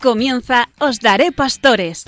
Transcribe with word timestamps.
Comienza 0.00 0.70
Os 0.78 1.00
Daré 1.00 1.30
Pastores. 1.30 2.06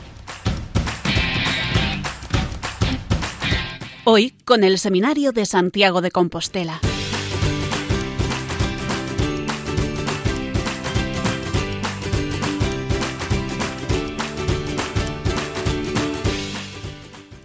Hoy 4.05 4.31
con 4.47 4.65
el 4.65 4.79
Seminario 4.79 5.33
de 5.33 5.45
Santiago 5.45 6.01
de 6.01 6.11
Compostela. 6.11 6.81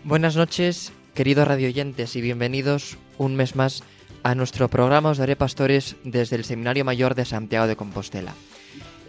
Buenas 0.05 0.37
noches, 0.37 0.93
queridos 1.13 1.45
radioyentes, 1.45 2.15
y 2.15 2.21
bienvenidos 2.21 2.97
un 3.17 3.35
mes 3.35 3.57
más 3.57 3.83
a 4.23 4.33
nuestro 4.33 4.69
programa 4.69 5.09
Os 5.09 5.17
Daré 5.17 5.35
Pastores 5.35 5.97
desde 6.05 6.37
el 6.37 6.45
Seminario 6.45 6.85
Mayor 6.85 7.15
de 7.15 7.25
Santiago 7.25 7.67
de 7.67 7.75
Compostela. 7.75 8.33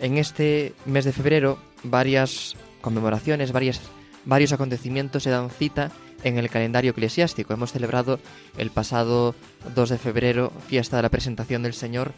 En 0.00 0.18
este 0.18 0.74
mes 0.86 1.04
de 1.04 1.12
febrero, 1.12 1.58
varias 1.82 2.56
conmemoraciones, 2.80 3.52
varios 3.52 4.52
acontecimientos 4.52 5.24
se 5.24 5.30
dan 5.30 5.50
cita 5.50 5.90
en 6.22 6.38
el 6.38 6.50
calendario 6.50 6.92
eclesiástico. 6.92 7.52
Hemos 7.52 7.72
celebrado 7.72 8.20
el 8.56 8.70
pasado 8.70 9.34
2 9.74 9.90
de 9.90 9.98
febrero, 9.98 10.52
fiesta 10.68 10.96
de 10.96 11.02
la 11.02 11.08
presentación 11.08 11.62
del 11.62 11.74
Señor, 11.74 12.12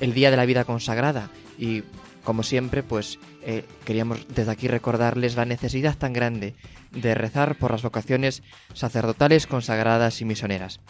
el 0.00 0.14
Día 0.14 0.30
de 0.30 0.36
la 0.36 0.46
Vida 0.46 0.64
Consagrada, 0.64 1.30
y 1.58 1.82
como 2.24 2.42
siempre, 2.42 2.82
pues 2.82 3.18
eh, 3.42 3.64
queríamos 3.84 4.26
desde 4.28 4.50
aquí 4.50 4.68
recordarles 4.68 5.36
la 5.36 5.44
necesidad 5.44 5.96
tan 5.96 6.12
grande 6.12 6.54
de 6.90 7.14
rezar 7.14 7.56
por 7.56 7.70
las 7.70 7.82
vocaciones 7.82 8.42
sacerdotales, 8.74 9.46
consagradas 9.46 10.20
y 10.20 10.24
misioneras. 10.24 10.80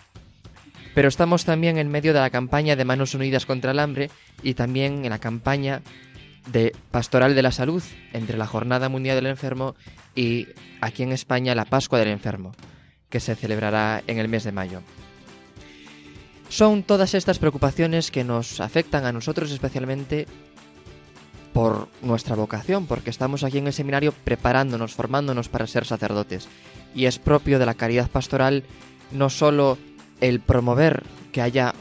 Pero 0.94 1.08
estamos 1.08 1.44
también 1.44 1.78
en 1.78 1.88
medio 1.88 2.12
de 2.12 2.18
la 2.18 2.30
campaña 2.30 2.74
de 2.74 2.84
Manos 2.84 3.14
Unidas 3.14 3.46
contra 3.46 3.70
el 3.70 3.78
Hambre 3.78 4.10
y 4.42 4.54
también 4.54 5.04
en 5.04 5.10
la 5.10 5.20
campaña 5.20 5.82
de 6.46 6.74
Pastoral 6.90 7.34
de 7.34 7.42
la 7.42 7.52
Salud 7.52 7.82
entre 8.12 8.38
la 8.38 8.46
Jornada 8.46 8.88
Mundial 8.88 9.16
del 9.16 9.26
Enfermo 9.26 9.74
y 10.14 10.48
aquí 10.80 11.02
en 11.02 11.12
España 11.12 11.54
la 11.54 11.64
Pascua 11.64 11.98
del 11.98 12.08
Enfermo, 12.08 12.52
que 13.08 13.20
se 13.20 13.34
celebrará 13.34 14.02
en 14.06 14.18
el 14.18 14.28
mes 14.28 14.44
de 14.44 14.52
mayo. 14.52 14.82
Son 16.48 16.82
todas 16.82 17.14
estas 17.14 17.38
preocupaciones 17.38 18.10
que 18.10 18.24
nos 18.24 18.60
afectan 18.60 19.04
a 19.04 19.12
nosotros 19.12 19.52
especialmente 19.52 20.26
por 21.52 21.88
nuestra 22.02 22.36
vocación, 22.36 22.86
porque 22.86 23.10
estamos 23.10 23.44
aquí 23.44 23.58
en 23.58 23.66
el 23.66 23.72
seminario 23.72 24.12
preparándonos, 24.12 24.94
formándonos 24.94 25.48
para 25.48 25.66
ser 25.66 25.84
sacerdotes. 25.84 26.48
Y 26.94 27.06
es 27.06 27.18
propio 27.18 27.58
de 27.58 27.66
la 27.66 27.74
caridad 27.74 28.10
pastoral 28.10 28.64
no 29.12 29.30
solo 29.30 29.78
el 30.20 30.40
promover 30.40 31.02
que 31.32 31.42
haya 31.42 31.74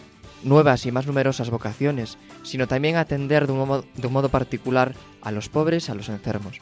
nuevas 0.43 0.85
y 0.85 0.91
más 0.91 1.07
numerosas 1.07 1.49
vocaciones, 1.49 2.17
sino 2.43 2.67
también 2.67 2.95
atender 2.95 3.47
de 3.47 3.53
un, 3.53 4.11
modo, 4.11 4.29
particular 4.29 4.95
a 5.21 5.31
los 5.31 5.49
pobres, 5.49 5.89
a 5.89 5.95
los 5.95 6.09
enfermos. 6.09 6.59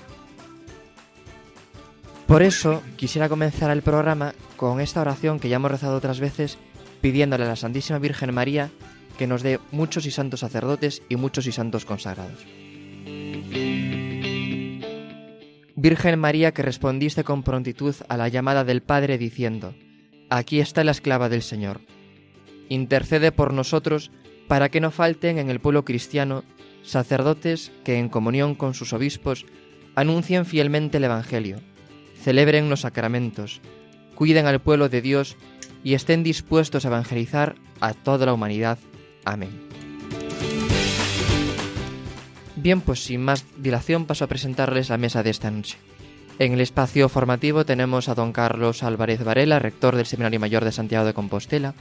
Por 2.26 2.44
eso 2.44 2.82
quisiera 2.98 3.30
comenzar 3.30 3.72
el 3.72 3.82
programa 3.82 4.34
con 4.58 4.82
esta 4.82 5.02
oración 5.02 5.40
que 5.40 5.50
ya 5.50 5.56
hemos 5.58 5.72
rezado 5.72 5.96
otras 5.96 6.20
veces, 6.20 6.58
pidiéndole 7.02 7.46
a 7.46 7.48
la 7.48 7.56
Santísima 7.56 8.00
Virgen 8.00 8.34
María 8.34 8.70
que 9.18 9.28
nos 9.28 9.44
dé 9.44 9.60
muchos 9.72 10.06
y 10.06 10.12
santos 10.12 10.42
sacerdotes 10.42 11.02
y 11.10 11.16
muchos 11.16 11.48
y 11.48 11.52
santos 11.52 11.86
consagrados. 11.86 12.46
Virgen 15.76 16.20
María 16.20 16.54
que 16.54 16.64
respondiste 16.64 17.24
con 17.24 17.44
prontitud 17.44 17.96
a 18.10 18.18
la 18.18 18.28
llamada 18.28 18.64
del 18.64 18.82
Padre 18.82 19.18
diciendo, 19.18 19.74
Aquí 20.30 20.60
está 20.60 20.84
la 20.84 20.92
esclava 20.92 21.30
del 21.30 21.44
Señor. 21.44 21.80
Intercede 22.70 23.32
por 23.32 23.54
nosotros 23.54 24.12
para 24.48 24.70
que 24.70 24.82
no 24.82 24.92
falten 24.92 25.38
en 25.38 25.50
el 25.50 25.60
pueblo 25.60 25.86
cristiano 25.86 26.44
sacerdotes 26.84 27.72
que 27.84 28.00
en 28.00 28.10
comunión 28.10 28.56
con 28.56 28.74
sus 28.74 28.94
obispos 28.94 29.46
anuncien 29.96 30.46
fielmente 30.46 30.98
el 30.98 31.04
Evangelio, 31.04 31.60
celebren 32.22 32.70
los 32.70 32.82
sacramentos, 32.82 33.62
cuiden 34.16 34.46
al 34.46 34.62
pueblo 34.62 34.90
de 34.90 35.02
Dios 35.02 35.36
y 35.84 35.94
estén 35.94 36.24
dispuestos 36.24 36.86
a 36.86 36.90
evangelizar 36.90 37.56
a 37.80 37.94
toda 37.94 38.26
la 38.26 38.34
humanidad. 38.34 38.78
Amén. 39.26 39.68
Bien, 42.56 42.82
pues 42.82 43.04
sin 43.04 43.24
más 43.24 43.46
dilación 43.58 44.06
paso 44.06 44.26
a 44.26 44.28
presentarles 44.28 44.90
la 44.90 44.98
mesa 44.98 45.24
de 45.24 45.30
esta 45.30 45.52
noche. 45.52 45.78
En 46.40 46.54
el 46.54 46.62
espacio 46.62 47.10
formativo 47.10 47.66
tenemos 47.66 48.10
a 48.10 48.16
don 48.16 48.34
Carlos 48.34 48.84
Álvarez 48.84 49.24
Varela, 49.24 49.60
rector 49.60 49.96
del 49.96 50.06
Seminario 50.06 50.40
Mayor 50.40 50.64
de 50.64 50.72
Santiago 50.72 51.06
de 51.06 51.14
Compostela. 51.14 51.74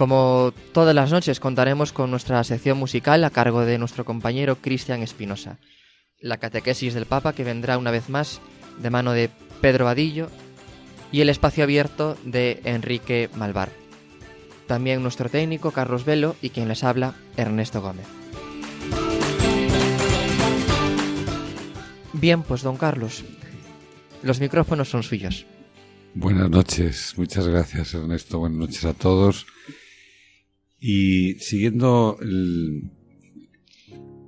Como 0.00 0.54
todas 0.72 0.94
las 0.94 1.10
noches 1.12 1.40
contaremos 1.40 1.92
con 1.92 2.10
nuestra 2.10 2.42
sección 2.42 2.78
musical 2.78 3.22
a 3.22 3.28
cargo 3.28 3.66
de 3.66 3.76
nuestro 3.76 4.06
compañero 4.06 4.56
Cristian 4.56 5.02
Espinosa, 5.02 5.58
la 6.22 6.38
catequesis 6.38 6.94
del 6.94 7.04
Papa 7.04 7.34
que 7.34 7.44
vendrá 7.44 7.76
una 7.76 7.90
vez 7.90 8.08
más 8.08 8.40
de 8.78 8.88
mano 8.88 9.12
de 9.12 9.28
Pedro 9.60 9.84
Vadillo 9.84 10.30
y 11.12 11.20
el 11.20 11.28
espacio 11.28 11.64
abierto 11.64 12.16
de 12.24 12.62
Enrique 12.64 13.28
Malvar. 13.36 13.68
También 14.66 15.02
nuestro 15.02 15.28
técnico 15.28 15.70
Carlos 15.70 16.06
Velo 16.06 16.34
y 16.40 16.48
quien 16.48 16.68
les 16.68 16.82
habla 16.82 17.14
Ernesto 17.36 17.82
Gómez. 17.82 18.06
Bien, 22.14 22.42
pues 22.42 22.62
don 22.62 22.78
Carlos, 22.78 23.22
los 24.22 24.40
micrófonos 24.40 24.88
son 24.88 25.02
suyos. 25.02 25.44
Buenas 26.14 26.48
noches, 26.48 27.12
muchas 27.18 27.46
gracias 27.46 27.92
Ernesto, 27.92 28.38
buenas 28.38 28.60
noches 28.60 28.86
a 28.86 28.94
todos. 28.94 29.46
Y 30.80 31.34
siguiendo 31.34 32.18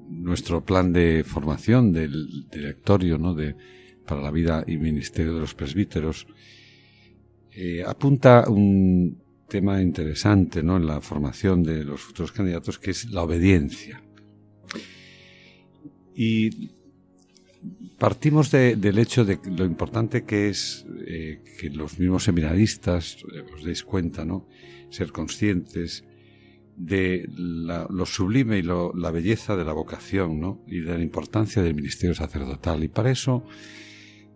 nuestro 0.09 0.65
plan 0.65 0.93
de 0.93 1.25
formación 1.25 1.93
del 1.93 2.49
directorio 2.51 3.17
¿no? 3.19 3.35
de, 3.35 3.57
para 4.07 4.21
la 4.21 4.31
vida 4.31 4.63
y 4.67 4.77
ministerio 4.77 5.35
de 5.35 5.41
los 5.41 5.55
presbíteros, 5.55 6.27
eh, 7.53 7.83
apunta 7.87 8.45
un 8.49 9.19
tema 9.49 9.83
interesante 9.83 10.63
¿no? 10.63 10.77
en 10.77 10.87
la 10.87 11.01
formación 11.01 11.63
de 11.63 11.85
los 11.85 12.01
futuros 12.03 12.33
candidatos, 12.33 12.79
que 12.79 12.91
es 12.91 13.11
la 13.11 13.23
obediencia. 13.23 14.03
Y 16.15 16.71
partimos 17.99 18.51
de, 18.51 18.77
del 18.77 18.99
hecho 18.99 19.25
de 19.25 19.39
lo 19.45 19.65
importante 19.65 20.25
que 20.25 20.49
es 20.49 20.85
eh, 21.07 21.41
que 21.59 21.71
los 21.71 21.99
mismos 21.99 22.25
seminaristas 22.25 23.17
eh, 23.33 23.43
os 23.55 23.65
deis 23.65 23.83
cuenta, 23.85 24.25
¿no? 24.25 24.49
Ser 24.91 25.13
conscientes 25.13 26.05
de 26.77 27.29
la, 27.37 27.87
lo 27.91 28.07
sublime 28.07 28.59
y 28.59 28.63
la 28.63 29.11
belleza 29.11 29.57
de 29.57 29.65
la 29.65 29.73
vocación. 29.73 30.61
Y 30.67 30.81
de 30.81 30.97
la 30.97 31.03
importancia 31.03 31.63
del 31.63 31.75
ministerio 31.75 32.15
sacerdotal. 32.15 32.83
Y 32.85 32.89
para 32.89 33.11
eso, 33.11 33.45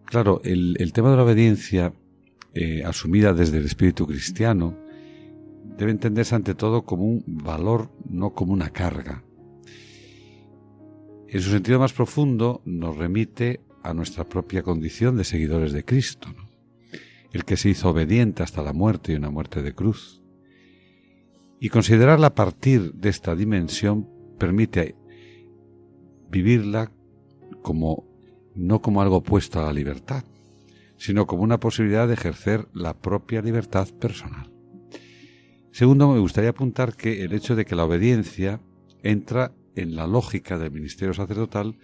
claro, 0.04 0.40
el, 0.44 0.92
tema 0.92 1.10
de 1.10 1.16
la 1.16 1.24
obediencia, 1.24 1.92
eh, 2.54 2.82
asumida 2.84 3.32
desde 3.32 3.58
el 3.58 3.64
espíritu 3.64 4.06
cristiano, 4.06 4.76
debe 5.76 5.90
entenderse 5.90 6.34
ante 6.34 6.54
todo 6.54 6.84
como 6.84 7.04
un 7.04 7.24
valor, 7.26 7.90
no 8.08 8.32
como 8.32 8.52
una 8.52 8.70
carga. 8.70 9.22
En 11.28 11.40
su 11.40 11.50
sentido 11.50 11.78
más 11.78 11.92
profundo 11.92 12.62
nos 12.64 12.96
remite 12.96 13.60
a 13.82 13.92
nuestra 13.94 14.24
propia 14.24 14.62
condición 14.62 15.16
de 15.16 15.24
seguidores 15.24 15.72
de 15.72 15.84
Cristo, 15.84 16.28
el 17.32 17.44
que 17.44 17.56
se 17.56 17.68
hizo 17.68 17.90
obediente 17.90 18.42
hasta 18.42 18.62
la 18.62 18.72
muerte 18.72 19.12
y 19.12 19.16
una 19.16 19.30
muerte 19.30 19.62
de 19.62 19.74
cruz. 19.74 20.22
Y 21.60 21.68
considerarla 21.70 22.28
a 22.28 22.34
partir 22.34 22.92
de 22.94 23.08
esta 23.08 23.34
dimensión 23.34 24.08
permite 24.38 24.94
vivirla 26.30 26.92
como 27.62 28.04
no 28.54 28.80
como 28.80 29.02
algo 29.02 29.16
opuesto 29.16 29.60
a 29.60 29.64
la 29.64 29.72
libertad, 29.72 30.24
sino 30.96 31.26
como 31.26 31.42
una 31.42 31.60
posibilidad 31.60 32.08
de 32.08 32.14
ejercer 32.14 32.68
la 32.72 32.94
propia 32.94 33.42
libertad 33.42 33.88
personal. 34.00 34.50
Segundo, 35.70 36.10
me 36.12 36.20
gustaría 36.20 36.50
apuntar 36.50 36.96
que 36.96 37.22
el 37.22 37.34
hecho 37.34 37.54
de 37.54 37.66
que 37.66 37.76
la 37.76 37.84
obediencia 37.84 38.60
entra 39.02 39.52
en 39.74 39.94
la 39.94 40.06
lógica 40.06 40.58
del 40.58 40.70
ministerio 40.70 41.12
sacerdotal, 41.12 41.76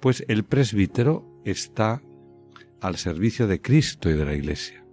pues 0.00 0.24
el 0.28 0.44
presbítero 0.44 1.42
está 1.44 2.02
al 2.80 2.96
servicio 2.96 3.48
de 3.48 3.60
Cristo 3.60 4.08
y 4.10 4.12
de 4.12 4.24
la 4.24 4.34
Iglesia. 4.34 4.85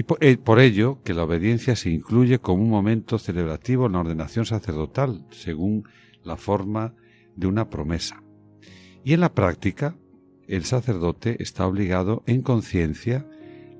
Y 0.00 0.04
por, 0.04 0.24
eh, 0.24 0.38
por, 0.38 0.60
ello 0.60 1.02
que 1.04 1.12
la 1.12 1.24
obediencia 1.24 1.76
se 1.76 1.90
incluye 1.90 2.38
como 2.38 2.62
un 2.62 2.70
momento 2.70 3.18
celebrativo 3.18 3.84
en 3.84 3.92
la 3.92 4.00
ordenación 4.00 4.46
sacerdotal, 4.46 5.26
según 5.30 5.84
la 6.24 6.38
forma 6.38 6.94
de 7.36 7.46
una 7.46 7.68
promesa. 7.68 8.22
Y 9.04 9.12
en 9.12 9.20
la 9.20 9.34
práctica, 9.34 9.98
el 10.48 10.64
sacerdote 10.64 11.36
está 11.42 11.66
obligado 11.66 12.22
en 12.26 12.40
conciencia 12.40 13.28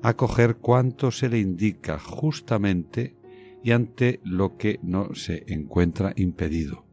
a 0.02 0.12
coger 0.12 0.56
cuanto 0.56 1.10
se 1.10 1.30
le 1.30 1.38
indica 1.38 1.98
justamente 1.98 3.16
y 3.64 3.70
ante 3.70 4.20
lo 4.22 4.58
que 4.58 4.78
no 4.82 5.14
se 5.14 5.44
encuentra 5.46 6.12
impedido. 6.16 6.84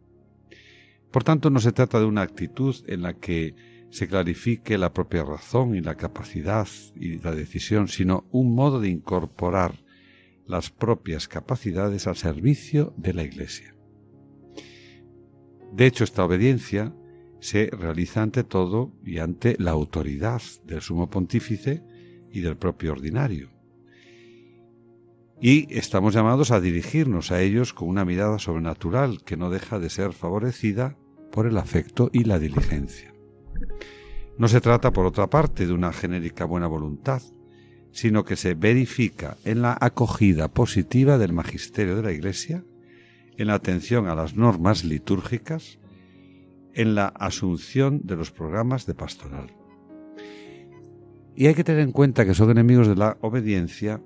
Por 1.11 1.25
tanto, 1.25 1.49
no 1.49 1.59
se 1.59 1.73
trata 1.73 1.99
de 1.99 2.05
una 2.05 2.21
actitud 2.21 2.77
en 2.87 3.01
la 3.01 3.13
que 3.15 3.55
se 3.89 4.07
clarifique 4.07 4.77
la 4.77 4.93
propia 4.93 5.23
razón 5.23 5.75
y 5.75 5.81
la 5.81 5.95
capacidad 5.95 6.67
y 6.95 7.19
la 7.19 7.33
decisión, 7.33 7.87
sino 7.87 8.27
un 8.31 8.53
modo 8.53 8.79
de 8.79 8.89
incorporar 8.89 9.83
las 10.45 10.69
propias 10.69 11.27
capacidades 11.27 12.07
al 12.07 12.15
servicio 12.15 12.93
de 12.97 13.13
la 13.13 13.23
Iglesia. 13.23 13.75
De 15.73 15.85
hecho, 15.85 16.03
esta 16.03 16.23
obediencia 16.23 16.95
se 17.39 17.69
realiza 17.71 18.21
ante 18.21 18.43
todo 18.43 18.93
y 19.05 19.19
ante 19.19 19.55
la 19.59 19.71
autoridad 19.71 20.41
del 20.65 20.81
sumo 20.81 21.09
pontífice 21.09 21.83
y 22.31 22.41
del 22.41 22.57
propio 22.57 22.93
ordinario. 22.93 23.51
Y 25.39 25.71
estamos 25.77 26.15
llamados 26.15 26.49
a 26.51 26.59
dirigirnos 26.59 27.31
a 27.31 27.41
ellos 27.41 27.73
con 27.73 27.89
una 27.89 28.05
mirada 28.05 28.39
sobrenatural 28.39 29.23
que 29.23 29.37
no 29.37 29.51
deja 29.51 29.77
de 29.77 29.89
ser 29.89 30.13
favorecida 30.13 30.97
por 31.31 31.45
el 31.45 31.57
afecto 31.57 32.09
y 32.11 32.23
la 32.23 32.39
diligencia. 32.39 33.16
No 34.37 34.47
se 34.47 34.61
trata, 34.61 34.91
por 34.91 35.05
otra 35.05 35.27
parte, 35.27 35.65
de 35.65 35.73
una 35.73 35.91
genérica 35.91 36.45
buena 36.45 36.67
voluntad, 36.67 37.21
sino 37.91 38.23
que 38.23 38.35
se 38.35 38.53
verifica 38.53 39.37
en 39.43 39.61
la 39.61 39.77
acogida 39.79 40.49
positiva 40.49 41.17
del 41.17 41.33
magisterio 41.33 41.95
de 41.95 42.03
la 42.03 42.11
Iglesia, 42.11 42.63
en 43.37 43.47
la 43.47 43.55
atención 43.55 44.07
a 44.07 44.15
las 44.15 44.35
normas 44.35 44.83
litúrgicas, 44.83 45.79
en 46.73 46.93
la 46.93 47.07
asunción 47.07 48.01
de 48.03 48.15
los 48.15 48.31
programas 48.31 48.85
de 48.85 48.93
pastoral. 48.93 49.55
Y 51.35 51.47
hay 51.47 51.55
que 51.55 51.63
tener 51.63 51.81
en 51.81 51.91
cuenta 51.91 52.25
que 52.25 52.35
son 52.35 52.51
enemigos 52.51 52.87
de 52.87 52.95
la 52.95 53.17
obediencia 53.21 54.01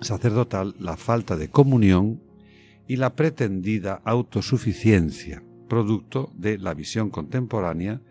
sacerdotal 0.00 0.74
la 0.78 0.96
falta 0.96 1.36
de 1.36 1.48
comunión 1.48 2.22
y 2.86 2.96
la 2.96 3.14
pretendida 3.14 4.00
autosuficiencia, 4.04 5.42
producto 5.68 6.30
de 6.34 6.58
la 6.58 6.74
visión 6.74 7.10
contemporánea 7.10 8.02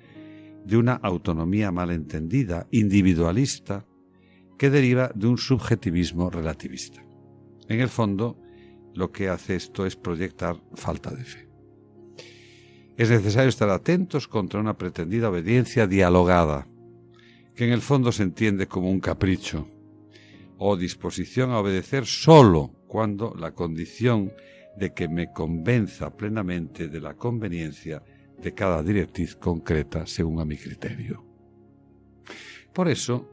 de 0.66 0.78
una 0.78 0.94
autonomía 0.94 1.72
malentendida, 1.72 2.68
individualista, 2.72 3.86
que 4.58 4.70
deriva 4.70 5.12
de 5.14 5.28
un 5.28 5.38
subjetivismo 5.38 6.30
relativista. 6.30 7.04
En 7.68 7.82
el 7.82 7.90
fondo, 7.90 8.40
lo 8.94 9.12
que 9.12 9.30
hace 9.30 9.56
esto 9.56 9.86
es 9.86 9.96
proyectar 9.96 10.62
falta 10.74 11.12
de 11.12 11.24
fe. 11.24 11.50
Es 12.98 13.10
necesario 13.10 13.50
estar 13.50 13.70
atentos 13.70 14.28
contra 14.28 14.60
una 14.60 14.78
pretendida 14.78 15.30
obediencia 15.30 15.86
dialogada, 15.86 16.68
que 17.54 17.66
en 17.66 17.74
el 17.74 17.82
fondo 17.82 18.12
se 18.12 18.24
entiende 18.24 18.68
como 18.68 18.90
un 18.90 19.00
capricho 19.00 19.68
o 20.58 20.78
disposición 20.78 21.52
a 21.52 21.60
obedecer 21.60 22.06
sólo 22.06 22.74
cuando 22.88 23.36
la 23.38 23.52
condición 23.52 24.32
de 24.78 24.94
que 24.94 25.08
me 25.08 25.32
convenza 25.32 26.16
plenamente 26.16 26.88
de 26.88 27.02
la 27.02 27.16
conveniencia 27.16 28.02
de 28.42 28.54
cada 28.54 28.84
directriz 28.84 29.36
concreta 29.36 30.06
según 30.06 30.40
a 30.40 30.46
mi 30.46 30.58
criterio. 30.58 31.24
Por 32.74 32.90
eso, 32.90 33.32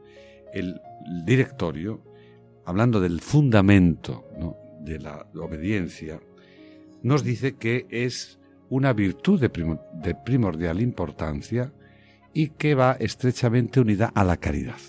el 0.53 0.79
directorio, 1.25 2.03
hablando 2.65 2.99
del 2.99 3.19
fundamento 3.19 4.25
de 4.81 4.99
la 4.99 5.27
obediencia, 5.35 6.19
nos 7.01 7.23
dice 7.23 7.55
que 7.57 7.85
es 7.89 8.39
una 8.69 8.93
virtud 8.93 9.39
de, 9.39 10.15
primordial 10.15 10.81
importancia 10.81 11.73
y 12.33 12.49
que 12.49 12.73
va 12.73 12.93
estrechamente 12.93 13.79
unida 13.79 14.11
a 14.15 14.23
la 14.23 14.37
caridad. 14.37 14.79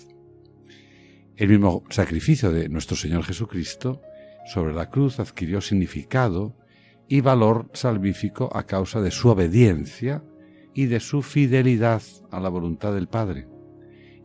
El 1.35 1.49
mismo 1.49 1.83
sacrificio 1.89 2.51
de 2.51 2.69
nuestro 2.69 2.95
Señor 2.95 3.23
Jesucristo 3.23 4.01
sobre 4.45 4.73
la 4.73 4.89
cruz 4.89 5.19
adquirió 5.19 5.59
significado 5.59 6.55
y 7.07 7.21
valor 7.21 7.69
salvífico 7.73 8.49
a 8.55 8.65
causa 8.65 9.01
de 9.01 9.11
su 9.11 9.29
obediencia 9.29 10.23
y 10.73 10.85
de 10.85 10.99
su 10.99 11.21
fidelidad 11.21 12.01
a 12.31 12.39
la 12.39 12.49
voluntad 12.49 12.93
del 12.93 13.07
Padre, 13.07 13.47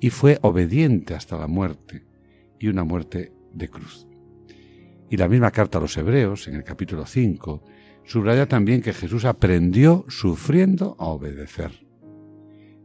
y 0.01 0.11
fue 0.11 0.39
obediente 0.43 1.15
hasta 1.15 1.39
la 1.39 1.47
muerte, 1.47 2.05
y 2.59 2.69
una 2.69 2.85
muerte 2.85 3.33
de 3.53 3.69
cruz. 3.69 4.07
Y 5.09 5.17
la 5.17 5.29
misma 5.29 5.51
carta 5.51 5.79
a 5.79 5.81
los 5.81 5.97
Hebreos, 5.97 6.49
en 6.49 6.55
el 6.55 6.65
capítulo 6.65 7.07
5, 7.07 7.63
subraya 8.05 8.47
también 8.47 8.83
que 8.83 8.93
Jesús 8.93 9.25
aprendió 9.25 10.05
sufriendo 10.09 10.97
a 10.99 11.07
obedecer. 11.07 11.87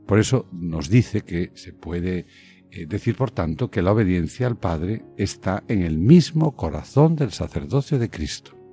Por 0.06 0.20
eso 0.20 0.48
nos 0.52 0.90
dice 0.90 1.22
que 1.22 1.52
se 1.56 1.74
puede 1.74 2.28
eh, 2.72 2.86
decir, 2.86 3.16
por 3.16 3.32
tanto, 3.32 3.72
que 3.72 3.82
la 3.82 3.92
obediencia 3.92 4.48
al 4.48 4.58
Padre 4.58 5.04
está 5.18 5.64
en 5.68 5.82
el 5.82 5.98
mismo 5.98 6.56
corazón 6.56 7.16
del 7.16 7.32
sacerdocio 7.32 7.98
de 7.98 8.10
Cristo. 8.10 8.65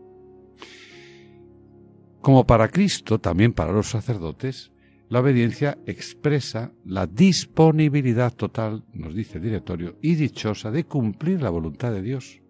Como 2.23 2.47
para 2.47 2.69
Cristo, 2.69 3.19
también 3.19 3.53
para 3.53 3.73
los 3.73 3.91
sacerdotes, 3.91 4.71
la 5.09 5.19
obediencia 5.19 5.77
expresa 5.87 6.73
la 6.85 7.09
disponibilidad 7.09 8.33
total, 8.33 8.85
nos 8.93 9.13
dice 9.13 9.39
el 9.39 9.45
directorio, 9.45 9.99
y 10.01 10.15
dichosa 10.15 10.71
de 10.71 10.85
cumplir 10.85 11.43
la 11.43 11.51
voluntad 11.51 11.91
de 11.91 12.01
Dios. 12.01 12.41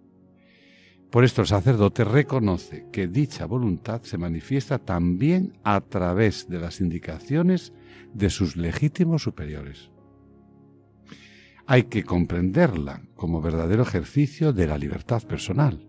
Por 1.11 1.25
esto 1.25 1.41
el 1.41 1.47
sacerdote 1.47 2.05
reconoce 2.05 2.87
que 2.93 3.09
dicha 3.09 3.47
voluntad 3.47 4.03
se 4.03 4.19
manifiesta 4.19 4.79
también 4.79 5.59
a 5.65 5.81
través 5.81 6.51
de 6.51 6.61
las 6.61 6.83
indicaciones 6.83 7.73
de 8.13 8.29
sus 8.29 8.59
legítimos 8.59 9.23
superiores. 9.23 9.91
Hay 11.67 11.85
que 11.85 12.05
comprenderla 12.05 13.03
como 13.15 13.41
verdadero 13.41 13.85
ejercicio 13.85 14.53
de 14.53 14.67
la 14.67 14.77
libertad 14.77 15.23
personal, 15.23 15.89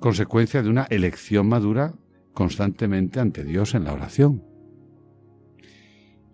consecuencia 0.00 0.62
de 0.62 0.70
una 0.70 0.84
elección 0.84 1.48
madura 1.48 1.94
constantemente 2.36 3.18
ante 3.18 3.42
Dios 3.42 3.74
en 3.74 3.84
la 3.84 3.94
oración 3.94 4.42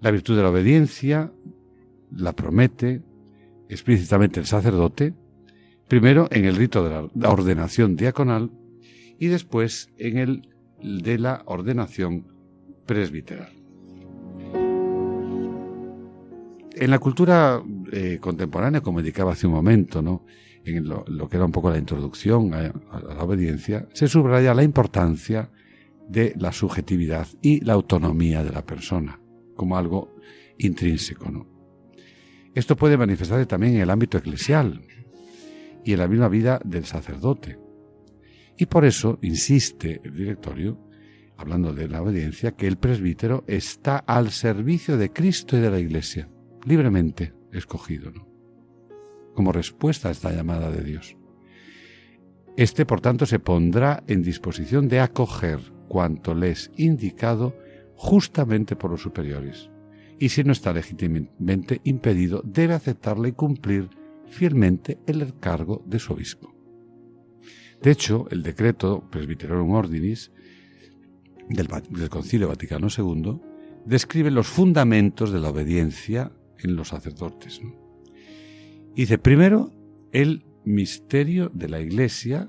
la 0.03 0.11
virtud 0.11 0.37
de 0.37 0.43
la 0.43 0.51
obediencia 0.51 1.33
la 2.11 2.35
promete 2.35 3.03
explícitamente 3.69 4.41
el 4.41 4.47
sacerdote, 4.47 5.15
primero 5.87 6.27
en 6.33 6.45
el 6.45 6.57
rito 6.57 6.83
de 6.85 7.09
la 7.15 7.31
ordenación 7.31 7.95
diaconal 7.95 8.51
y 9.19 9.29
después 9.29 9.91
en 9.97 10.19
el 10.19 10.49
de 10.83 11.19
la 11.19 11.43
ordenación 11.47 12.27
presbiteral. 12.85 13.53
En 16.75 16.91
la 16.91 16.99
cultura 16.99 17.63
eh, 17.93 18.19
contemporánea, 18.21 18.81
como 18.81 18.99
indicaba 18.99 19.33
hace 19.33 19.47
un 19.47 19.53
momento, 19.53 20.03
¿no? 20.03 20.25
en 20.65 20.89
lo, 20.89 21.29
que 21.29 21.37
era 21.37 21.47
un 21.47 21.53
poco 21.53 21.71
la 21.71 21.79
introducción 21.79 22.55
a, 22.55 22.73
la 23.01 23.23
obediencia, 23.23 23.87
se 23.93 24.09
subraya 24.09 24.53
la 24.53 24.65
importancia 24.65 25.51
de 26.09 26.35
la 26.37 26.53
subjetividad 26.53 27.27
y 27.41 27.61
la 27.61 27.75
autonomía 27.75 28.45
de 28.45 28.51
la 28.51 28.65
persona 28.65 29.21
como 29.57 29.77
algo 29.77 30.17
intrínseco. 30.59 31.31
¿no? 31.31 31.47
Esto 32.55 32.77
puede 32.77 32.97
manifestarse 32.97 33.47
también 33.47 33.77
en 33.77 33.83
el 33.83 33.91
ámbito 33.91 34.19
eclesial 34.19 34.83
y 35.85 35.93
en 35.93 35.99
la 35.99 36.09
misma 36.09 36.29
vida 36.29 36.61
del 36.65 36.85
sacerdote. 36.85 37.59
Y 38.57 38.67
por 38.67 38.85
eso 38.85 39.19
insiste 39.23 40.01
el 40.05 40.15
directorio, 40.15 40.79
hablando 41.37 41.73
de 41.73 41.89
la 41.89 42.03
obediencia, 42.03 42.53
que 42.53 42.67
el 42.67 42.77
presbítero 42.77 43.45
está 43.47 43.97
al 43.99 44.31
servicio 44.31 44.97
de 44.97 45.11
Cristo 45.13 45.57
y 45.57 45.61
de 45.61 45.71
la 45.71 45.79
Iglesia, 45.79 46.29
libremente 46.65 47.35
escogido, 47.53 48.13
como 49.35 49.53
respuesta 49.53 50.09
a 50.09 50.13
esta 50.13 50.31
llamada 50.33 50.71
de 50.71 50.85
Dios. 50.85 51.17
Este, 52.57 52.85
por 52.85 53.01
tanto, 53.01 53.25
se 53.25 53.39
pondrá 53.39 54.05
en 54.07 54.23
disposición 54.23 54.87
de 54.89 55.01
acoger 55.01 55.61
cuanto 55.93 56.35
le 56.35 56.53
es 56.53 56.71
indicado 56.79 57.55
justamente 57.97 58.77
por 58.77 58.91
los 58.91 59.03
superiores, 59.03 59.69
y 60.19 60.31
si 60.31 60.43
no 60.43 60.53
está 60.53 60.73
legítimamente 60.73 61.83
impedido, 61.85 62.41
debe 62.47 62.73
aceptarla 62.73 63.29
y 63.29 63.33
cumplir 63.33 63.91
fielmente 64.27 65.01
el 65.07 65.39
cargo 65.39 65.83
de 65.85 65.99
su 65.99 66.15
obispo. 66.15 66.51
De 67.83 67.91
hecho, 67.91 68.27
el 68.31 68.43
decreto 68.43 69.07
Presbyterorum 69.11 69.71
Ordinis 69.73 70.33
del, 71.51 71.69
Concilio 72.09 72.49
Vaticano 72.49 72.89
II 72.89 73.41
describe 73.85 74.31
los 74.31 74.47
fundamentos 74.47 75.31
de 75.31 75.41
la 75.41 75.51
obediencia 75.51 76.33
en 76.61 76.75
los 76.75 76.89
sacerdotes. 76.89 77.61
Dice, 78.95 79.19
primero, 79.19 79.71
el 80.11 80.47
misterio 80.65 81.51
de 81.53 81.69
la 81.69 81.81
Iglesia 81.81 82.49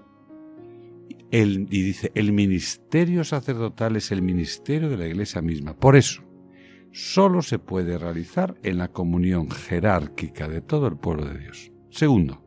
y 1.42 1.82
dice, 1.82 2.12
el 2.14 2.32
ministerio 2.32 3.24
sacerdotal 3.24 3.96
es 3.96 4.12
el 4.12 4.22
ministerio 4.22 4.88
de 4.88 4.98
la 4.98 5.08
iglesia 5.08 5.42
misma. 5.42 5.76
Por 5.76 5.96
eso, 5.96 6.22
solo 6.92 7.42
se 7.42 7.58
puede 7.58 7.98
realizar 7.98 8.56
en 8.62 8.78
la 8.78 8.90
comunión 8.90 9.50
jerárquica 9.50 10.48
de 10.48 10.62
todo 10.62 10.86
el 10.86 10.98
pueblo 10.98 11.26
de 11.26 11.40
Dios. 11.40 11.72
Segundo, 11.90 12.46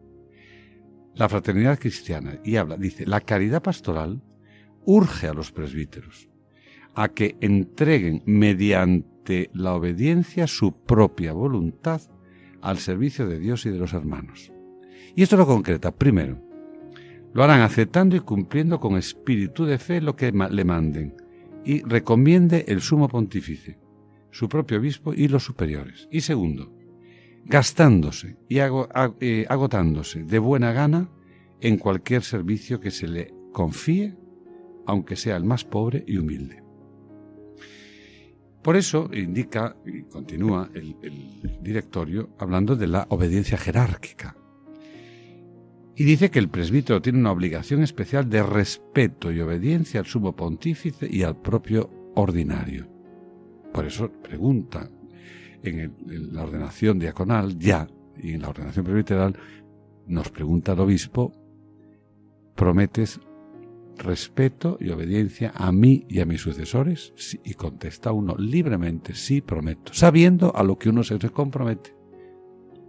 la 1.16 1.28
fraternidad 1.28 1.81
cristiana, 1.81 2.38
y 2.45 2.57
habla, 2.57 2.76
dice, 2.76 3.07
la 3.07 3.21
caridad 3.21 3.61
pastoral 3.61 4.23
urge 4.85 5.26
a 5.26 5.35
los 5.35 5.50
presbíteros 5.50 6.28
a 6.95 7.09
que 7.09 7.37
entreguen 7.40 8.23
mediante 8.25 9.50
la 9.52 9.75
obediencia 9.75 10.47
su 10.47 10.85
propia 10.85 11.33
voluntad 11.33 12.00
al 12.62 12.78
servicio 12.78 13.26
de 13.26 13.40
Dios 13.40 13.66
y 13.66 13.71
de 13.71 13.78
los 13.78 13.93
hermanos. 13.93 14.52
Y 15.16 15.23
esto 15.23 15.37
lo 15.37 15.47
concreta, 15.47 15.95
primero, 15.95 16.45
lo 17.35 17.45
harán 17.45 17.61
aceptando 17.61 18.16
y 18.16 18.21
cumpliendo 18.21 18.80
con 18.80 18.97
espíritu 18.97 19.64
de 19.64 19.78
fe 19.78 20.00
lo 20.00 20.16
que 20.16 20.33
le 20.33 20.64
manden, 20.64 21.14
y 21.64 21.83
recomiende 21.83 22.64
el 22.68 22.80
sumo 22.80 23.09
pontífice, 23.09 23.78
su 24.30 24.49
propio 24.49 24.78
obispo 24.78 25.12
y 25.12 25.28
los 25.28 25.45
superiores. 25.45 26.09
Y 26.11 26.21
segundo, 26.21 26.73
gastándose 27.45 28.37
y 28.49 28.59
eh, 28.59 29.47
agotándose 29.49 30.25
de 30.25 30.38
buena 30.38 30.73
gana 30.73 31.11
en 31.61 31.78
cualquier 31.78 32.23
servicio 32.23 32.80
que 32.80 32.90
se 32.90 33.09
le 33.09 33.35
confíe, 33.52 34.16
aunque 34.87 35.16
sea 35.16 35.37
el 35.37 35.45
más 35.45 35.64
pobre 35.64 36.04
y 36.06 36.18
humilde. 36.18 36.62
Por 38.62 38.76
eso 38.76 39.09
indica 39.12 39.76
y 39.87 40.02
continúa 40.02 40.71
el, 40.75 40.97
el 41.02 41.59
directorio 41.62 42.30
hablando 42.38 42.76
de 42.76 42.88
la 42.88 43.06
obediencia 43.11 43.56
jerárquica. 43.56 44.37
Y 45.98 46.04
dice 46.04 46.30
que 46.30 46.38
el 46.38 46.50
presbítero 46.50 47.00
tiene 47.00 47.18
una 47.18 47.32
obligación 47.32 47.82
especial 47.82 48.28
de 48.28 48.42
respeto 48.42 49.32
y 49.32 49.40
obediencia 49.40 49.98
al 49.98 50.06
sumo 50.06 50.36
pontífice 50.36 51.08
y 51.10 51.22
al 51.22 51.40
propio 51.40 52.12
ordinario. 52.14 52.86
Por 53.72 53.86
eso 53.86 54.12
pregunta 54.22 54.90
en, 55.62 55.96
la 56.32 56.42
ordenación 56.42 56.98
diaconal 56.98 57.58
ya 57.58 57.88
y 58.14 58.34
en 58.34 58.42
la 58.42 58.50
ordenación 58.50 58.84
presbiteral 58.84 59.38
nos 60.06 60.28
pregunta 60.28 60.72
el 60.72 60.80
obispo, 60.80 61.32
¿prometes 62.54 63.18
respeto 63.96 64.76
y 64.78 64.90
obediencia 64.90 65.52
a 65.54 65.72
mí 65.72 66.04
y 66.10 66.20
a 66.20 66.26
mis 66.26 66.42
sucesores? 66.42 67.14
Y 67.42 67.54
contesta 67.54 68.12
uno 68.12 68.36
libremente, 68.36 69.14
sí, 69.14 69.40
prometo, 69.40 69.94
sabiendo 69.94 70.54
a 70.54 70.62
lo 70.62 70.76
que 70.76 70.90
uno 70.90 71.02
se 71.02 71.18
compromete, 71.30 71.95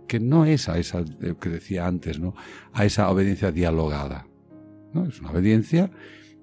que 0.07 0.19
no 0.19 0.45
es 0.45 0.69
a 0.69 0.79
esa 0.79 0.99
eh, 1.21 1.35
que 1.39 1.49
decía 1.49 1.85
antes, 1.85 2.19
¿no? 2.19 2.33
A 2.73 2.85
esa 2.85 3.09
obediencia 3.09 3.51
dialogada. 3.51 4.27
¿no? 4.93 5.05
Es 5.05 5.19
una 5.19 5.31
obediencia 5.31 5.91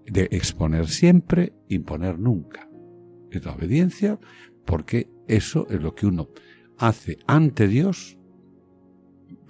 de 0.06 0.28
exponer 0.30 0.88
siempre, 0.88 1.52
imponer 1.68 2.18
nunca. 2.18 2.68
Es 3.30 3.44
la 3.44 3.52
obediencia 3.52 4.18
porque 4.64 5.08
eso 5.26 5.66
es 5.68 5.82
lo 5.82 5.94
que 5.94 6.06
uno 6.06 6.28
hace 6.78 7.18
ante 7.26 7.68
Dios 7.68 8.18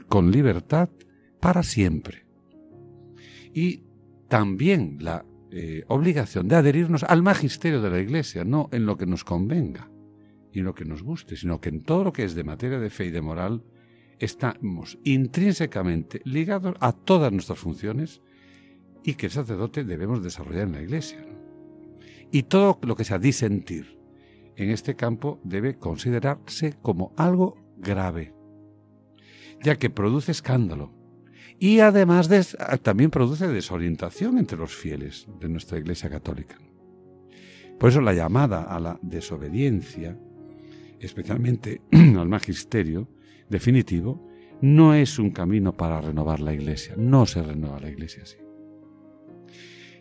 con 0.08 0.30
libertad 0.30 0.88
para 1.40 1.62
siempre. 1.62 2.26
Y 3.52 3.82
también 4.28 4.98
la 5.00 5.24
eh, 5.50 5.84
obligación 5.88 6.48
de 6.48 6.56
adherirnos 6.56 7.04
al 7.04 7.22
magisterio 7.22 7.80
de 7.80 7.90
la 7.90 8.00
Iglesia, 8.00 8.44
no 8.44 8.68
en 8.72 8.86
lo 8.86 8.96
que 8.96 9.06
nos 9.06 9.24
convenga 9.24 9.90
y 10.52 10.60
en 10.60 10.64
lo 10.64 10.74
que 10.74 10.84
nos 10.84 11.02
guste, 11.02 11.36
sino 11.36 11.60
que 11.60 11.68
en 11.68 11.82
todo 11.82 12.04
lo 12.04 12.12
que 12.12 12.24
es 12.24 12.34
de 12.34 12.44
materia 12.44 12.78
de 12.78 12.90
fe 12.90 13.06
y 13.06 13.10
de 13.10 13.20
moral 13.20 13.62
estamos 14.18 14.98
intrínsecamente 15.04 16.20
ligados 16.24 16.74
a 16.80 16.92
todas 16.92 17.32
nuestras 17.32 17.58
funciones 17.58 18.22
y 19.02 19.14
que 19.14 19.26
el 19.26 19.32
sacerdote 19.32 19.84
debemos 19.84 20.22
desarrollar 20.22 20.68
en 20.68 20.72
la 20.72 20.82
Iglesia. 20.82 21.24
Y 22.30 22.44
todo 22.44 22.78
lo 22.82 22.96
que 22.96 23.04
sea 23.04 23.18
disentir 23.18 23.98
en 24.56 24.70
este 24.70 24.96
campo 24.96 25.40
debe 25.44 25.78
considerarse 25.78 26.74
como 26.80 27.12
algo 27.16 27.56
grave, 27.76 28.34
ya 29.62 29.76
que 29.76 29.90
produce 29.90 30.32
escándalo, 30.32 30.92
y 31.58 31.80
además 31.80 32.28
de, 32.28 32.44
también 32.82 33.10
produce 33.10 33.46
desorientación 33.46 34.38
entre 34.38 34.58
los 34.58 34.74
fieles 34.74 35.28
de 35.40 35.48
nuestra 35.48 35.78
Iglesia 35.78 36.10
Católica. 36.10 36.58
Por 37.78 37.90
eso 37.90 38.00
la 38.00 38.14
llamada 38.14 38.62
a 38.62 38.80
la 38.80 38.98
desobediencia, 39.02 40.18
especialmente 40.98 41.82
al 41.92 42.28
magisterio 42.28 43.08
definitivo, 43.54 44.20
no 44.60 44.94
es 44.94 45.20
un 45.20 45.30
camino 45.30 45.76
para 45.76 46.00
renovar 46.00 46.40
la 46.40 46.52
Iglesia. 46.52 46.94
No 46.98 47.24
se 47.24 47.40
renueva 47.40 47.78
la 47.78 47.88
Iglesia 47.88 48.24
así. 48.24 48.36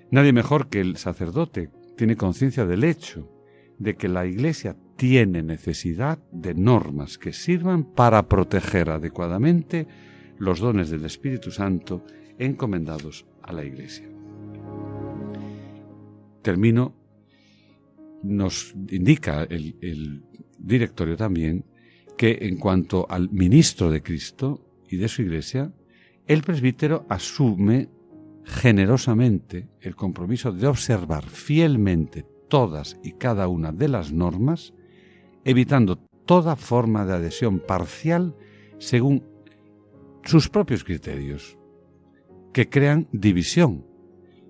Nadie 0.09 0.33
mejor 0.33 0.69
que 0.69 0.81
el 0.81 0.97
sacerdote 0.97 1.69
tiene 1.95 2.15
conciencia 2.15 2.65
del 2.65 2.83
hecho 2.83 3.29
de 3.77 3.95
que 3.95 4.07
la 4.07 4.25
Iglesia 4.25 4.75
tiene 4.95 5.43
necesidad 5.43 6.17
de 6.31 6.55
normas 6.55 7.19
que 7.19 7.31
sirvan 7.31 7.83
para 7.83 8.27
proteger 8.27 8.89
adecuadamente 8.89 9.87
los 10.39 10.59
dones 10.59 10.89
del 10.89 11.05
Espíritu 11.05 11.51
Santo 11.51 12.03
encomendados 12.39 13.25
a 13.43 13.53
la 13.53 13.63
Iglesia. 13.63 14.09
Termino, 16.41 16.95
nos 18.23 18.73
indica 18.89 19.43
el, 19.43 19.75
el 19.81 20.23
directorio 20.57 21.15
también 21.17 21.65
que 22.17 22.39
en 22.41 22.57
cuanto 22.57 23.05
al 23.09 23.29
ministro 23.31 23.89
de 23.89 24.01
Cristo 24.01 24.65
y 24.87 24.97
de 24.97 25.07
su 25.07 25.21
Iglesia, 25.21 25.71
el 26.27 26.41
presbítero 26.41 27.05
asume 27.09 27.89
generosamente 28.45 29.69
el 29.81 29.95
compromiso 29.95 30.51
de 30.51 30.67
observar 30.67 31.25
fielmente 31.25 32.25
todas 32.47 32.99
y 33.03 33.13
cada 33.13 33.47
una 33.47 33.71
de 33.71 33.87
las 33.87 34.11
normas, 34.11 34.73
evitando 35.43 35.97
toda 36.25 36.55
forma 36.55 37.05
de 37.05 37.13
adhesión 37.13 37.59
parcial 37.59 38.35
según 38.79 39.23
sus 40.23 40.49
propios 40.49 40.83
criterios, 40.83 41.57
que 42.53 42.69
crean 42.69 43.07
división 43.11 43.85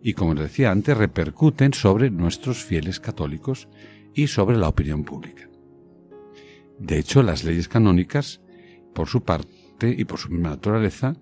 y, 0.02 0.14
como 0.14 0.34
les 0.34 0.44
decía 0.44 0.72
antes, 0.72 0.98
repercuten 0.98 1.74
sobre 1.74 2.12
nuestros 2.12 2.64
fieles 2.64 3.00
católicos 3.00 3.70
y 4.14 4.28
sobre 4.28 4.58
la 4.58 4.68
opinión 4.68 5.04
pública. 5.04 5.53
De 6.84 7.00
hecho, 7.00 7.24
las 7.24 7.46
leyes 7.46 7.70
canónicas, 7.70 8.42
por 8.94 9.08
su 9.08 9.24
parte 9.24 9.96
y 9.98 10.04
por 10.04 10.20
su 10.20 10.30
misma 10.30 10.50
naturaleza, 10.50 11.16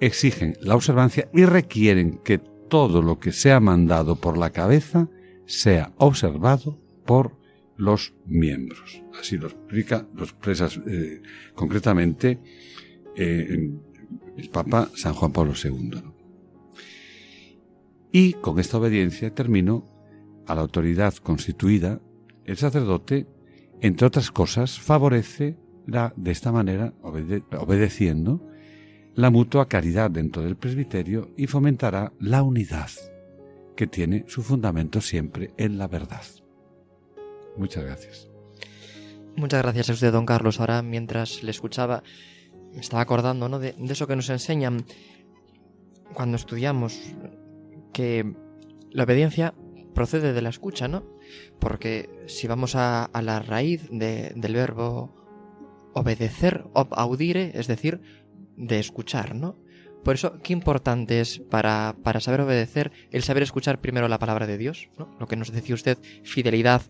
exigen 0.00 0.56
la 0.60 0.76
observancia 0.76 1.28
y 1.34 1.44
requieren 1.44 2.20
que 2.22 2.38
todo 2.38 3.02
lo 3.02 3.18
que 3.18 3.32
sea 3.32 3.58
mandado 3.58 4.14
por 4.14 4.38
la 4.38 4.50
cabeza 4.50 5.08
sea 5.46 5.92
observado 5.96 6.78
por 7.04 7.36
los 7.76 8.14
miembros. 8.24 9.02
Así 9.18 9.36
lo 9.36 9.48
explica, 9.48 10.06
lo 10.14 10.22
expresa 10.22 10.68
eh, 10.86 11.22
concretamente 11.56 12.38
eh, 13.16 13.68
el 14.36 14.48
Papa 14.50 14.90
San 14.94 15.14
Juan 15.14 15.32
Pablo 15.32 15.54
II. 15.60 16.02
Y 18.12 18.34
con 18.34 18.60
esta 18.60 18.78
obediencia 18.78 19.34
termino 19.34 19.86
a 20.46 20.54
la 20.54 20.60
autoridad 20.60 21.14
constituida, 21.16 22.00
el 22.44 22.56
sacerdote, 22.56 23.26
entre 23.80 24.06
otras 24.06 24.30
cosas, 24.30 24.78
favorece 24.78 25.56
la, 25.86 26.12
de 26.16 26.30
esta 26.30 26.52
manera, 26.52 26.92
obedeciendo, 27.02 28.46
la 29.14 29.30
mutua 29.30 29.68
caridad 29.68 30.10
dentro 30.10 30.42
del 30.42 30.56
presbiterio 30.56 31.30
y 31.36 31.46
fomentará 31.46 32.12
la 32.18 32.42
unidad, 32.42 32.90
que 33.76 33.86
tiene 33.86 34.24
su 34.28 34.42
fundamento 34.42 35.00
siempre 35.00 35.52
en 35.56 35.78
la 35.78 35.88
verdad. 35.88 36.22
Muchas 37.56 37.84
gracias. 37.84 38.28
Muchas 39.36 39.62
gracias 39.62 39.90
a 39.90 39.92
usted, 39.92 40.12
don 40.12 40.26
Carlos. 40.26 40.60
Ahora, 40.60 40.82
mientras 40.82 41.42
le 41.42 41.50
escuchaba, 41.50 42.02
me 42.72 42.80
estaba 42.80 43.02
acordando 43.02 43.48
¿no? 43.48 43.58
de, 43.58 43.74
eso 43.88 44.06
que 44.06 44.16
nos 44.16 44.30
enseñan 44.30 44.84
cuando 46.14 46.36
estudiamos, 46.36 47.00
que 47.92 48.34
la 48.90 49.04
obediencia 49.04 49.54
procede 49.94 50.32
de 50.32 50.42
la 50.42 50.48
escucha, 50.48 50.88
¿no? 50.88 51.04
Porque 51.58 52.08
si 52.26 52.46
vamos 52.46 52.74
a, 52.74 53.10
la 53.22 53.40
raíz 53.40 53.88
del 53.90 54.54
verbo 54.54 55.14
obedecer, 55.94 56.64
ob 56.72 56.94
audire, 56.94 57.52
es 57.54 57.66
decir, 57.66 58.00
de 58.56 58.78
escuchar, 58.78 59.34
¿no? 59.34 59.56
Por 60.04 60.14
eso, 60.14 60.40
qué 60.42 60.54
importante 60.54 61.20
es 61.20 61.40
para, 61.50 61.94
para 62.02 62.20
saber 62.20 62.40
obedecer 62.40 62.90
el 63.10 63.22
saber 63.22 63.42
escuchar 63.42 63.80
primero 63.80 64.08
la 64.08 64.18
palabra 64.18 64.46
de 64.46 64.56
Dios, 64.56 64.88
¿no? 64.98 65.14
Lo 65.18 65.26
que 65.26 65.36
nos 65.36 65.52
decía 65.52 65.74
usted, 65.74 65.98
fidelidad 66.22 66.82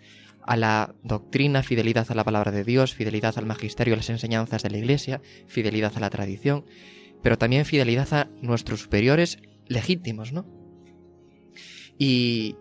a 0.43 0.57
la 0.57 0.95
doctrina, 1.03 1.63
fidelidad 1.63 2.07
a 2.11 2.15
la 2.15 2.25
palabra 2.25 2.53
de 2.53 2.65
Dios, 2.65 2.95
fidelidad 2.95 3.37
al 3.37 3.47
magisterio, 3.47 3.95
a 3.95 3.97
las 3.97 4.11
enseñanzas 4.11 4.63
de 4.63 4.71
la 4.71 4.79
Iglesia, 4.79 5.21
fidelidad 5.47 5.93
a 5.97 6.01
la 6.01 6.11
tradición, 6.11 6.65
pero 7.23 7.37
también 7.37 7.65
fidelidad 7.65 8.13
a 8.13 8.31
nuestros 8.41 8.81
superiores 8.81 9.39
legítimos, 9.67 10.33
¿no? 10.33 10.47
Y 11.99 12.57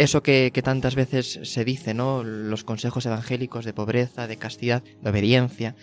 eso 0.00 0.22
que, 0.22 0.50
tantas 0.64 0.94
veces 0.94 1.40
se 1.42 1.62
dice, 1.62 1.92
¿no? 1.92 2.24
Los 2.24 2.64
consejos 2.64 3.04
evangélicos 3.04 3.66
de 3.66 3.74
pobreza, 3.74 4.26
de 4.26 4.38
castidad, 4.38 4.82
de 4.82 5.10
obediencia, 5.10 5.76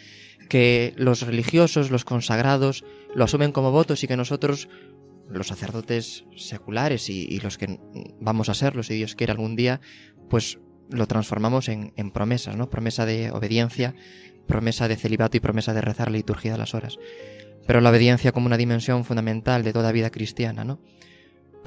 que 0.50 0.96
los 0.98 1.22
religiosos, 1.22 1.92
los 1.92 2.04
consagrados, 2.04 2.84
lo 3.14 3.26
asumen 3.26 3.52
como 3.52 3.72
votos 3.72 4.04
y 4.04 4.08
que 4.08 4.18
nosotros, 4.18 4.70
los 5.30 5.46
sacerdotes 5.46 6.26
seculares 6.36 7.12
y, 7.12 7.40
los 7.42 7.60
que 7.60 7.80
vamos 8.20 8.50
a 8.50 8.56
serlo, 8.56 8.82
si 8.82 8.96
Dios 8.96 9.14
quiere 9.14 9.34
algún 9.34 9.56
día, 9.56 9.82
pues 10.32 10.58
lo 10.90 11.06
transformamos 11.06 11.70
en, 11.70 11.92
promesas, 12.12 12.56
¿no? 12.56 12.72
Promesa 12.72 13.06
de 13.06 13.30
obediencia, 13.30 13.94
promesa 14.48 14.88
de 14.88 14.96
celibato 14.96 15.38
y 15.38 15.42
promesa 15.42 15.76
de 15.76 15.82
rezar 15.82 16.10
la 16.10 16.18
liturgia 16.18 16.54
de 16.54 16.58
las 16.58 16.74
horas. 16.74 16.98
Pero 17.68 17.82
la 17.82 17.92
obediencia 17.92 18.32
como 18.32 18.48
una 18.48 18.58
dimensión 18.58 19.06
fundamental 19.06 19.64
de 19.64 19.74
toda 19.74 19.92
vida 19.92 20.10
cristiana, 20.10 20.64
¿no? 20.64 20.80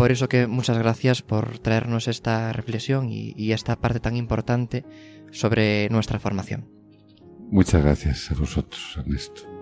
Por 0.01 0.13
eso 0.13 0.31
que 0.31 0.47
muchas 0.47 0.79
gracias 0.79 1.21
por 1.21 1.59
traernos 1.59 2.09
esta 2.09 2.55
reflexión 2.55 3.11
y, 3.11 3.35
y 3.37 3.53
esta 3.53 3.77
parte 3.77 4.01
tan 4.01 4.17
importante 4.17 4.87
sobre 5.31 5.91
nuestra 5.91 6.19
formación. 6.19 6.65
Muchas 7.51 7.83
gracias 7.83 8.31
a 8.31 8.35
vosotros, 8.35 8.97
Ernesto. 8.97 9.60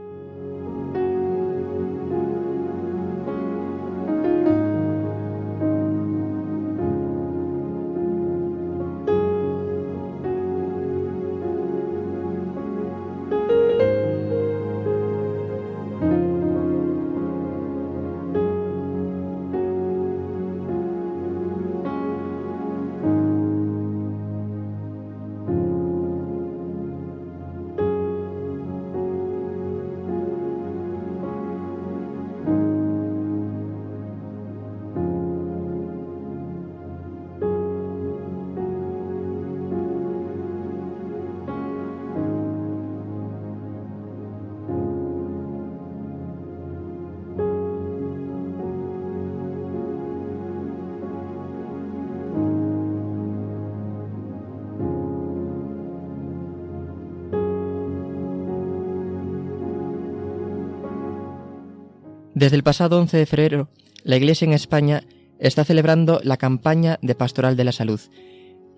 Desde 62.39 62.55
el 62.55 62.63
pasado 62.63 63.01
11 63.01 63.17
de 63.17 63.27
febrero, 63.27 63.69
la 64.05 64.17
Iglesia 64.17 64.45
en 64.45 64.53
España 64.53 65.03
está 65.41 65.65
celebrando 65.65 66.21
la 66.23 66.37
campaña 66.37 67.01
de 67.03 67.17
Pastoral 67.17 67.57
de 67.57 67.65
la 67.65 67.73
Salud. 67.73 68.01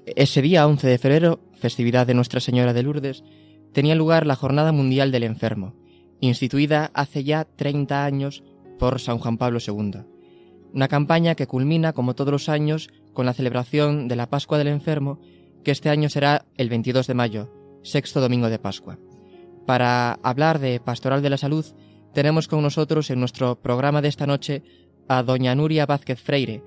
Ese 0.07 0.41
día, 0.41 0.67
11 0.67 0.87
de 0.87 0.97
febrero, 0.97 1.41
festividad 1.59 2.07
de 2.07 2.15
Nuestra 2.15 2.41
Señora 2.41 2.73
de 2.73 2.83
Lourdes, 2.83 3.23
tenía 3.75 3.95
lugar 3.95 4.27
la 4.27 4.35
Jornada 4.35 4.73
Mundial 4.73 5.13
del 5.13 5.25
Enfermo, 5.25 5.75
instituida 6.21 6.91
hace 6.95 7.23
ya 7.23 7.45
30 7.45 8.03
años 8.03 8.43
por 8.79 8.99
San 8.99 9.19
Juan 9.19 9.37
Pablo 9.37 9.59
II. 9.61 10.05
Una 10.73 10.89
campaña 10.89 11.35
que 11.35 11.47
culmina, 11.47 11.93
como 11.93 12.15
todos 12.15 12.33
los 12.33 12.49
años, 12.49 12.89
con 13.13 13.27
la 13.27 13.35
celebración 13.35 14.09
de 14.09 14.17
la 14.17 14.31
Pascua 14.31 14.57
del 14.57 14.69
Enfermo, 14.69 15.21
que 15.65 15.73
este 15.73 15.91
año 15.91 16.09
será 16.09 16.47
el 16.57 16.71
22 16.71 17.07
de 17.07 17.13
mayo, 17.13 17.53
sexto 17.83 18.23
domingo 18.23 18.49
de 18.49 18.59
Pascua. 18.59 18.99
Para 19.67 20.15
hablar 20.23 20.61
de 20.61 20.81
Pastoral 20.81 21.21
de 21.21 21.29
la 21.29 21.37
Salud, 21.37 21.67
tenemos 22.13 22.49
con 22.49 22.63
nosotros 22.63 23.11
en 23.11 23.21
nuestro 23.21 23.57
programa 23.61 24.03
de 24.03 24.09
esta 24.09 24.27
noche 24.27 24.63
a 25.09 25.23
doña 25.23 25.55
Nuria 25.55 25.87
Vázquez 25.87 26.21
Freire, 26.21 26.63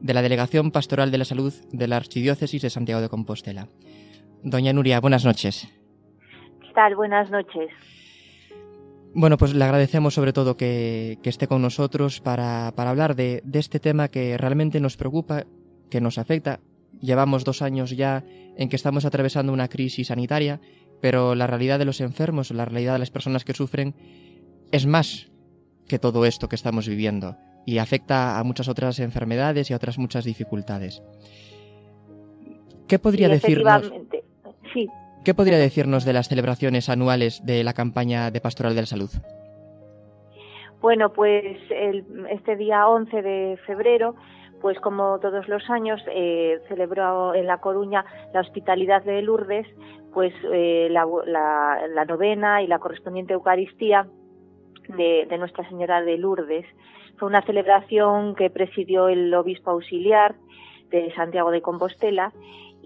de 0.00 0.14
la 0.14 0.22
Delegación 0.22 0.70
Pastoral 0.70 1.10
de 1.10 1.18
la 1.18 1.24
Salud 1.24 1.52
de 1.72 1.88
la 1.88 1.96
Archidiócesis 1.96 2.62
de 2.62 2.70
Santiago 2.70 3.00
de 3.00 3.08
Compostela. 3.08 3.68
Doña 4.42 4.72
Nuria, 4.72 5.00
buenas 5.00 5.24
noches. 5.24 5.68
¿Qué 6.60 6.72
tal? 6.74 6.94
Buenas 6.96 7.30
noches. 7.30 7.70
Bueno, 9.14 9.38
pues 9.38 9.54
le 9.54 9.64
agradecemos 9.64 10.14
sobre 10.14 10.32
todo 10.32 10.56
que, 10.56 11.18
esté 11.22 11.46
con 11.46 11.62
nosotros 11.62 12.20
para, 12.20 12.68
hablar 12.68 13.14
de, 13.14 13.42
de, 13.44 13.58
este 13.60 13.78
tema 13.78 14.08
que 14.08 14.36
realmente 14.36 14.80
nos 14.80 14.96
preocupa, 14.96 15.44
que 15.88 16.00
nos 16.00 16.18
afecta. 16.18 16.60
Llevamos 17.00 17.44
dos 17.44 17.62
años 17.62 17.90
ya 17.90 18.24
en 18.56 18.68
que 18.68 18.76
estamos 18.76 19.04
atravesando 19.04 19.52
una 19.52 19.68
crisis 19.68 20.08
sanitaria, 20.08 20.60
pero 21.00 21.34
la 21.34 21.46
realidad 21.46 21.78
de 21.78 21.84
los 21.84 22.00
enfermos, 22.00 22.50
la 22.50 22.64
realidad 22.64 22.94
de 22.94 22.98
las 22.98 23.10
personas 23.10 23.44
que 23.44 23.54
sufren, 23.54 23.94
es 24.74 24.86
más 24.86 25.30
que 25.88 26.00
todo 26.00 26.24
esto 26.24 26.48
que 26.48 26.56
estamos 26.56 26.88
viviendo 26.88 27.36
y 27.64 27.78
afecta 27.78 28.40
a 28.40 28.42
muchas 28.42 28.68
otras 28.68 28.98
enfermedades 28.98 29.70
y 29.70 29.72
a 29.72 29.76
otras 29.76 29.98
muchas 29.98 30.24
dificultades. 30.24 31.00
¿Qué 32.88 32.98
podría 32.98 33.28
decirnos? 33.28 33.92
Sí. 34.72 34.88
¿Qué 35.24 35.32
podría 35.32 35.58
decirnos 35.58 36.04
de 36.04 36.12
las 36.12 36.28
celebraciones 36.28 36.88
anuales 36.88 37.46
de 37.46 37.62
la 37.62 37.72
campaña 37.72 38.32
de 38.32 38.40
Pastoral 38.40 38.74
de 38.74 38.80
la 38.80 38.86
Salud? 38.86 39.10
Bueno, 40.80 41.12
pues 41.12 41.56
este 42.30 42.56
día 42.56 42.88
11 42.88 43.22
de 43.22 43.58
febrero, 43.66 44.16
pues 44.60 44.80
como 44.80 45.20
todos 45.20 45.46
los 45.46 45.70
años, 45.70 46.02
eh, 46.12 46.58
celebró 46.66 47.32
en 47.32 47.46
La 47.46 47.58
Coruña 47.58 48.04
la 48.34 48.40
hospitalidad 48.40 49.04
de 49.04 49.22
Lourdes, 49.22 49.68
pues 50.12 50.34
eh, 50.52 50.88
la 50.90 52.04
novena 52.08 52.60
y 52.60 52.66
la 52.66 52.80
correspondiente 52.80 53.34
Eucaristía 53.34 54.08
de, 54.88 55.38
Nuestra 55.38 55.68
Señora 55.68 56.02
de 56.02 56.18
Lourdes. 56.18 56.66
Fue 57.16 57.28
una 57.28 57.42
celebración 57.42 58.34
que 58.34 58.50
presidió 58.50 59.08
el 59.08 59.32
obispo 59.34 59.70
auxiliar 59.70 60.34
de 60.90 61.12
Santiago 61.14 61.50
de 61.50 61.62
Compostela 61.62 62.32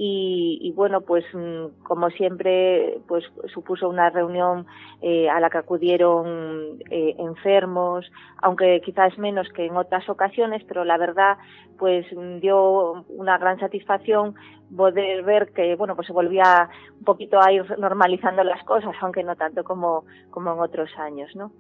y, 0.01 0.73
bueno, 0.77 1.01
pues 1.01 1.25
mm, 1.35 1.83
como 1.83 2.09
siempre, 2.11 3.01
pues 3.09 3.25
supuso 3.53 3.89
una 3.89 4.11
reunión 4.11 4.65
eh, 5.03 5.29
a 5.29 5.41
la 5.41 5.51
que 5.51 5.59
acudieron 5.59 6.79
eh, 6.89 7.17
enfermos, 7.19 8.09
aunque 8.41 8.81
quizás 8.85 9.19
menos 9.19 9.49
que 9.49 9.67
en 9.67 9.77
otras 9.77 10.09
ocasiones, 10.09 10.63
pero 10.69 10.85
la 10.85 10.99
verdad, 10.99 11.37
pues 11.79 12.07
dio 12.41 13.05
una 13.09 13.39
gran 13.39 13.59
satisfacción 13.59 14.37
poder 14.77 15.25
ver 15.25 15.53
que, 15.53 15.75
bueno, 15.75 15.97
pues 15.97 16.07
se 16.07 16.13
volvía 16.13 16.69
un 16.97 17.05
poquito 17.05 17.41
a 17.41 17.51
ir 17.51 17.65
normalizando 17.77 18.45
las 18.45 18.63
cosas, 18.63 18.95
aunque 19.01 19.25
no 19.25 19.35
tanto 19.35 19.65
como, 19.65 20.05
como 20.31 20.53
en 20.53 20.61
otros 20.61 20.91
años, 20.97 21.35
¿no? 21.35 21.51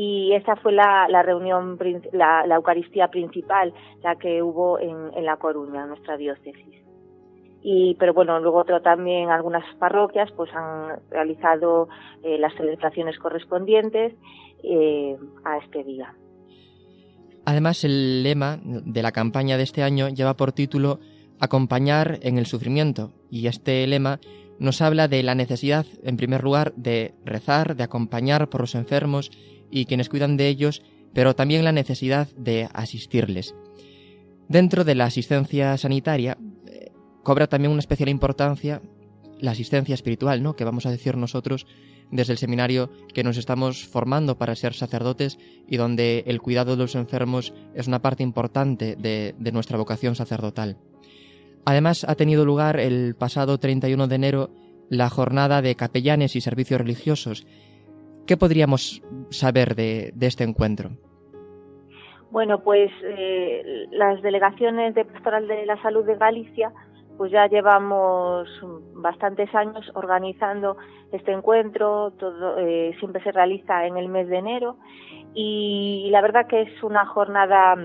Y 0.00 0.32
esa 0.32 0.54
fue 0.54 0.70
la, 0.70 1.08
reunión, 1.24 1.76
la, 2.12 2.44
Eucaristía 2.54 3.08
principal, 3.08 3.74
la 4.00 4.14
que 4.14 4.44
hubo 4.44 4.78
en, 4.78 5.24
La 5.24 5.38
Coruña, 5.38 5.82
en 5.82 5.88
nuestra 5.88 6.16
diócesis. 6.16 6.84
Y, 7.64 7.96
pero 7.98 8.14
bueno, 8.14 8.38
luego 8.38 8.58
otro, 8.58 8.80
también 8.80 9.30
algunas 9.30 9.64
parroquias 9.80 10.30
pues 10.36 10.54
han 10.54 11.00
realizado 11.10 11.88
eh, 12.22 12.38
las 12.38 12.54
celebraciones 12.54 13.18
correspondientes 13.18 14.14
eh, 14.62 15.16
a 15.44 15.58
este 15.58 15.82
día. 15.82 16.14
Además, 17.44 17.82
el 17.82 18.22
lema 18.22 18.60
de 18.62 19.02
la 19.02 19.10
campaña 19.10 19.56
de 19.56 19.64
este 19.64 19.82
año 19.82 20.10
lleva 20.10 20.36
por 20.36 20.52
título 20.52 21.00
Acompañar 21.40 22.20
en 22.22 22.38
el 22.38 22.46
sufrimiento 22.46 23.10
y 23.32 23.48
este 23.48 23.84
lema 23.88 24.20
nos 24.60 24.80
habla 24.80 25.08
de 25.08 25.24
la 25.24 25.34
necesidad, 25.34 25.86
en 26.04 26.16
primer 26.16 26.44
lugar, 26.44 26.72
de 26.76 27.14
rezar, 27.24 27.74
de 27.74 27.82
acompañar 27.82 28.48
por 28.48 28.60
los 28.60 28.76
enfermos 28.76 29.30
y 29.70 29.86
quienes 29.86 30.08
cuidan 30.08 30.36
de 30.36 30.48
ellos, 30.48 30.82
pero 31.12 31.34
también 31.34 31.64
la 31.64 31.72
necesidad 31.72 32.28
de 32.36 32.68
asistirles. 32.72 33.54
Dentro 34.48 34.84
de 34.84 34.94
la 34.94 35.04
asistencia 35.04 35.76
sanitaria 35.76 36.38
eh, 36.66 36.90
cobra 37.22 37.46
también 37.46 37.72
una 37.72 37.80
especial 37.80 38.08
importancia 38.08 38.80
la 39.40 39.52
asistencia 39.52 39.94
espiritual, 39.94 40.42
¿no? 40.42 40.56
Que 40.56 40.64
vamos 40.64 40.86
a 40.86 40.90
decir 40.90 41.16
nosotros 41.16 41.66
desde 42.10 42.32
el 42.32 42.38
seminario 42.38 42.90
que 43.12 43.22
nos 43.22 43.36
estamos 43.36 43.86
formando 43.86 44.38
para 44.38 44.56
ser 44.56 44.74
sacerdotes 44.74 45.38
y 45.66 45.76
donde 45.76 46.24
el 46.26 46.40
cuidado 46.40 46.72
de 46.72 46.82
los 46.82 46.94
enfermos 46.94 47.52
es 47.74 47.86
una 47.86 48.00
parte 48.00 48.22
importante 48.22 48.96
de, 48.96 49.34
de 49.38 49.52
nuestra 49.52 49.78
vocación 49.78 50.14
sacerdotal. 50.14 50.78
Además, 51.64 52.04
ha 52.08 52.14
tenido 52.14 52.44
lugar 52.44 52.80
el 52.80 53.14
pasado 53.14 53.58
31 53.58 54.08
de 54.08 54.14
enero 54.14 54.50
la 54.88 55.10
jornada 55.10 55.60
de 55.60 55.74
capellanes 55.74 56.34
y 56.34 56.40
servicios 56.40 56.80
religiosos 56.80 57.46
¿Qué 58.28 58.36
podríamos 58.36 59.02
saber 59.30 59.74
de, 59.74 60.12
este 60.20 60.44
encuentro? 60.44 60.90
Bueno, 62.30 62.62
pues 62.62 62.90
eh, 63.02 63.86
las 63.90 64.20
delegaciones 64.20 64.94
de 64.94 65.06
Pastoral 65.06 65.48
de 65.48 65.64
la 65.64 65.80
Salud 65.80 66.04
de 66.04 66.14
Galicia, 66.16 66.70
pues 67.16 67.32
ya 67.32 67.46
llevamos 67.46 68.46
bastantes 68.92 69.52
años 69.54 69.90
organizando 69.94 70.76
este 71.10 71.32
encuentro, 71.32 72.10
todo, 72.18 72.58
eh, 72.58 72.94
siempre 72.98 73.22
se 73.22 73.32
realiza 73.32 73.86
en 73.86 73.96
el 73.96 74.10
mes 74.10 74.28
de 74.28 74.36
enero 74.36 74.76
y, 75.32 76.08
la 76.10 76.20
verdad 76.20 76.46
que 76.46 76.60
es 76.60 76.82
una 76.82 77.06
jornada 77.06 77.76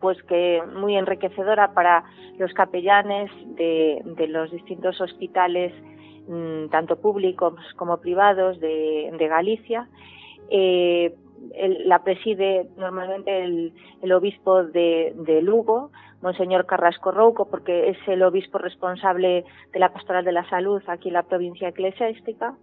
pues 0.00 0.16
que 0.22 0.62
muy 0.74 0.96
enriquecedora 0.96 1.74
para 1.74 2.04
los 2.38 2.54
capellanes 2.54 3.30
de, 3.56 4.02
los 4.28 4.50
distintos 4.50 4.98
hospitales 4.98 5.74
tanto 6.70 7.00
públicos 7.00 7.54
como 7.76 7.98
privados 7.98 8.60
de, 8.60 9.26
Galicia. 9.28 9.88
Eh, 10.50 11.14
la 11.84 12.02
preside 12.04 12.68
normalmente 12.76 13.42
el, 13.42 14.12
obispo 14.12 14.64
de, 14.64 15.40
Lugo, 15.42 15.90
Monseñor 16.22 16.66
Carrasco 16.66 17.10
Rouco, 17.10 17.48
porque 17.48 17.90
es 17.90 17.98
el 18.06 18.22
obispo 18.22 18.58
responsable 18.58 19.44
de 19.72 19.78
la 19.78 19.92
Pastoral 19.92 20.24
de 20.24 20.32
la 20.32 20.48
Salud 20.48 20.82
aquí 20.86 21.08
en 21.08 21.14
la 21.14 21.24
provincia 21.24 21.68
eclesiástica. 21.68 22.54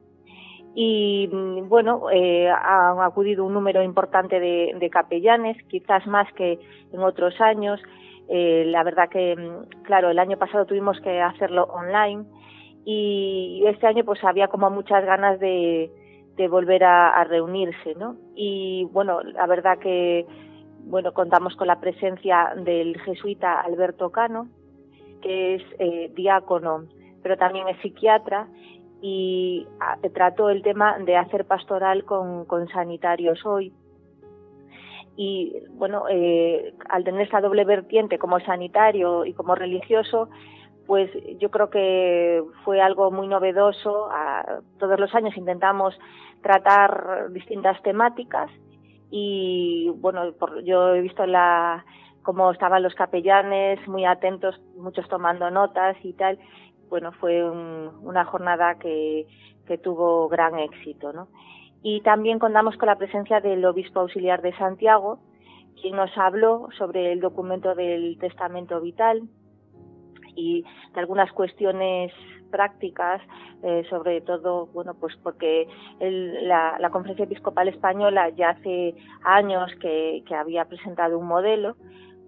Y 0.75 1.29
mm, 1.31 1.67
bueno, 1.67 2.09
eh, 2.11 2.49
han 2.49 3.01
acudido 3.01 3.43
un 3.43 3.53
número 3.53 3.83
importante 3.83 4.39
de, 4.39 4.89
capellanes, 4.91 5.57
quizás 5.67 6.05
más 6.07 6.31
que 6.33 6.59
en 6.93 6.99
otros 7.01 7.39
años. 7.41 7.81
Eh, 8.29 8.63
la 8.67 8.83
verdad 8.83 9.09
que, 9.09 9.35
mm, 9.35 9.81
claro, 9.83 10.09
el 10.09 10.19
año 10.19 10.37
pasado 10.37 10.65
tuvimos 10.65 10.99
que 11.01 11.19
hacerlo 11.19 11.63
online 11.65 12.25
y 12.91 13.67
este 13.67 13.85
año 13.85 14.03
pues 14.03 14.23
había 14.23 14.47
como 14.47 14.71
muchas 14.71 15.05
ganas 15.05 15.39
de, 15.39 15.91
volver 16.49 16.83
a, 16.83 17.23
reunirse, 17.25 17.93
¿no? 17.93 18.15
Y 18.33 18.85
bueno, 18.85 19.21
la 19.21 19.45
verdad 19.45 19.77
que 19.77 20.25
bueno 20.85 21.13
contamos 21.13 21.55
con 21.55 21.67
la 21.67 21.79
presencia 21.79 22.53
del 22.55 22.99
jesuita 23.01 23.61
Alberto 23.61 24.09
Cano, 24.09 24.47
que 25.21 25.55
es 25.55 25.63
eh, 25.77 26.11
diácono, 26.15 26.85
pero 27.21 27.37
también 27.37 27.67
es 27.67 27.77
psiquiatra 27.81 28.47
y 29.03 29.67
ah, 29.79 29.97
trató 30.11 30.49
el 30.49 30.63
tema 30.63 30.97
de 30.97 31.15
hacer 31.15 31.45
pastoral 31.45 32.05
con, 32.05 32.45
con 32.45 32.69
sanitarios 32.69 33.45
hoy. 33.45 33.71
Y 35.15 35.53
bueno, 35.73 36.05
eh, 36.09 36.73
al 36.89 37.03
tener 37.03 37.21
esta 37.21 37.39
doble 37.39 37.65
vertiente 37.65 38.17
como 38.17 38.39
sanitario 38.39 39.25
y 39.25 39.33
como 39.33 39.53
religioso, 39.53 40.29
pues 40.89 41.11
yo 41.37 41.51
creo 41.51 41.69
que 41.69 42.41
fue 42.65 42.81
algo 42.81 43.11
muy 43.11 43.27
novedoso. 43.27 44.09
todos 44.79 44.99
los 44.99 45.13
años 45.13 45.37
intentamos 45.37 45.93
tratar 46.41 47.31
distintas 47.31 47.79
temáticas 47.83 48.49
y 49.11 49.91
bueno, 49.97 50.33
yo 50.63 50.95
he 50.95 51.01
visto 51.01 51.27
la 51.27 51.85
cómo 52.23 52.49
estaban 52.49 52.81
los 52.81 52.95
capellanes 52.95 53.87
muy 53.87 54.03
atentos, 54.05 54.59
muchos 54.77 55.07
tomando 55.09 55.51
notas 55.51 55.95
y 56.01 56.13
tal. 56.13 56.39
Bueno, 56.89 57.11
fue 57.11 57.47
una 57.47 58.25
jornada 58.25 58.79
que, 58.79 59.27
que 59.67 59.77
tuvo 59.77 60.27
gran 60.27 60.57
éxito, 60.57 61.13
¿no? 61.13 61.27
Y 61.83 62.01
también 62.01 62.39
contamos 62.39 62.77
con 62.77 62.87
la 62.87 62.97
presencia 62.97 63.41
del 63.41 63.63
obispo 63.63 63.99
auxiliar 63.99 64.41
de 64.41 64.57
Santiago, 64.57 65.19
quien 65.79 65.95
nos 65.95 66.17
habló 66.17 66.69
sobre 66.79 67.11
el 67.11 67.19
documento 67.19 67.75
del 67.75 68.17
testamento 68.17 68.81
vital, 68.81 69.29
y 70.39 70.63
de 70.93 70.99
algunas 70.99 71.31
cuestiones 71.33 72.11
prácticas, 72.49 73.21
eh, 73.63 73.85
sobre 73.89 74.21
todo, 74.21 74.67
bueno, 74.67 74.93
pues 74.99 75.15
porque 75.21 75.67
la, 75.99 76.89
Conferencia 76.91 77.25
Episcopal 77.25 77.67
Española 77.67 78.29
ya 78.29 78.51
hace 78.51 78.95
años 79.23 79.71
que, 79.79 80.23
había 80.35 80.65
presentado 80.65 81.19
un 81.19 81.27
modelo, 81.27 81.75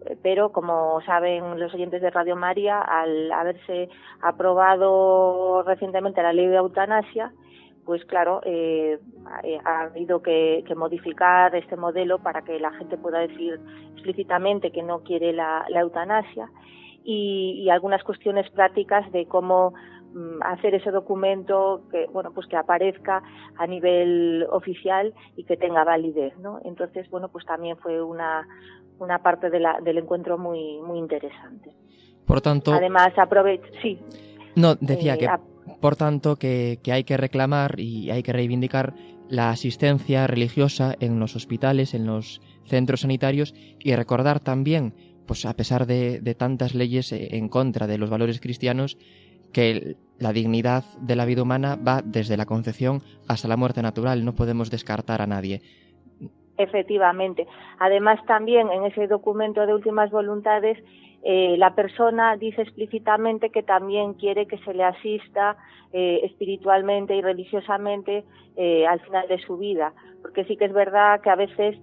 eh, 0.06 0.18
pero 0.22 0.52
como 0.52 1.02
saben 1.02 1.60
los 1.60 1.74
oyentes 1.74 2.02
de 2.02 2.12
Radio 2.12 2.36
María, 2.36 2.80
al 2.82 3.32
haberse 3.32 3.90
aprobado 4.22 5.64
recientemente 5.64 6.22
la 6.22 6.34
ley 6.34 6.48
de 6.48 6.58
eutanasia, 6.58 7.32
pues 7.86 8.06
claro, 8.06 8.42
eh, 8.46 9.00
ha 9.66 9.82
habido 9.82 10.22
que, 10.22 10.64
modificar 10.76 11.56
este 11.56 11.76
modelo 11.76 12.20
para 12.20 12.42
que 12.44 12.60
la 12.60 12.72
gente 12.72 12.98
pueda 12.98 13.20
decir 13.20 13.60
explícitamente 13.94 14.72
que 14.72 14.84
no 14.84 15.00
quiere 15.00 15.34
la, 15.34 15.66
eutanasia 15.74 16.50
y, 17.04 17.70
algunas 17.70 18.04
cuestiones 18.04 18.50
prácticas 18.52 19.12
de 19.12 19.26
cómo 19.26 19.74
mm, 20.14 20.42
hacer 20.44 20.76
ese 20.76 20.92
documento 20.92 21.84
que 21.92 22.08
bueno 22.08 22.32
pues 22.34 22.48
que 22.48 22.58
aparezca 22.58 23.24
a 23.58 23.68
nivel 23.68 24.46
oficial 24.52 25.14
y 25.36 25.44
que 25.46 25.58
tenga 25.58 25.84
validez 25.84 26.38
no 26.40 26.60
entonces 26.66 27.10
bueno 27.10 27.30
pues 27.30 27.46
también 27.46 27.78
fue 27.78 28.02
una 28.02 28.48
una 29.00 29.20
parte 29.20 29.50
de 29.50 29.60
la, 29.60 29.80
del 29.82 29.98
encuentro 29.98 30.38
muy 30.38 30.80
muy 30.82 31.00
interesante. 31.00 31.72
Por 32.26 32.42
tanto 32.42 32.74
además 32.74 33.18
aprovecho 33.18 33.72
sí. 33.82 34.00
No 34.56 34.76
decía 34.76 35.18
que 35.18 35.26
eh, 35.26 35.30
por 35.80 35.96
tanto, 35.96 36.36
que, 36.36 36.80
hay 36.92 37.04
que 37.04 37.18
reclamar 37.18 37.80
y 37.80 38.12
hay 38.12 38.24
que 38.24 38.34
reivindicar 38.34 38.94
la 39.30 39.50
asistencia 39.50 40.28
religiosa 40.28 40.96
en 41.00 41.20
los 41.20 41.36
hospitales, 41.36 41.94
en 41.94 42.06
los 42.06 42.42
centros 42.66 43.02
sanitarios 43.02 43.54
y 43.80 43.96
recordar 43.96 44.40
también, 44.40 44.94
pues 45.32 45.46
a 45.46 45.54
pesar 45.54 45.86
de, 45.86 46.36
tantas 46.38 46.76
leyes 46.76 47.14
eh, 47.14 47.38
en 47.38 47.48
contra 47.48 47.88
de 47.88 47.98
los 47.98 48.10
valores 48.10 48.42
cristianos, 48.42 48.98
que 49.54 49.96
la 50.20 50.34
dignidad 50.34 50.84
de 51.00 51.16
la 51.16 51.24
vida 51.24 51.44
humana 51.44 51.78
va 51.78 52.02
desde 52.04 52.36
la 52.36 52.46
concepción 52.46 53.00
hasta 53.30 53.48
la 53.48 53.56
muerte 53.56 53.82
natural, 53.82 54.26
no 54.26 54.36
podemos 54.36 54.70
descartar 54.70 55.22
a 55.22 55.28
nadie. 55.28 55.62
Efectivamente. 56.58 57.48
Además, 57.80 58.20
también 58.26 58.70
en 58.72 58.84
ese 58.84 59.08
documento 59.08 59.66
de 59.66 59.74
últimas 59.74 60.12
voluntades 60.12 60.78
eh, 61.24 61.56
la 61.58 61.76
persona 61.76 62.36
dice 62.36 62.64
explícitamente 62.64 63.52
que 63.52 63.64
también 63.64 64.16
quiere 64.16 64.48
que 64.48 64.58
se 64.58 64.74
le 64.74 64.84
asista 64.84 65.56
eh, 65.94 66.20
espiritualmente 66.26 67.16
y 67.16 67.22
religiosamente 67.22 68.26
al 68.86 69.00
final 69.00 69.30
de 69.30 69.40
su 69.40 69.58
vida, 69.58 69.94
porque 70.22 70.44
sí 70.44 70.58
que 70.58 70.66
es 70.66 70.74
verdad 70.74 71.22
que 71.22 71.30
a 71.30 71.36
veces 71.36 71.78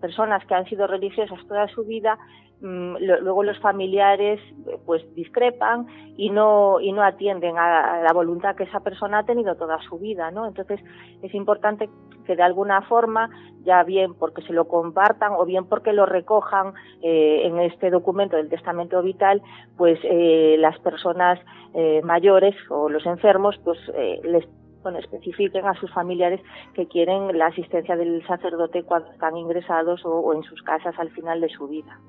personas 0.00 0.46
que 0.46 0.54
han 0.54 0.64
sido 0.66 0.86
religiosas 0.86 1.44
toda 1.48 1.66
su 1.68 1.84
vida 1.84 2.16
luego 2.62 3.42
los 3.42 3.58
familiares 3.58 4.40
pues 4.86 5.02
discrepan 5.14 5.86
y 6.16 6.30
no 6.30 6.80
y 6.80 6.92
no 6.92 7.02
atienden 7.02 7.58
a, 7.58 8.02
la 8.02 8.12
voluntad 8.12 8.54
que 8.54 8.64
esa 8.64 8.80
persona 8.80 9.18
ha 9.18 9.24
tenido 9.24 9.56
toda 9.56 9.80
su 9.82 9.98
vida 9.98 10.30
no 10.30 10.46
entonces 10.46 10.80
es 11.22 11.34
importante 11.34 11.90
que 12.24 12.36
de 12.36 12.42
alguna 12.42 12.82
forma 12.82 13.30
ya 13.64 13.82
bien 13.84 14.14
porque 14.14 14.42
se 14.42 14.52
lo 14.52 14.66
compartan 14.66 15.32
o 15.32 15.44
bien 15.44 15.66
porque 15.66 15.92
lo 15.92 16.06
recojan 16.06 16.74
eh, 17.02 17.42
en 17.44 17.60
este 17.60 17.90
documento 17.90 18.36
del 18.36 18.48
testamento 18.48 19.02
vital, 19.02 19.42
pues 19.76 19.98
eh, 20.02 20.56
las 20.58 20.78
personas 20.80 21.38
eh, 21.74 22.00
mayores 22.02 22.54
o 22.70 22.88
los 22.88 23.06
enfermos, 23.06 23.58
pues 23.64 23.78
les 24.24 24.46
bueno, 24.82 24.98
especifiquen 24.98 25.66
a 25.66 25.74
sus 25.80 25.92
familiares 25.92 26.40
que 26.74 26.86
quieren 26.86 27.36
la 27.38 27.46
asistencia 27.46 27.96
del 27.96 28.24
sacerdote 28.26 28.82
cuando 28.82 29.10
están 29.10 29.36
ingresados 29.36 30.00
o, 30.04 30.34
en 30.34 30.42
sus 30.42 30.62
casas 30.62 30.94
al 30.98 31.10
final 31.10 31.40
de 31.40 31.48
su 31.48 31.68
vida. 31.68 32.00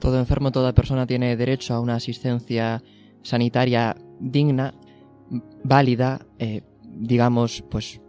Todo 0.00 0.18
enfermo, 0.18 0.50
toda 0.50 0.72
persona 0.72 1.06
tiene 1.06 1.36
derecho 1.36 1.74
a 1.74 1.80
una 1.80 1.96
asistencia 1.96 2.82
sanitaria 3.22 3.96
digna, 4.18 4.72
válida, 5.64 6.20
digamos, 6.84 7.62
pues 7.70 8.00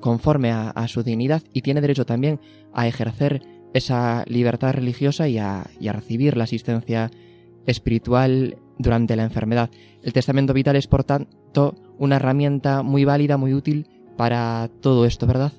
conforme 0.00 0.52
a, 0.52 0.88
su 0.88 1.02
dignidad 1.02 1.42
y 1.52 1.62
tiene 1.62 1.80
derecho 1.80 2.06
también 2.06 2.40
a 2.72 2.86
ejercer 2.86 3.42
esa 3.74 4.24
libertad 4.26 4.74
religiosa 4.74 5.28
y 5.28 5.38
a, 5.38 5.66
recibir 5.80 6.36
la 6.36 6.44
asistencia 6.44 7.10
espiritual 7.66 8.56
durante 8.78 9.16
la 9.16 9.24
enfermedad. 9.24 9.70
El 10.02 10.12
testamento 10.12 10.54
vital 10.54 10.76
es, 10.76 10.86
por 10.86 11.04
tanto, 11.04 11.74
una 11.98 12.16
herramienta 12.16 12.82
muy 12.82 13.04
válida, 13.04 13.36
muy 13.36 13.54
útil 13.54 13.86
para 14.16 14.68
todo 14.82 15.04
esto, 15.04 15.26
¿verdad? 15.26 15.52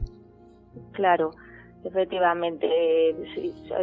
Claro, 0.94 1.32
efectivamente. 1.84 2.68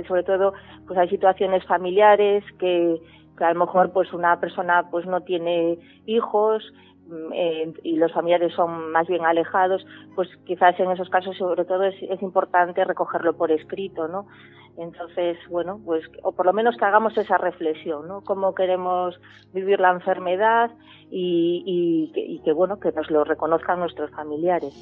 sobre 0.07 0.23
todo, 0.23 0.53
pues 0.87 0.99
hay 0.99 1.09
situaciones 1.09 1.65
familiares 1.65 2.45
que, 2.59 3.01
que 3.37 3.45
a 3.45 3.53
lo 3.53 3.61
mejor 3.61 3.93
pues 3.93 4.13
una 4.13 4.39
persona 4.41 4.89
pues 4.91 5.07
no 5.07 5.21
tiene 5.23 5.79
hijos 6.07 6.63
eh, 7.33 7.73
y 7.85 7.97
los 7.97 8.13
familiares 8.13 8.53
son 8.55 8.91
más 8.91 9.07
bien 9.07 9.25
alejados, 9.25 9.87
pues 10.15 10.29
quizás 10.45 10.79
en 10.81 10.91
esos 10.91 11.09
casos 11.09 11.37
sobre 11.37 11.65
todo 11.65 11.85
es, 11.85 11.95
importante 12.21 12.85
recogerlo 12.85 13.37
por 13.37 13.53
escrito, 13.53 14.09
¿no? 14.09 14.27
Entonces, 14.77 15.39
bueno, 15.49 15.81
pues, 15.85 16.05
o 16.23 16.33
por 16.33 16.47
lo 16.47 16.53
menos 16.53 16.77
que 16.77 16.85
hagamos 16.85 17.17
esa 17.17 17.39
reflexión, 17.39 18.09
¿no? 18.09 18.23
Cómo 18.23 18.55
queremos 18.55 19.19
vivir 19.53 19.79
la 19.79 19.93
enfermedad 19.93 20.73
y, 21.11 22.41
que, 22.45 22.53
bueno, 22.53 22.81
que 22.81 22.91
nos 22.93 23.11
lo 23.11 23.25
reconozcan 23.25 23.79
nuestros 23.79 24.11
familiares, 24.11 24.75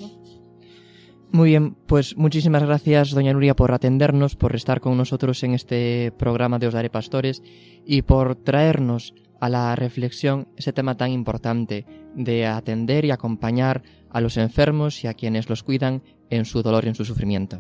Muy 1.30 1.50
bien, 1.50 1.74
pues 1.86 2.16
muchísimas 2.16 2.64
gracias, 2.64 3.10
doña 3.10 3.32
Nuria, 3.32 3.54
por 3.54 3.72
atendernos, 3.72 4.36
por 4.36 4.54
estar 4.54 4.80
con 4.80 4.96
nosotros 4.96 5.42
en 5.42 5.52
este 5.52 6.12
programa 6.18 6.58
de 6.58 6.68
Os 6.68 6.74
Daré 6.74 6.90
Pastores 6.90 7.42
y 7.84 8.02
por 8.02 8.36
traernos 8.36 9.14
a 9.44 9.50
la 9.50 9.76
reflexión 9.76 10.48
ese 10.56 10.72
tema 10.72 10.96
tan 10.96 11.10
importante 11.10 11.84
de 12.14 12.46
atender 12.46 13.04
y 13.04 13.10
acompañar 13.10 13.82
a 14.10 14.22
los 14.22 14.38
enfermos 14.38 15.04
y 15.04 15.06
a 15.06 15.12
quienes 15.12 15.50
los 15.50 15.62
cuidan 15.62 16.00
en 16.30 16.46
su 16.46 16.62
dolor 16.62 16.86
y 16.86 16.88
en 16.88 16.94
su 16.94 17.04
sufrimiento. 17.04 17.58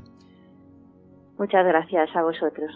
Muchas 1.38 1.66
gracias 1.66 2.08
a 2.16 2.22
vosotros. 2.22 2.72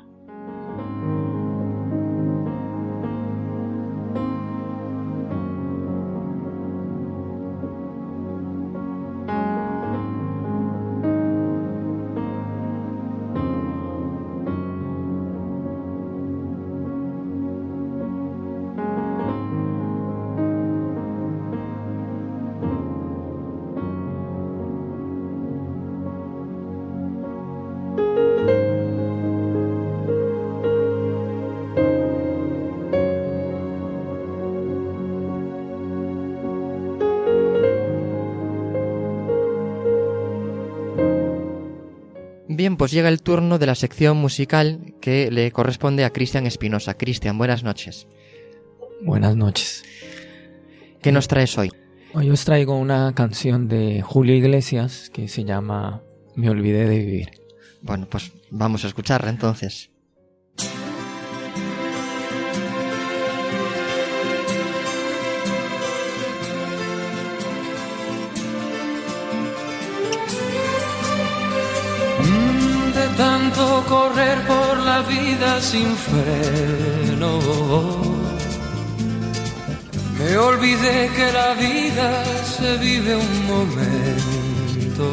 Bien, 42.68 42.76
pues 42.76 42.92
llega 42.92 43.08
el 43.08 43.22
turno 43.22 43.58
de 43.58 43.64
la 43.64 43.74
sección 43.74 44.18
musical 44.18 44.92
que 45.00 45.30
le 45.30 45.50
corresponde 45.52 46.04
a 46.04 46.10
Cristian 46.10 46.46
Espinosa. 46.46 46.98
Cristian, 46.98 47.38
buenas 47.38 47.64
noches. 47.64 48.06
Buenas 49.00 49.36
noches. 49.36 49.84
¿Qué 51.00 51.10
nos 51.10 51.28
traes 51.28 51.56
hoy? 51.56 51.72
Hoy 52.12 52.28
os 52.28 52.44
traigo 52.44 52.76
una 52.76 53.14
canción 53.14 53.68
de 53.68 54.02
Julio 54.02 54.34
Iglesias 54.34 55.08
que 55.14 55.28
se 55.28 55.44
llama 55.44 56.02
Me 56.36 56.50
olvidé 56.50 56.86
de 56.86 56.98
vivir. 56.98 57.30
Bueno, 57.80 58.06
pues 58.10 58.32
vamos 58.50 58.84
a 58.84 58.88
escucharla 58.88 59.30
entonces. 59.30 59.90
Tanto 73.48 73.84
correr 73.88 74.38
por 74.46 74.78
la 74.78 75.00
vida 75.02 75.60
sin 75.60 75.96
freno. 75.96 77.38
Me 80.18 80.36
olvidé 80.36 81.10
que 81.16 81.32
la 81.32 81.54
vida 81.54 82.24
se 82.44 82.76
vive 82.78 83.16
un 83.16 83.46
momento. 83.46 85.06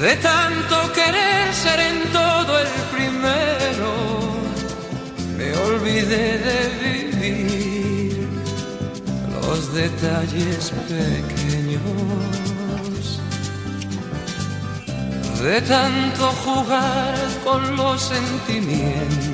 De 0.00 0.16
tanto 0.16 0.92
querer 0.92 1.52
ser 1.52 1.80
en 1.80 2.12
todo 2.12 2.58
el 2.60 2.68
primero, 2.94 3.90
me 5.36 5.48
olvidé 5.68 6.38
de 6.48 6.58
vivir 6.84 8.28
los 9.42 9.74
detalles 9.74 10.72
pequeños 10.88 12.57
de 15.42 15.60
tanto 15.62 16.32
jugar 16.44 17.14
con 17.44 17.76
los 17.76 18.02
sentimientos. 18.02 19.28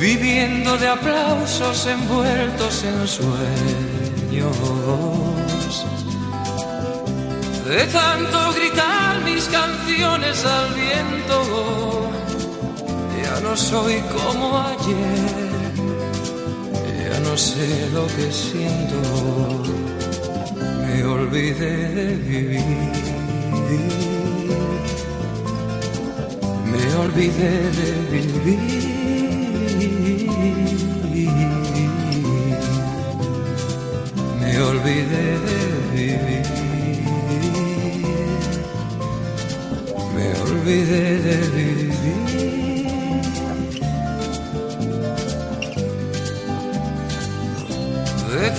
viviendo 0.00 0.78
de 0.78 0.88
aplausos 0.88 1.86
envueltos 1.86 2.84
en 2.84 3.06
sueños. 3.06 4.56
De 7.66 7.86
tanto 7.86 8.52
gritar 8.54 9.20
mis 9.22 9.44
canciones 9.44 10.44
al 10.46 10.74
viento, 10.74 12.10
ya 13.22 13.40
no 13.40 13.56
soy 13.56 14.00
como 14.16 14.58
ayer, 14.58 15.50
ya 17.04 17.20
no 17.20 17.36
sé 17.36 17.90
lo 17.92 18.06
que 18.06 18.32
siento, 18.32 19.59
me 21.00 21.06
olvidé 21.06 21.72
de 21.94 22.14
vivir 22.28 22.62
me 26.70 26.96
olvidé 27.04 27.52
de 27.78 27.90
vivir. 28.10 28.60
Me 34.40 34.52
olvidé 34.70 35.24
de 35.46 35.60
vivir. 35.94 36.46
Me 40.14 40.26
olvidé 40.42 41.04
de 41.26 41.36
vivir. 41.56 41.69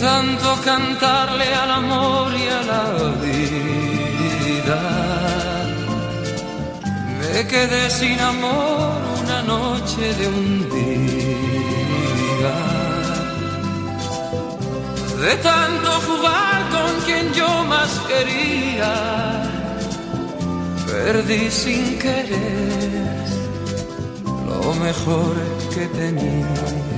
Tanto 0.01 0.59
cantarle 0.65 1.53
al 1.53 1.71
amor 1.83 2.33
y 2.33 2.47
a 2.47 2.61
la 2.71 2.85
vida 3.21 4.81
me 7.19 7.47
quedé 7.47 7.89
sin 7.89 8.19
amor 8.19 8.97
una 9.23 9.43
noche 9.43 10.13
de 10.19 10.27
un 10.27 10.69
día. 10.75 12.57
De 15.23 15.35
tanto 15.49 15.89
jugar 16.07 16.59
con 16.75 16.91
quien 17.05 17.31
yo 17.33 17.63
más 17.65 17.91
quería, 18.09 18.93
perdí 20.87 21.51
sin 21.51 21.99
querer 21.99 23.27
lo 24.49 24.73
mejor 24.85 25.35
que 25.73 25.85
tenía. 25.99 26.90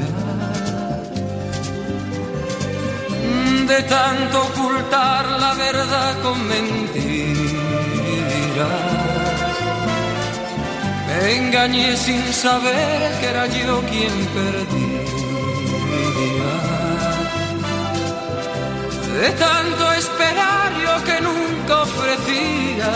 De 3.73 3.81
tanto 3.83 4.39
ocultar 4.39 5.25
la 5.43 5.55
verdad 5.55 6.21
con 6.21 6.37
mentiras 6.47 7.03
me 11.07 11.35
engañé 11.37 11.97
sin 11.97 12.21
saber 12.33 13.11
que 13.19 13.25
era 13.33 13.47
yo 13.47 13.81
quien 13.89 14.15
perdía. 14.37 15.01
De 19.19 19.29
tanto 19.45 19.83
esperar 19.93 20.69
yo 20.83 20.93
que 21.07 21.17
nunca 21.29 21.73
ofrecía, 21.87 22.93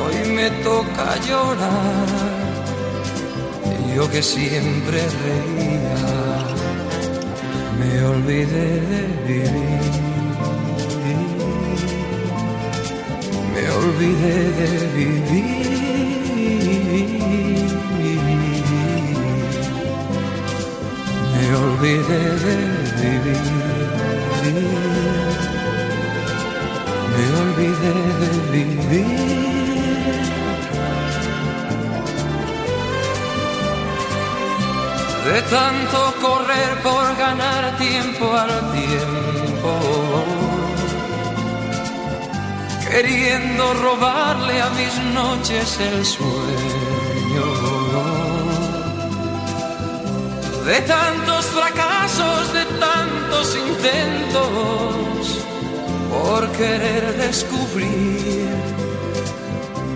hoy 0.00 0.16
me 0.30 0.50
toca 0.68 1.06
llorar. 1.28 2.08
Yo 3.94 4.10
que 4.10 4.22
siempre 4.24 4.98
reía, 5.24 6.23
me 7.84 8.04
olvidé 8.06 8.66
de 8.90 9.02
vivir. 9.26 9.82
Me 13.54 13.64
olvidé 13.82 14.36
de 14.58 14.70
vivir. 14.96 15.64
Me 21.32 21.46
olvidé 21.64 22.22
de 22.44 22.56
vivir. 23.00 23.44
Me 27.14 27.24
olvidé 27.42 27.94
de 28.52 28.62
vivir. 28.64 29.63
De 35.24 35.40
tanto 35.42 36.14
correr 36.20 36.82
por 36.82 37.16
ganar 37.16 37.76
tiempo 37.78 38.32
al 38.36 38.72
tiempo 38.72 39.44
queriendo 42.94 43.74
robarle 43.74 44.62
a 44.62 44.70
mis 44.70 44.94
noches 45.14 45.80
el 45.80 46.04
sueño. 46.04 47.48
De 50.64 50.80
tantos 50.82 51.44
fracasos, 51.46 52.52
de 52.52 52.64
tantos 52.78 53.56
intentos, 53.56 55.40
por 56.08 56.48
querer 56.52 57.16
descubrir 57.16 58.48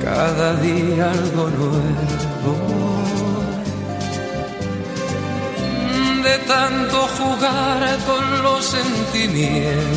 cada 0.02 0.54
día 0.54 1.10
algo 1.12 1.50
nuevo. 1.50 2.87
De 6.28 6.38
tanto 6.40 6.98
jugar 7.18 7.98
con 8.06 8.42
los 8.42 8.62
sentimientos 8.62 9.88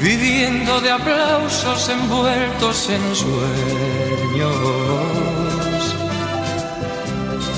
viviendo 0.00 0.80
de 0.80 0.90
aplausos 0.90 1.88
envueltos 1.88 2.90
en 2.90 3.16
sueños. 3.16 4.54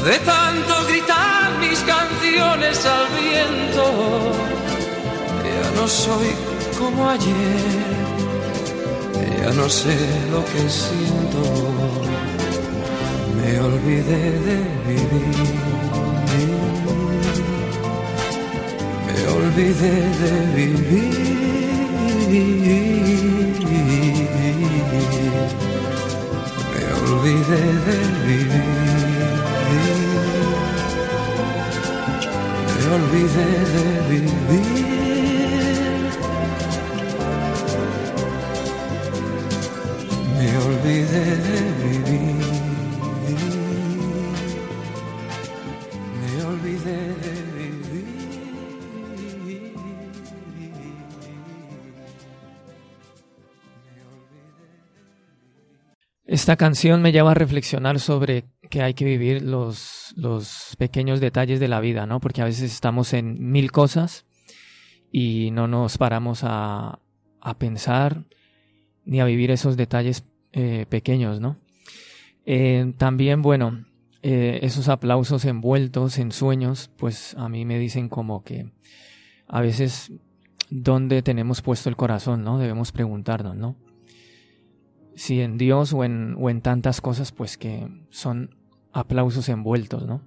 De 0.05 0.19
tanto 0.21 0.87
gritar 0.89 1.51
mis 1.59 1.81
canciones 1.81 2.87
al 2.87 3.07
viento, 3.21 3.85
ya 5.45 5.71
no 5.81 5.87
soy 5.87 6.35
como 6.79 7.11
ayer, 7.11 7.85
ya 9.43 9.51
no 9.53 9.69
sé 9.69 9.97
lo 10.31 10.45
que 10.45 10.71
siento, 10.71 11.43
me 13.51 13.61
olvidé 13.61 14.23
de 14.47 14.57
vivir. 14.87 15.39
Me 19.07 19.19
olvidé 19.39 19.95
de 20.21 20.33
vivir. 20.57 21.17
Me 26.73 26.85
olvidé 27.03 27.63
de 27.87 27.99
vivir. 28.27 28.71
Me 32.77 32.85
olvidé 32.97 33.49
de 33.75 33.87
vivir. 34.11 34.81
Me 40.39 40.49
olvidé 40.69 41.25
de 41.47 41.50
Esta 56.41 56.57
canción 56.57 57.03
me 57.03 57.13
lleva 57.13 57.33
a 57.33 57.35
reflexionar 57.35 58.01
sobre 58.01 58.47
que 58.71 58.81
hay 58.81 58.95
que 58.95 59.05
vivir 59.05 59.43
los, 59.43 60.15
los 60.17 60.75
pequeños 60.79 61.21
detalles 61.21 61.61
de 61.61 61.69
la 61.69 61.81
vida, 61.81 62.07
¿no? 62.07 62.19
Porque 62.19 62.41
a 62.41 62.47
veces 62.47 62.73
estamos 62.73 63.13
en 63.13 63.53
mil 63.53 63.71
cosas 63.71 64.25
y 65.13 65.51
no 65.51 65.69
nos 65.69 65.99
paramos 65.99 66.41
a, 66.43 66.99
a 67.43 67.59
pensar 67.59 68.25
ni 69.05 69.21
a 69.21 69.27
vivir 69.27 69.51
esos 69.51 69.77
detalles 69.77 70.25
eh, 70.53 70.87
pequeños, 70.89 71.43
¿no? 71.43 71.59
Eh, 72.47 72.95
también, 72.97 73.43
bueno, 73.43 73.85
eh, 74.23 74.61
esos 74.63 74.89
aplausos 74.89 75.45
envueltos 75.45 76.17
en 76.17 76.33
sueños, 76.33 76.91
pues 76.97 77.35
a 77.35 77.51
mí 77.51 77.67
me 77.67 77.79
dicen 77.79 78.09
como 78.09 78.45
que 78.45 78.73
a 79.47 79.61
veces 79.61 80.11
dónde 80.71 81.21
tenemos 81.21 81.61
puesto 81.61 81.91
el 81.91 81.97
corazón, 81.97 82.45
¿no? 82.45 82.59
Debemos 82.59 82.93
preguntarnos, 82.93 83.57
¿no? 83.57 83.77
Si 85.21 85.43
en 85.43 85.59
Dios 85.59 85.93
o 85.93 86.03
en, 86.03 86.35
o 86.39 86.49
en 86.49 86.63
tantas 86.63 87.03
cosas, 87.03 87.31
pues 87.31 87.59
que 87.59 87.87
son 88.09 88.57
aplausos 88.91 89.51
envueltos, 89.51 90.07
¿no? 90.07 90.23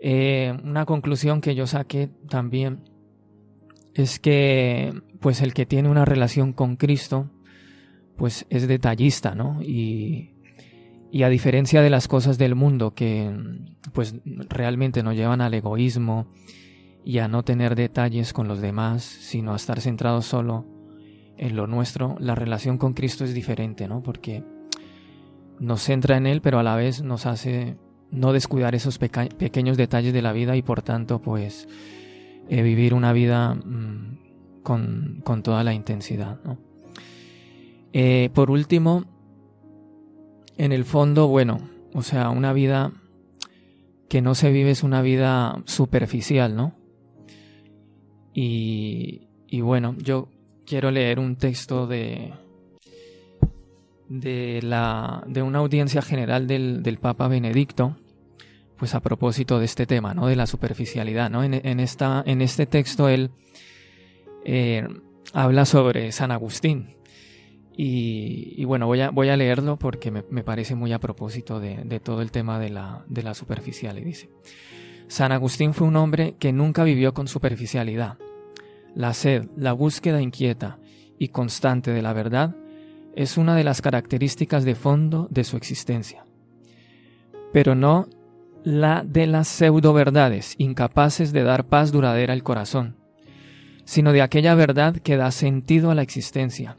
Eh, 0.00 0.56
una 0.62 0.86
conclusión 0.86 1.40
que 1.40 1.56
yo 1.56 1.66
saqué 1.66 2.08
también 2.28 2.84
es 3.94 4.20
que, 4.20 4.94
pues 5.18 5.40
el 5.40 5.54
que 5.54 5.66
tiene 5.66 5.88
una 5.88 6.04
relación 6.04 6.52
con 6.52 6.76
Cristo, 6.76 7.32
pues 8.14 8.46
es 8.48 8.68
detallista, 8.68 9.34
¿no? 9.34 9.60
Y, 9.60 10.36
y 11.10 11.24
a 11.24 11.28
diferencia 11.28 11.82
de 11.82 11.90
las 11.90 12.06
cosas 12.06 12.38
del 12.38 12.54
mundo 12.54 12.94
que, 12.94 13.28
pues 13.92 14.14
realmente 14.24 15.02
nos 15.02 15.16
llevan 15.16 15.40
al 15.40 15.54
egoísmo 15.54 16.30
y 17.04 17.18
a 17.18 17.26
no 17.26 17.42
tener 17.42 17.74
detalles 17.74 18.32
con 18.32 18.46
los 18.46 18.60
demás, 18.60 19.02
sino 19.02 19.52
a 19.52 19.56
estar 19.56 19.80
centrados 19.80 20.26
solo 20.26 20.64
en 21.36 21.56
lo 21.56 21.66
nuestro, 21.66 22.16
la 22.18 22.34
relación 22.34 22.78
con 22.78 22.94
Cristo 22.94 23.24
es 23.24 23.34
diferente, 23.34 23.88
¿no? 23.88 24.02
Porque 24.02 24.44
nos 25.58 25.82
centra 25.82 26.16
en 26.16 26.26
él, 26.26 26.40
pero 26.40 26.58
a 26.58 26.62
la 26.62 26.76
vez 26.76 27.02
nos 27.02 27.26
hace 27.26 27.76
no 28.10 28.32
descuidar 28.32 28.74
esos 28.74 28.98
pequeños 28.98 29.76
detalles 29.76 30.12
de 30.12 30.22
la 30.22 30.32
vida 30.32 30.54
y 30.56 30.62
por 30.62 30.82
tanto 30.82 31.20
pues 31.20 31.66
eh, 32.48 32.62
vivir 32.62 32.94
una 32.94 33.12
vida 33.12 33.54
mm, 33.54 34.18
con, 34.62 35.22
toda 35.42 35.64
la 35.64 35.72
intensidad. 35.72 36.38
Eh, 37.92 38.30
por 38.34 38.50
último, 38.50 39.04
en 40.58 40.72
el 40.72 40.84
fondo, 40.84 41.28
bueno, 41.28 41.60
o 41.94 42.02
sea, 42.02 42.30
una 42.30 42.52
vida 42.52 42.92
que 44.08 44.20
no 44.20 44.34
se 44.34 44.52
vive 44.52 44.70
es 44.70 44.82
una 44.82 45.00
vida 45.00 45.62
superficial, 45.64 46.54
¿no? 46.54 46.74
Y, 48.34 49.28
y 49.46 49.60
bueno, 49.60 49.94
yo 49.98 50.28
quiero 50.66 50.90
leer 50.90 51.18
un 51.18 51.36
texto 51.36 51.86
de, 51.86 52.32
de, 54.08 54.60
la, 54.62 55.24
de 55.26 55.42
una 55.42 55.58
audiencia 55.58 56.02
general 56.02 56.46
del, 56.46 56.82
del, 56.82 56.98
Papa 56.98 57.28
Benedicto, 57.28 57.96
pues 58.76 58.94
a 58.94 59.00
propósito 59.00 59.58
de 59.58 59.64
este 59.64 59.86
tema, 59.86 60.14
¿no? 60.14 60.26
De 60.26 60.36
la 60.36 60.46
superficialidad, 60.46 61.30
¿no? 61.30 61.42
En, 61.44 61.80
esta, 61.80 62.22
en 62.26 62.42
este 62.42 62.66
texto 62.66 63.08
él 63.08 63.30
eh, 64.44 64.86
habla 65.32 65.64
sobre 65.64 66.12
San 66.12 66.30
Agustín. 66.30 66.96
Y, 67.74 68.64
bueno, 68.66 68.86
voy 68.86 69.00
a, 69.00 69.10
voy 69.10 69.30
a 69.30 69.36
leerlo 69.36 69.78
porque 69.78 70.10
me, 70.10 70.24
me 70.28 70.44
parece 70.44 70.74
muy 70.74 70.92
a 70.92 71.00
propósito 71.00 71.58
de, 71.58 71.76
de, 71.84 72.00
todo 72.00 72.20
el 72.20 72.30
tema 72.30 72.58
de 72.58 72.68
la, 72.68 73.04
de 73.08 73.22
la 73.22 73.32
superficialidad. 73.32 74.04
Dice, 74.04 74.28
San 75.08 75.32
Agustín 75.32 75.72
fue 75.72 75.86
un 75.86 75.96
hombre 75.96 76.36
que 76.38 76.52
nunca 76.52 76.84
vivió 76.84 77.14
con 77.14 77.28
superficialidad. 77.28 78.18
La 78.94 79.14
sed, 79.14 79.48
la 79.56 79.72
búsqueda 79.72 80.20
inquieta 80.20 80.78
y 81.18 81.28
constante 81.28 81.92
de 81.92 82.02
la 82.02 82.12
verdad 82.12 82.56
es 83.14 83.36
una 83.36 83.56
de 83.56 83.64
las 83.64 83.82
características 83.82 84.64
de 84.64 84.74
fondo 84.74 85.28
de 85.30 85.44
su 85.44 85.56
existencia, 85.56 86.24
pero 87.52 87.74
no 87.74 88.08
la 88.64 89.04
de 89.04 89.26
las 89.26 89.48
pseudo 89.48 89.92
verdades 89.92 90.54
incapaces 90.58 91.32
de 91.32 91.42
dar 91.42 91.66
paz 91.66 91.92
duradera 91.92 92.32
al 92.32 92.42
corazón, 92.42 92.96
sino 93.84 94.12
de 94.12 94.22
aquella 94.22 94.54
verdad 94.54 94.96
que 94.96 95.16
da 95.16 95.30
sentido 95.30 95.90
a 95.90 95.94
la 95.94 96.02
existencia 96.02 96.78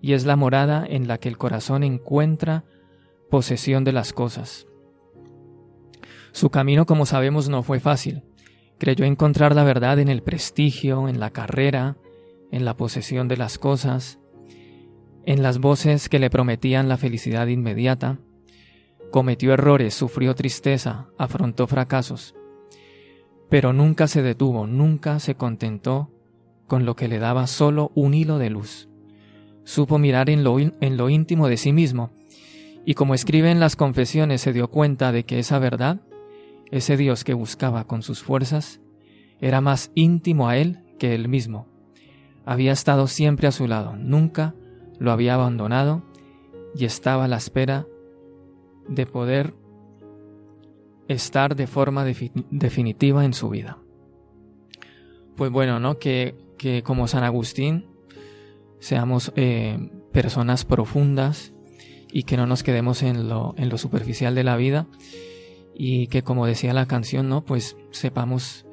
y 0.00 0.14
es 0.14 0.24
la 0.24 0.36
morada 0.36 0.84
en 0.88 1.08
la 1.08 1.18
que 1.18 1.28
el 1.28 1.38
corazón 1.38 1.82
encuentra 1.82 2.64
posesión 3.30 3.84
de 3.84 3.92
las 3.92 4.12
cosas. 4.12 4.66
Su 6.32 6.50
camino, 6.50 6.86
como 6.86 7.06
sabemos, 7.06 7.48
no 7.48 7.62
fue 7.62 7.80
fácil. 7.80 8.22
Creyó 8.80 9.04
encontrar 9.04 9.54
la 9.54 9.62
verdad 9.62 9.98
en 9.98 10.08
el 10.08 10.22
prestigio, 10.22 11.06
en 11.06 11.20
la 11.20 11.28
carrera, 11.28 11.98
en 12.50 12.64
la 12.64 12.78
posesión 12.78 13.28
de 13.28 13.36
las 13.36 13.58
cosas, 13.58 14.18
en 15.26 15.42
las 15.42 15.58
voces 15.58 16.08
que 16.08 16.18
le 16.18 16.30
prometían 16.30 16.88
la 16.88 16.96
felicidad 16.96 17.46
inmediata, 17.48 18.20
cometió 19.10 19.52
errores, 19.52 19.92
sufrió 19.92 20.34
tristeza, 20.34 21.08
afrontó 21.18 21.66
fracasos, 21.66 22.34
pero 23.50 23.74
nunca 23.74 24.06
se 24.06 24.22
detuvo, 24.22 24.66
nunca 24.66 25.18
se 25.18 25.34
contentó 25.34 26.10
con 26.66 26.86
lo 26.86 26.96
que 26.96 27.06
le 27.06 27.18
daba 27.18 27.46
solo 27.48 27.92
un 27.94 28.14
hilo 28.14 28.38
de 28.38 28.48
luz. 28.48 28.88
Supo 29.62 29.98
mirar 29.98 30.30
en 30.30 30.42
lo, 30.42 30.58
en 30.58 30.96
lo 30.96 31.10
íntimo 31.10 31.48
de 31.48 31.58
sí 31.58 31.74
mismo, 31.74 32.12
y 32.86 32.94
como 32.94 33.12
escribe 33.12 33.50
en 33.50 33.60
las 33.60 33.76
confesiones 33.76 34.40
se 34.40 34.54
dio 34.54 34.70
cuenta 34.70 35.12
de 35.12 35.24
que 35.24 35.38
esa 35.38 35.58
verdad, 35.58 36.00
ese 36.70 36.96
Dios 36.96 37.24
que 37.24 37.34
buscaba 37.34 37.84
con 37.86 38.02
sus 38.02 38.22
fuerzas, 38.22 38.80
era 39.40 39.60
más 39.60 39.90
íntimo 39.94 40.48
a 40.48 40.56
él 40.56 40.80
que 40.98 41.14
él 41.14 41.28
mismo. 41.28 41.66
Había 42.44 42.72
estado 42.72 43.06
siempre 43.06 43.48
a 43.48 43.52
su 43.52 43.66
lado, 43.66 43.96
nunca 43.96 44.54
lo 44.98 45.12
había 45.12 45.34
abandonado 45.34 46.02
y 46.74 46.84
estaba 46.84 47.24
a 47.24 47.28
la 47.28 47.36
espera 47.36 47.86
de 48.88 49.06
poder 49.06 49.54
estar 51.08 51.56
de 51.56 51.66
forma 51.66 52.04
definitiva 52.04 53.24
en 53.24 53.34
su 53.34 53.48
vida. 53.48 53.78
Pues 55.36 55.50
bueno, 55.50 55.80
¿no? 55.80 55.98
Que, 55.98 56.36
que 56.58 56.82
como 56.82 57.08
San 57.08 57.24
Agustín 57.24 57.86
seamos 58.78 59.32
eh, 59.36 59.90
personas 60.12 60.64
profundas 60.64 61.52
y 62.12 62.24
que 62.24 62.36
no 62.36 62.46
nos 62.46 62.62
quedemos 62.62 63.02
en 63.02 63.28
lo, 63.28 63.54
en 63.56 63.68
lo 63.68 63.78
superficial 63.78 64.34
de 64.34 64.44
la 64.44 64.56
vida 64.56 64.86
y 65.82 66.08
que 66.08 66.22
como 66.22 66.46
decía 66.46 66.74
la 66.74 66.84
canción, 66.84 67.30
¿no? 67.30 67.42
Pues 67.42 67.74
sepamos 67.90 68.66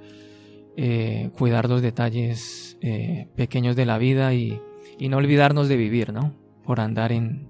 eh, 0.75 1.29
cuidar 1.37 1.69
los 1.69 1.81
detalles 1.81 2.77
eh, 2.81 3.29
pequeños 3.33 3.77
de 3.77 3.85
la 3.85 3.97
vida 3.97 4.33
y, 4.33 4.59
no 4.99 5.15
olvidarnos 5.15 5.69
de 5.69 5.77
vivir, 5.77 6.11
¿no? 6.11 6.35
Por 6.65 6.81
andar 6.81 7.13
en, 7.13 7.49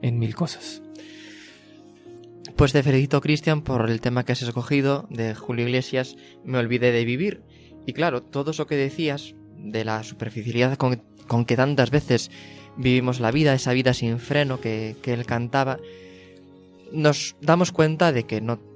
en 0.00 0.18
mil 0.18 0.34
cosas. 0.34 0.82
Pues 2.56 2.72
te 2.72 2.82
felicito, 2.82 3.20
Cristian, 3.20 3.60
por 3.60 3.90
el 3.90 4.00
tema 4.00 4.24
que 4.24 4.32
has 4.32 4.40
escogido 4.40 5.06
de 5.10 5.34
Julio 5.34 5.66
Iglesias, 5.66 6.16
Me 6.42 6.56
olvidé 6.56 6.90
de 6.90 7.04
vivir. 7.04 7.42
Y 7.84 7.92
claro, 7.92 8.22
todo 8.22 8.52
eso 8.52 8.66
que 8.66 8.76
decías 8.76 9.34
de 9.58 9.84
la 9.84 10.02
superficialidad 10.02 10.78
con, 10.78 11.02
con 11.26 11.44
que 11.44 11.56
tantas 11.56 11.90
veces 11.90 12.30
vivimos 12.78 13.20
la 13.20 13.32
vida, 13.32 13.52
esa 13.52 13.74
vida 13.74 13.92
sin 13.92 14.18
freno 14.18 14.62
que, 14.62 14.96
que 15.02 15.12
él 15.12 15.26
cantaba, 15.26 15.76
nos 16.90 17.36
damos 17.42 17.70
cuenta 17.70 18.12
de 18.12 18.24
que 18.24 18.40
no, 18.40 18.67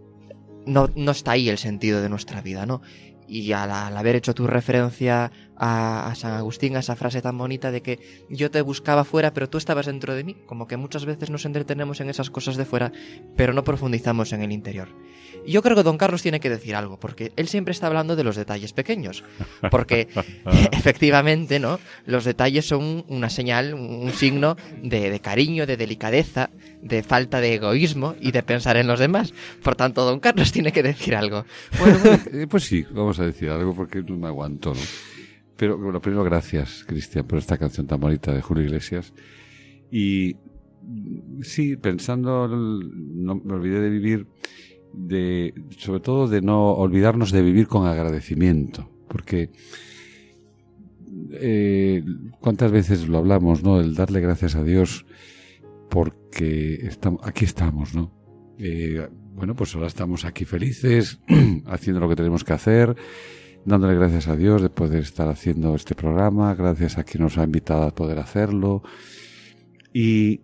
no, 0.67 0.91
no, 0.95 1.11
está 1.13 1.33
ahí 1.33 1.49
el 1.49 1.59
sentido 1.59 2.03
de 2.03 2.09
nuestra 2.09 2.41
vida, 2.41 2.67
¿no? 2.67 2.83
Y 3.29 3.53
al, 3.53 3.71
haber 3.71 4.17
hecho 4.17 4.35
tu 4.35 4.47
referencia 4.47 5.33
a, 5.57 6.13
San 6.17 6.33
Agustín, 6.33 6.77
a 6.77 6.81
esa 6.81 6.97
frase 6.97 7.23
tan 7.23 7.39
bonita 7.39 7.71
de 7.71 7.81
que 7.81 7.99
yo 8.29 8.51
te 8.51 8.61
buscaba 8.61 9.05
fuera, 9.05 9.33
pero 9.33 9.49
tú 9.49 9.59
estabas 9.59 9.87
dentro 9.87 10.15
de 10.15 10.25
mí, 10.25 10.37
como 10.47 10.67
que 10.67 10.77
muchas 10.77 11.05
veces 11.05 11.31
nos 11.31 11.45
entretenemos 11.45 12.01
en 12.01 12.11
esas 12.11 12.31
cosas 12.31 12.57
de 12.57 12.65
fuera, 12.65 12.93
pero 13.37 13.53
no 13.53 13.65
profundizamos 13.65 14.33
en 14.33 14.43
el 14.43 14.53
interior. 14.53 14.89
Y 15.47 15.53
yo 15.53 15.63
creo 15.63 15.77
que 15.77 15.83
don 15.83 15.99
Carlos 15.99 16.23
tiene 16.23 16.41
que 16.41 16.51
decir 16.51 16.75
algo, 16.75 16.99
porque 16.99 17.33
él 17.37 17.49
siempre 17.49 17.73
está 17.73 17.87
hablando 17.87 18.17
de 18.17 18.25
los 18.25 18.37
detalles 18.37 18.73
pequeños, 18.73 19.25
porque 19.71 20.09
efectivamente, 20.73 21.59
¿no? 21.59 21.79
Los 22.07 22.25
detalles 22.25 22.67
son 22.67 23.05
una 23.09 23.31
señal, 23.31 23.75
un 23.75 24.13
signo 24.13 24.57
de, 24.83 25.11
de 25.11 25.21
cariño, 25.21 25.67
de 25.67 25.77
delicadeza, 25.77 26.51
de 26.83 27.03
falta 27.03 27.41
de 27.41 27.55
egoísmo 27.55 28.15
y 28.21 28.33
de 28.33 28.43
pensar 28.43 28.77
en 28.77 28.87
los 28.87 28.99
demás. 28.99 29.33
Por 29.63 29.77
tanto, 29.77 30.05
don 30.05 30.21
Carlos 30.21 30.53
tiene 30.53 30.73
que 30.73 30.83
decir 30.83 31.15
algo. 31.15 31.45
Bueno, 31.79 31.99
eh, 32.33 32.47
pues 32.49 32.65
sí, 32.65 32.85
vamos 32.91 33.19
a 33.21 33.27
decir 33.27 33.51
algo 33.51 33.75
porque 33.75 34.03
no 34.03 34.17
me 34.17 34.29
aguanto, 34.29 34.75
¿no? 34.75 34.81
Pero 35.57 35.79
lo 35.79 36.01
primero, 36.01 36.25
gracias, 36.25 36.85
Cristian, 36.87 37.27
por 37.27 37.39
esta 37.39 37.57
canción 37.57 37.87
tan 37.87 38.01
bonita 38.01 38.33
de 38.33 38.43
Julio 38.43 38.65
Iglesias. 38.65 39.13
Y 39.91 40.37
sí, 41.43 41.77
pensando, 41.77 42.49
no 42.49 43.35
me 43.37 43.55
olvidé 43.55 43.81
de 43.81 43.91
vivir, 43.91 44.27
de, 44.93 45.55
sobre 45.79 46.01
todo 46.01 46.29
de 46.29 46.41
no 46.41 46.73
olvidarnos 46.73 47.33
de 47.33 47.43
vivir 47.43 47.67
con 47.67 47.87
agradecimiento, 47.87 48.91
porque 49.09 49.51
eh, 51.33 52.05
cuántas 52.41 52.71
veces 52.71 53.09
lo 53.09 53.19
hablamos, 53.19 53.63
¿no? 53.63 53.81
El 53.81 53.95
darle 53.95 54.21
gracias 54.21 54.55
a 54.55 54.65
Dios 54.65 55.07
porque 55.91 56.75
estamos, 56.87 57.21
aquí 57.25 57.45
estamos, 57.45 57.95
¿no? 57.95 58.13
Eh, 58.59 59.09
bueno, 59.35 59.55
pues 59.55 59.75
ahora 59.75 59.87
estamos 59.87 60.25
aquí 60.25 60.45
felices, 60.45 61.21
haciendo 61.67 62.01
lo 62.01 62.09
que 62.09 62.17
tenemos 62.17 62.45
que 62.45 62.53
hacer 62.53 62.97
dándole 63.65 63.95
gracias 63.95 64.29
a 64.29 64.37
Dios 64.37 64.63
de 64.63 64.71
poder 64.71 65.03
estar 65.03 65.29
haciendo 65.29 65.75
este 65.75 65.95
programa, 65.95 66.55
gracias 66.55 66.99
a 66.99 67.05
quien 67.05 67.23
nos 67.23 67.39
ha 67.39 67.45
invitado 67.45 67.85
a 67.85 67.95
poder 67.95 68.19
hacerlo. 68.19 68.83
Y 69.93 70.41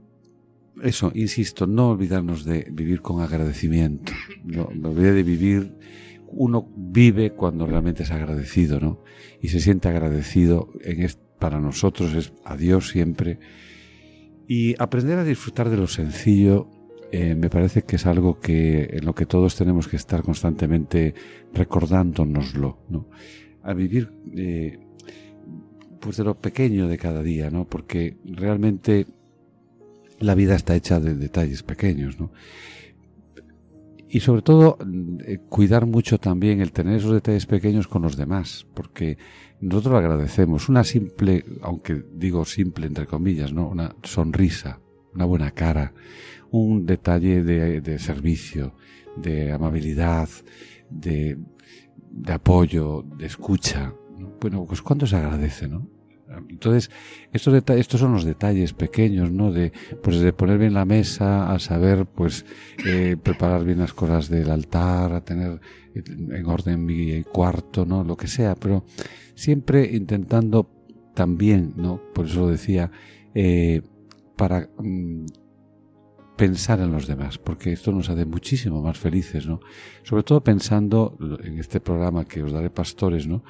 eso, 0.83 1.11
insisto, 1.15 1.67
no 1.67 1.91
olvidarnos 1.91 2.45
de 2.45 2.67
vivir 2.71 3.01
con 3.01 3.23
agradecimiento. 3.23 4.13
No, 4.45 4.69
de 4.95 5.23
vivir, 5.23 5.75
uno 6.29 6.69
vive 6.77 7.33
cuando 7.33 7.67
realmente 7.67 8.03
es 8.03 8.11
agradecido, 8.11 8.81
¿no? 8.81 9.03
Y 9.41 9.49
se 9.49 9.61
siente 9.61 9.89
agradecido 9.89 10.73
en 10.83 11.09
para 11.39 11.61
nosotros 11.61 12.15
es 12.15 12.33
a 12.45 12.57
Dios 12.57 12.89
siempre. 12.89 13.39
Y 14.47 14.75
aprender 14.83 15.19
a 15.19 15.25
disfrutar 15.25 15.71
de 15.71 15.77
lo 15.77 15.87
sencillo 15.87 16.69
eh, 17.11 17.35
me 17.35 17.49
parece 17.49 17.83
que 17.83 17.97
es 17.97 18.05
algo 18.07 18.39
que 18.39 18.85
en 18.93 19.07
lo 19.07 19.15
que 19.15 19.25
todos 19.25 19.57
tenemos 19.57 19.89
que 19.89 19.97
estar 19.97 20.23
constantemente 20.23 21.15
recordándonoslo, 21.55 22.85
¿no? 22.91 23.09
A 23.63 23.73
vivir 23.73 24.13
eh, 24.37 24.79
pues 26.01 26.19
de 26.19 26.25
lo 26.25 26.39
pequeño 26.39 26.87
de 26.87 26.99
cada 26.99 27.23
día, 27.23 27.51
¿no? 27.51 27.67
Porque 27.67 28.19
realmente 28.25 29.07
la 30.21 30.35
vida 30.35 30.55
está 30.55 30.75
hecha 30.75 31.01
de 31.01 31.15
detalles 31.15 31.63
pequeños, 31.63 32.19
¿no? 32.19 32.33
Y 34.11 34.21
sobre 34.21 34.41
todo, 34.41 34.79
eh, 35.27 35.39
cuidar 35.51 35.85
mucho 35.85 36.19
también 36.19 36.61
el 36.61 36.73
tener 36.73 36.97
esos 36.97 37.13
detalles 37.13 37.45
pequeños 37.45 37.87
con 37.89 38.03
los 38.03 38.17
demás, 38.17 38.67
porque 38.73 39.19
nosotros 39.61 39.97
agradecemos. 39.97 40.69
Una 40.71 40.83
simple, 40.83 41.45
aunque 41.61 42.03
digo 42.15 42.45
simple 42.47 42.87
entre 42.87 43.07
comillas, 43.07 43.53
¿no? 43.53 43.69
Una 43.69 43.95
sonrisa, 44.03 44.81
una 45.15 45.27
buena 45.27 45.51
cara, 45.51 45.93
un 46.51 46.87
detalle 46.87 47.43
de, 47.43 47.99
servicio, 47.99 48.75
de 49.17 49.53
amabilidad, 49.53 50.29
de, 50.89 51.37
de, 52.11 52.33
apoyo, 52.33 53.05
de 53.19 53.27
escucha. 53.27 53.93
Bueno, 54.41 54.65
pues 54.65 54.81
cuánto 54.81 55.07
se 55.07 55.17
agradece, 55.17 55.69
¿no? 55.69 55.98
Entonces, 56.49 56.91
estos, 57.33 57.55
estos 57.55 58.01
son 58.01 58.13
los 58.13 58.25
detalles 58.25 58.73
pequeños, 58.73 59.31
¿no? 59.31 59.53
De, 59.53 59.73
pues 60.03 60.21
de 60.21 60.33
poner 60.33 60.59
bien 60.59 60.75
la 60.75 60.85
mesa, 60.85 61.53
a 61.53 61.59
saber, 61.59 62.07
pues, 62.07 62.45
eh, 62.87 63.17
preparar 63.23 63.65
bien 63.65 63.79
las 63.79 63.93
cosas 63.93 64.29
del 64.29 64.51
altar, 64.51 65.13
a 65.13 65.25
tener 65.25 65.61
en 65.95 66.47
orden 66.47 66.85
mi 66.85 67.23
cuarto, 67.25 67.85
¿no? 67.85 68.05
Lo 68.05 68.17
que 68.17 68.27
sea, 68.27 68.55
pero 68.55 68.85
siempre 69.35 69.85
intentando 69.93 70.71
también, 71.15 71.75
¿no? 71.77 72.01
Por 72.15 72.27
eso 72.27 72.41
lo 72.41 72.49
decía, 72.49 72.91
eh, 73.35 73.83
para 74.37 74.69
mm, 74.79 75.27
pensar 76.37 76.79
en 76.81 76.93
los 76.93 77.07
demás, 77.07 77.39
porque 77.39 77.73
esto 77.73 77.91
nos 77.91 78.09
hace 78.09 78.25
muchísimo 78.25 78.81
más 78.81 78.99
felices, 78.99 79.47
¿no? 79.47 79.61
Sobre 80.05 80.23
todo 80.23 80.43
pensando 80.43 81.19
en 81.43 81.59
este 81.59 81.81
programa 81.81 82.25
que 82.25 82.43
os 82.43 82.53
daré 82.53 82.71
pastores, 82.71 83.27
¿no? 83.27 83.43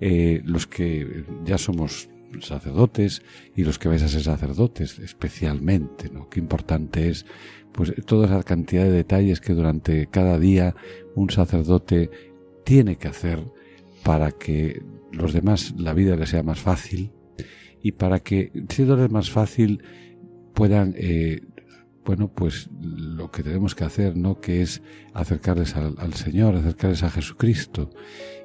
Eh, 0.00 0.42
los 0.44 0.66
que 0.66 1.24
ya 1.44 1.56
somos 1.56 2.10
sacerdotes 2.42 3.22
y 3.54 3.64
los 3.64 3.78
que 3.78 3.88
vais 3.88 4.02
a 4.02 4.08
ser 4.08 4.22
sacerdotes 4.22 4.98
especialmente, 4.98 6.10
¿no? 6.10 6.28
Qué 6.28 6.40
importante 6.40 7.08
es 7.08 7.26
pues 7.72 7.92
toda 8.06 8.26
esa 8.26 8.42
cantidad 8.42 8.84
de 8.84 8.90
detalles 8.90 9.40
que 9.40 9.52
durante 9.52 10.06
cada 10.06 10.38
día 10.38 10.76
un 11.14 11.30
sacerdote 11.30 12.10
tiene 12.64 12.96
que 12.96 13.08
hacer 13.08 13.44
para 14.04 14.30
que 14.32 14.82
los 15.10 15.32
demás 15.32 15.74
la 15.76 15.92
vida 15.92 16.16
les 16.16 16.30
sea 16.30 16.42
más 16.42 16.60
fácil 16.60 17.12
y 17.82 17.92
para 17.92 18.20
que 18.20 18.52
siéndoles 18.68 19.10
más 19.10 19.30
fácil 19.30 19.82
puedan 20.54 20.94
eh, 20.96 21.42
bueno, 22.04 22.28
pues 22.28 22.68
lo 22.80 23.30
que 23.30 23.42
tenemos 23.42 23.74
que 23.74 23.84
hacer, 23.84 24.16
¿no? 24.16 24.40
Que 24.40 24.62
es 24.62 24.82
acercarles 25.14 25.74
al, 25.74 26.14
Señor, 26.14 26.54
acercarles 26.54 27.02
a 27.02 27.10
Jesucristo. 27.10 27.90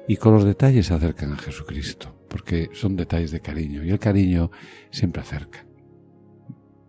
Y 0.08 0.16
con 0.16 0.34
los 0.34 0.44
detalles 0.44 0.86
se 0.86 0.94
acercan 0.94 1.32
a 1.32 1.38
Jesucristo, 1.38 2.16
porque 2.30 2.70
son 2.72 2.96
detalles 2.96 3.32
de 3.32 3.40
cariño. 3.40 3.84
Y 3.84 3.90
el 3.90 3.98
cariño 3.98 4.50
siempre 4.90 5.20
acerca. 5.20 5.66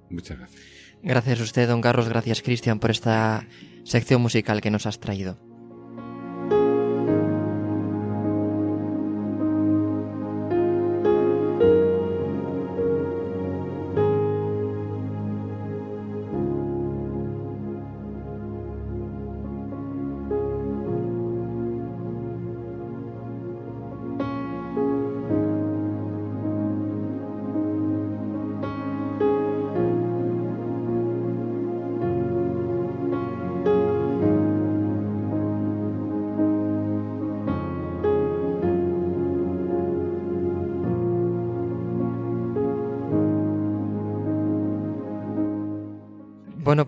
Muchas 0.09 0.37
gracias. 0.37 0.61
Gracias 1.01 1.39
a 1.39 1.43
usted, 1.43 1.67
don 1.67 1.81
Carlos. 1.81 2.07
Gracias, 2.07 2.41
Cristian, 2.43 2.79
por 2.79 2.91
esta 2.91 3.47
sección 3.83 4.21
musical 4.21 4.61
que 4.61 4.69
nos 4.69 4.85
has 4.85 4.99
traído. 4.99 5.50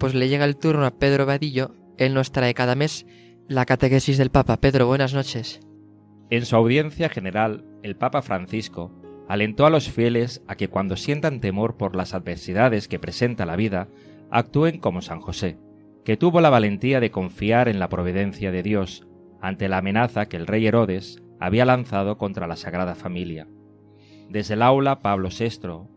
Pues 0.03 0.15
le 0.15 0.27
llega 0.27 0.43
el 0.43 0.57
turno 0.57 0.85
a 0.85 0.99
Pedro 0.99 1.25
Vadillo. 1.25 1.71
Él 1.97 2.13
nos 2.13 2.33
trae 2.33 2.53
cada 2.53 2.75
mes 2.75 3.05
la 3.47 3.63
catequesis 3.63 4.17
del 4.17 4.31
Papa. 4.31 4.57
Pedro, 4.57 4.85
buenas 4.85 5.13
noches. 5.13 5.61
En 6.29 6.45
su 6.45 6.57
audiencia 6.57 7.07
general, 7.07 7.63
el 7.83 7.95
Papa 7.95 8.21
Francisco 8.21 8.91
alentó 9.29 9.65
a 9.65 9.69
los 9.69 9.89
fieles 9.89 10.43
a 10.45 10.57
que 10.57 10.67
cuando 10.67 10.97
sientan 10.97 11.39
temor 11.39 11.77
por 11.77 11.95
las 11.95 12.13
adversidades 12.13 12.89
que 12.89 12.99
presenta 12.99 13.45
la 13.45 13.55
vida, 13.55 13.87
actúen 14.29 14.77
como 14.77 15.01
San 15.01 15.21
José, 15.21 15.57
que 16.03 16.17
tuvo 16.17 16.41
la 16.41 16.49
valentía 16.49 16.99
de 16.99 17.09
confiar 17.09 17.69
en 17.69 17.79
la 17.79 17.87
providencia 17.87 18.51
de 18.51 18.61
Dios 18.61 19.07
ante 19.39 19.69
la 19.69 19.77
amenaza 19.77 20.25
que 20.25 20.35
el 20.35 20.47
rey 20.47 20.67
Herodes 20.67 21.23
había 21.39 21.63
lanzado 21.63 22.17
contra 22.17 22.45
la 22.45 22.57
Sagrada 22.57 22.95
Familia. 22.95 23.47
Desde 24.27 24.55
el 24.55 24.63
aula 24.63 24.99
Pablo 24.99 25.29
VI 25.29 25.87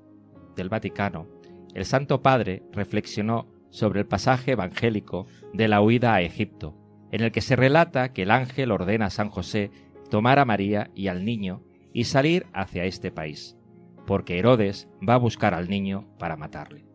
del 0.54 0.68
Vaticano, 0.68 1.26
el 1.74 1.84
Santo 1.84 2.22
Padre 2.22 2.62
reflexionó 2.72 3.55
sobre 3.76 4.00
el 4.00 4.06
pasaje 4.06 4.52
evangélico 4.52 5.26
de 5.52 5.68
la 5.68 5.82
huida 5.82 6.14
a 6.14 6.22
Egipto, 6.22 6.74
en 7.12 7.20
el 7.20 7.30
que 7.30 7.42
se 7.42 7.56
relata 7.56 8.14
que 8.14 8.22
el 8.22 8.30
ángel 8.30 8.72
ordena 8.72 9.06
a 9.06 9.10
San 9.10 9.28
José 9.28 9.70
tomar 10.08 10.38
a 10.38 10.46
María 10.46 10.90
y 10.94 11.08
al 11.08 11.26
niño 11.26 11.62
y 11.92 12.04
salir 12.04 12.46
hacia 12.54 12.86
este 12.86 13.10
país, 13.10 13.58
porque 14.06 14.38
Herodes 14.38 14.88
va 15.06 15.12
a 15.12 15.18
buscar 15.18 15.52
al 15.52 15.68
niño 15.68 16.08
para 16.18 16.38
matarle. 16.38 16.86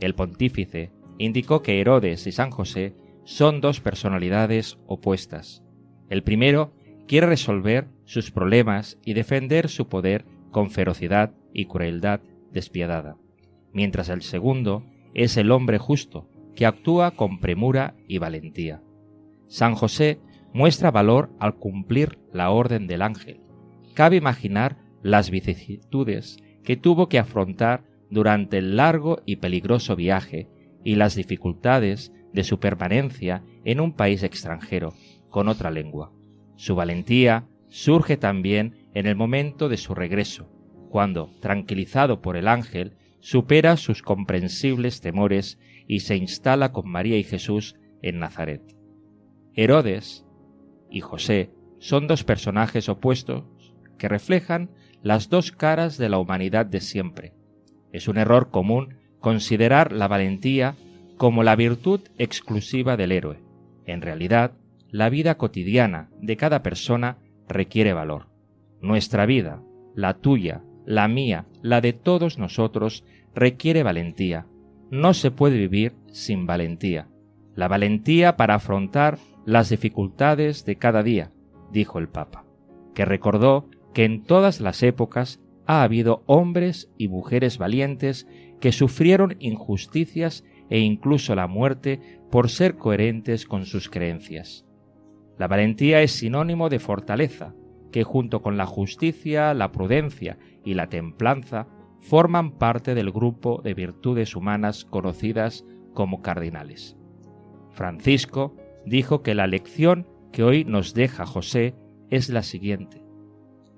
El 0.00 0.14
pontífice 0.14 0.92
indicó 1.18 1.60
que 1.60 1.80
Herodes 1.80 2.24
y 2.28 2.30
San 2.30 2.52
José 2.52 2.94
son 3.24 3.60
dos 3.60 3.80
personalidades 3.80 4.78
opuestas. 4.86 5.64
El 6.08 6.22
primero 6.22 6.72
quiere 7.08 7.26
resolver 7.26 7.88
sus 8.04 8.30
problemas 8.30 8.96
y 9.04 9.14
defender 9.14 9.68
su 9.68 9.88
poder 9.88 10.24
con 10.52 10.70
ferocidad 10.70 11.34
y 11.52 11.64
crueldad 11.64 12.20
despiadada, 12.52 13.16
mientras 13.72 14.08
el 14.08 14.22
segundo 14.22 14.84
es 15.14 15.36
el 15.36 15.50
hombre 15.50 15.78
justo, 15.78 16.28
que 16.54 16.66
actúa 16.66 17.12
con 17.12 17.40
premura 17.40 17.94
y 18.06 18.18
valentía. 18.18 18.82
San 19.46 19.74
José 19.74 20.20
muestra 20.52 20.90
valor 20.90 21.30
al 21.38 21.54
cumplir 21.56 22.18
la 22.32 22.50
orden 22.50 22.86
del 22.86 23.02
ángel. 23.02 23.40
Cabe 23.94 24.16
imaginar 24.16 24.78
las 25.02 25.30
vicisitudes 25.30 26.38
que 26.62 26.76
tuvo 26.76 27.08
que 27.08 27.18
afrontar 27.18 27.84
durante 28.10 28.58
el 28.58 28.76
largo 28.76 29.22
y 29.24 29.36
peligroso 29.36 29.96
viaje 29.96 30.48
y 30.84 30.96
las 30.96 31.14
dificultades 31.14 32.12
de 32.32 32.44
su 32.44 32.58
permanencia 32.58 33.42
en 33.64 33.80
un 33.80 33.92
país 33.92 34.22
extranjero, 34.22 34.94
con 35.30 35.48
otra 35.48 35.70
lengua. 35.70 36.12
Su 36.56 36.74
valentía 36.74 37.46
surge 37.68 38.16
también 38.16 38.88
en 38.94 39.06
el 39.06 39.16
momento 39.16 39.68
de 39.68 39.76
su 39.76 39.94
regreso, 39.94 40.48
cuando, 40.90 41.30
tranquilizado 41.40 42.20
por 42.20 42.36
el 42.36 42.48
ángel, 42.48 42.92
supera 43.22 43.76
sus 43.76 44.02
comprensibles 44.02 45.00
temores 45.00 45.58
y 45.86 46.00
se 46.00 46.16
instala 46.16 46.72
con 46.72 46.90
María 46.90 47.16
y 47.16 47.22
Jesús 47.22 47.76
en 48.02 48.18
Nazaret. 48.18 48.62
Herodes 49.54 50.26
y 50.90 51.00
José 51.00 51.54
son 51.78 52.08
dos 52.08 52.24
personajes 52.24 52.88
opuestos 52.88 53.44
que 53.96 54.08
reflejan 54.08 54.70
las 55.02 55.28
dos 55.28 55.52
caras 55.52 55.98
de 55.98 56.08
la 56.08 56.18
humanidad 56.18 56.66
de 56.66 56.80
siempre. 56.80 57.32
Es 57.92 58.08
un 58.08 58.18
error 58.18 58.50
común 58.50 58.96
considerar 59.20 59.92
la 59.92 60.08
valentía 60.08 60.74
como 61.16 61.44
la 61.44 61.54
virtud 61.54 62.00
exclusiva 62.18 62.96
del 62.96 63.12
héroe. 63.12 63.40
En 63.86 64.02
realidad, 64.02 64.52
la 64.90 65.10
vida 65.10 65.36
cotidiana 65.36 66.10
de 66.20 66.36
cada 66.36 66.64
persona 66.64 67.18
requiere 67.48 67.92
valor. 67.92 68.26
Nuestra 68.80 69.26
vida, 69.26 69.62
la 69.94 70.14
tuya, 70.14 70.64
la 70.86 71.08
mía, 71.08 71.46
la 71.62 71.80
de 71.80 71.92
todos 71.92 72.38
nosotros, 72.38 73.04
requiere 73.34 73.82
valentía. 73.82 74.46
No 74.90 75.14
se 75.14 75.30
puede 75.30 75.56
vivir 75.58 75.94
sin 76.12 76.46
valentía. 76.46 77.08
La 77.54 77.68
valentía 77.68 78.36
para 78.36 78.54
afrontar 78.54 79.18
las 79.44 79.70
dificultades 79.70 80.64
de 80.64 80.76
cada 80.76 81.02
día, 81.02 81.30
dijo 81.72 81.98
el 81.98 82.08
Papa, 82.08 82.44
que 82.94 83.04
recordó 83.04 83.68
que 83.92 84.04
en 84.04 84.22
todas 84.22 84.60
las 84.60 84.82
épocas 84.82 85.40
ha 85.66 85.82
habido 85.82 86.22
hombres 86.26 86.90
y 86.98 87.08
mujeres 87.08 87.58
valientes 87.58 88.26
que 88.60 88.72
sufrieron 88.72 89.36
injusticias 89.40 90.44
e 90.70 90.78
incluso 90.78 91.34
la 91.34 91.46
muerte 91.46 92.00
por 92.30 92.48
ser 92.48 92.76
coherentes 92.76 93.46
con 93.46 93.66
sus 93.66 93.88
creencias. 93.88 94.64
La 95.38 95.48
valentía 95.48 96.02
es 96.02 96.12
sinónimo 96.12 96.68
de 96.68 96.78
fortaleza, 96.78 97.54
que 97.90 98.04
junto 98.04 98.42
con 98.42 98.56
la 98.56 98.66
justicia, 98.66 99.52
la 99.54 99.72
prudencia 99.72 100.38
y 100.64 100.74
la 100.74 100.88
templanza 100.88 101.66
forman 102.00 102.52
parte 102.52 102.94
del 102.94 103.10
grupo 103.10 103.60
de 103.62 103.74
virtudes 103.74 104.34
humanas 104.34 104.84
conocidas 104.84 105.64
como 105.94 106.22
cardinales. 106.22 106.96
Francisco 107.70 108.56
dijo 108.84 109.22
que 109.22 109.34
la 109.34 109.46
lección 109.46 110.06
que 110.32 110.42
hoy 110.42 110.64
nos 110.64 110.94
deja 110.94 111.26
José 111.26 111.74
es 112.10 112.28
la 112.28 112.42
siguiente. 112.42 113.04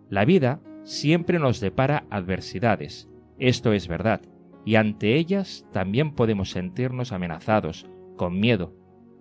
La 0.08 0.24
vida 0.24 0.60
siempre 0.84 1.38
nos 1.38 1.60
depara 1.60 2.06
adversidades, 2.10 3.08
esto 3.38 3.72
es 3.72 3.88
verdad, 3.88 4.22
y 4.64 4.76
ante 4.76 5.16
ellas 5.16 5.66
también 5.72 6.14
podemos 6.14 6.50
sentirnos 6.50 7.12
amenazados, 7.12 7.86
con 8.16 8.38
miedo, 8.38 8.72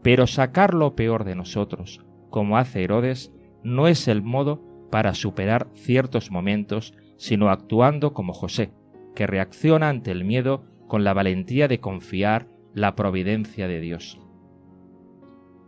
pero 0.02 0.28
sacar 0.28 0.74
lo 0.74 0.96
peor 0.96 1.24
de 1.24 1.36
nosotros, 1.36 2.02
como 2.30 2.58
hace 2.58 2.84
Herodes, 2.84 3.34
no 3.64 3.88
es 3.88 4.08
el 4.08 4.22
modo 4.22 4.62
para 4.92 5.16
superar 5.16 5.70
ciertos 5.74 6.30
momentos, 6.30 6.94
sino 7.24 7.50
actuando 7.50 8.14
como 8.14 8.34
José, 8.34 8.74
que 9.16 9.28
reacciona 9.28 9.88
ante 9.88 10.12
el 10.12 10.26
miedo 10.26 10.66
con 10.90 11.06
la 11.06 11.14
valentía 11.14 11.70
de 11.70 11.80
confiar 11.80 12.50
la 12.74 12.96
providencia 12.96 13.70
de 13.70 13.80
Dios. 13.80 14.20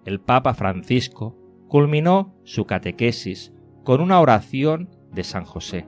El 0.03 0.20
Papa 0.20 0.53
Francisco 0.53 1.38
culminó 1.70 2.36
su 2.43 2.66
catequesis 2.66 3.53
con 3.86 4.01
una 4.01 4.20
oración 4.20 4.89
de 5.14 5.24
San 5.24 5.45
José 5.45 5.88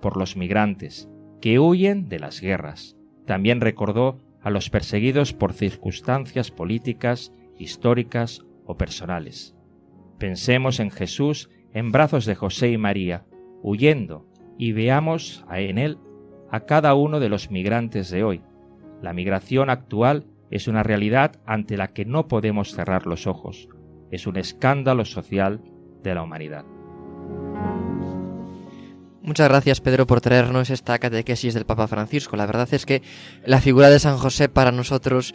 por 0.00 0.16
los 0.16 0.36
migrantes, 0.36 1.10
que 1.40 1.58
huyen 1.58 2.08
de 2.08 2.20
las 2.20 2.40
guerras. 2.40 2.96
También 3.26 3.60
recordó 3.60 4.20
a 4.40 4.50
los 4.50 4.70
perseguidos 4.70 5.32
por 5.32 5.52
circunstancias 5.52 6.52
políticas, 6.52 7.32
históricas 7.58 8.46
o 8.66 8.76
personales. 8.76 9.56
Pensemos 10.16 10.78
en 10.78 10.92
Jesús 10.92 11.50
en 11.72 11.90
brazos 11.90 12.24
de 12.24 12.36
José 12.36 12.70
y 12.70 12.78
María, 12.78 13.26
huyendo, 13.64 14.27
y 14.58 14.72
veamos 14.72 15.44
en 15.50 15.78
él 15.78 15.98
a 16.50 16.60
cada 16.60 16.94
uno 16.94 17.20
de 17.20 17.28
los 17.28 17.50
migrantes 17.50 18.10
de 18.10 18.24
hoy. 18.24 18.42
La 19.00 19.12
migración 19.12 19.70
actual 19.70 20.26
es 20.50 20.66
una 20.66 20.82
realidad 20.82 21.36
ante 21.46 21.76
la 21.76 21.88
que 21.88 22.04
no 22.04 22.26
podemos 22.26 22.74
cerrar 22.74 23.06
los 23.06 23.26
ojos. 23.26 23.68
Es 24.10 24.26
un 24.26 24.36
escándalo 24.36 25.04
social 25.04 25.62
de 26.02 26.14
la 26.14 26.22
humanidad. 26.22 26.64
Muchas 29.22 29.48
gracias 29.48 29.80
Pedro 29.80 30.06
por 30.06 30.22
traernos 30.22 30.70
esta 30.70 30.98
catequesis 30.98 31.52
del 31.52 31.66
Papa 31.66 31.86
Francisco. 31.86 32.36
La 32.36 32.46
verdad 32.46 32.68
es 32.72 32.86
que 32.86 33.02
la 33.44 33.60
figura 33.60 33.90
de 33.90 33.98
San 33.98 34.16
José 34.16 34.48
para 34.48 34.72
nosotros 34.72 35.34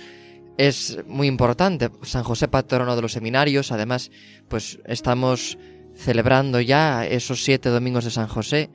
es 0.58 0.98
muy 1.08 1.28
importante. 1.28 1.92
San 2.02 2.24
José 2.24 2.48
patrono 2.48 2.96
de 2.96 3.02
los 3.04 3.12
seminarios, 3.12 3.72
además 3.72 4.10
pues 4.48 4.80
estamos 4.86 5.60
celebrando 5.94 6.60
ya 6.60 7.06
esos 7.06 7.44
siete 7.44 7.70
domingos 7.70 8.06
de 8.06 8.12
San 8.12 8.28
José. 8.28 8.72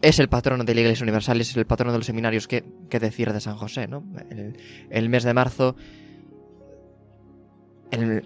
Es 0.00 0.18
el 0.18 0.28
patrono 0.28 0.64
de 0.64 0.74
la 0.74 0.80
Iglesia 0.80 1.04
Universal, 1.04 1.40
es 1.40 1.56
el 1.56 1.66
patrono 1.66 1.92
de 1.92 1.98
los 1.98 2.06
seminarios. 2.06 2.46
¿Qué, 2.46 2.62
decir 2.88 3.32
de 3.32 3.40
San 3.40 3.56
José? 3.56 3.88
¿no? 3.88 4.04
el 4.90 5.08
mes 5.08 5.24
de 5.24 5.34
marzo 5.34 5.76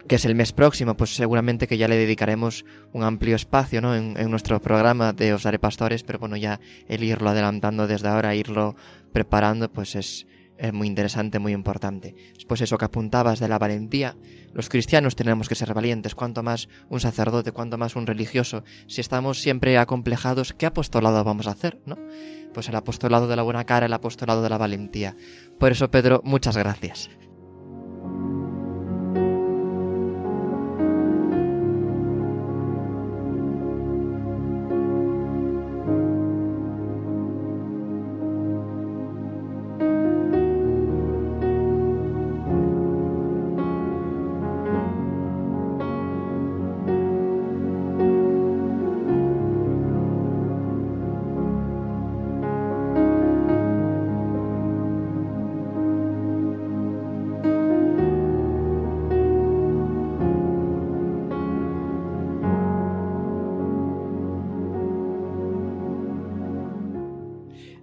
que 0.08 0.16
es 0.16 0.24
el 0.24 0.34
mes 0.34 0.52
próximo, 0.52 0.96
pues 0.96 1.14
seguramente 1.14 1.66
que 1.66 1.78
ya 1.78 1.88
le 1.88 1.96
dedicaremos 1.96 2.64
un 2.92 3.04
amplio 3.04 3.36
espacio 3.36 3.80
¿no? 3.80 3.94
en, 3.94 4.30
nuestro 4.30 4.60
programa 4.60 5.12
de 5.12 5.32
Os 5.34 5.44
Daré 5.44 5.58
Pastores, 5.58 6.02
pero 6.02 6.18
bueno, 6.18 6.36
ya 6.36 6.60
el 6.88 7.04
irlo 7.04 7.30
adelantando 7.30 7.86
desde 7.86 8.08
ahora, 8.08 8.34
irlo 8.34 8.74
preparando, 9.12 9.70
pues 9.70 9.94
es, 9.94 10.26
es 10.62 10.72
muy 10.72 10.86
interesante, 10.86 11.40
muy 11.40 11.52
importante. 11.52 12.14
Después 12.34 12.60
eso 12.60 12.78
que 12.78 12.84
apuntabas 12.84 13.40
de 13.40 13.48
la 13.48 13.58
valentía, 13.58 14.16
los 14.52 14.68
cristianos 14.68 15.16
tenemos 15.16 15.48
que 15.48 15.56
ser 15.56 15.74
valientes, 15.74 16.14
cuanto 16.14 16.44
más 16.44 16.68
un 16.88 17.00
sacerdote, 17.00 17.50
cuanto 17.50 17.78
más 17.78 17.96
un 17.96 18.06
religioso. 18.06 18.62
Si 18.86 19.00
estamos 19.00 19.40
siempre 19.40 19.76
acomplejados, 19.76 20.52
¿qué 20.52 20.66
apostolado 20.66 21.24
vamos 21.24 21.48
a 21.48 21.50
hacer? 21.50 21.80
¿no? 21.84 21.98
Pues 22.54 22.68
el 22.68 22.76
apostolado 22.76 23.26
de 23.26 23.34
la 23.34 23.42
buena 23.42 23.64
cara, 23.64 23.86
el 23.86 23.92
apostolado 23.92 24.40
de 24.40 24.50
la 24.50 24.58
valentía. 24.58 25.16
Por 25.58 25.72
eso, 25.72 25.90
Pedro, 25.90 26.20
muchas 26.24 26.56
gracias. 26.56 27.10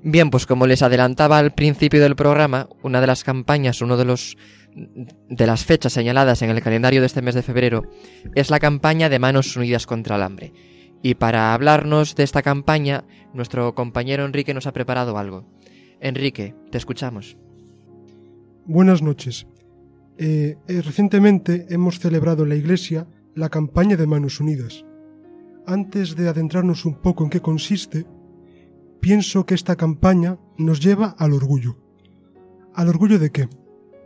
Bien, 0.01 0.29
pues 0.29 0.45
como 0.45 0.65
les 0.65 0.81
adelantaba 0.81 1.37
al 1.37 1.51
principio 1.53 2.01
del 2.01 2.15
programa, 2.15 2.69
una 2.83 3.01
de 3.01 3.07
las 3.07 3.23
campañas, 3.23 3.81
uno 3.81 3.97
de 3.97 4.05
los 4.05 4.37
de 4.75 5.47
las 5.47 5.65
fechas 5.65 5.93
señaladas 5.93 6.41
en 6.41 6.51
el 6.51 6.61
calendario 6.61 7.01
de 7.01 7.07
este 7.07 7.21
mes 7.21 7.35
de 7.35 7.41
febrero 7.41 7.83
es 8.35 8.49
la 8.49 8.59
campaña 8.59 9.09
de 9.09 9.19
Manos 9.19 9.55
Unidas 9.57 9.85
contra 9.85 10.15
el 10.15 10.21
Hambre. 10.21 10.53
Y 11.01 11.15
para 11.15 11.53
hablarnos 11.53 12.15
de 12.15 12.23
esta 12.23 12.41
campaña, 12.41 13.05
nuestro 13.33 13.73
compañero 13.73 14.25
Enrique 14.25 14.53
nos 14.53 14.67
ha 14.67 14.73
preparado 14.73 15.17
algo. 15.17 15.45
Enrique, 15.99 16.55
te 16.71 16.77
escuchamos. 16.77 17.37
Buenas 18.65 19.01
noches. 19.01 19.47
Eh, 20.17 20.57
eh, 20.67 20.81
recientemente 20.81 21.65
hemos 21.69 21.99
celebrado 21.99 22.43
en 22.43 22.49
la 22.49 22.55
Iglesia 22.55 23.07
la 23.35 23.49
campaña 23.49 23.95
de 23.95 24.07
Manos 24.07 24.39
Unidas. 24.39 24.85
Antes 25.65 26.15
de 26.15 26.27
adentrarnos 26.27 26.85
un 26.85 26.95
poco 27.01 27.23
en 27.23 27.29
qué 27.29 27.41
consiste, 27.41 28.05
pienso 28.99 29.45
que 29.45 29.55
esta 29.55 29.75
campaña 29.75 30.37
nos 30.57 30.79
lleva 30.79 31.15
al 31.17 31.33
orgullo. 31.33 31.77
¿Al 32.73 32.89
orgullo 32.89 33.19
de 33.19 33.31
qué? 33.31 33.49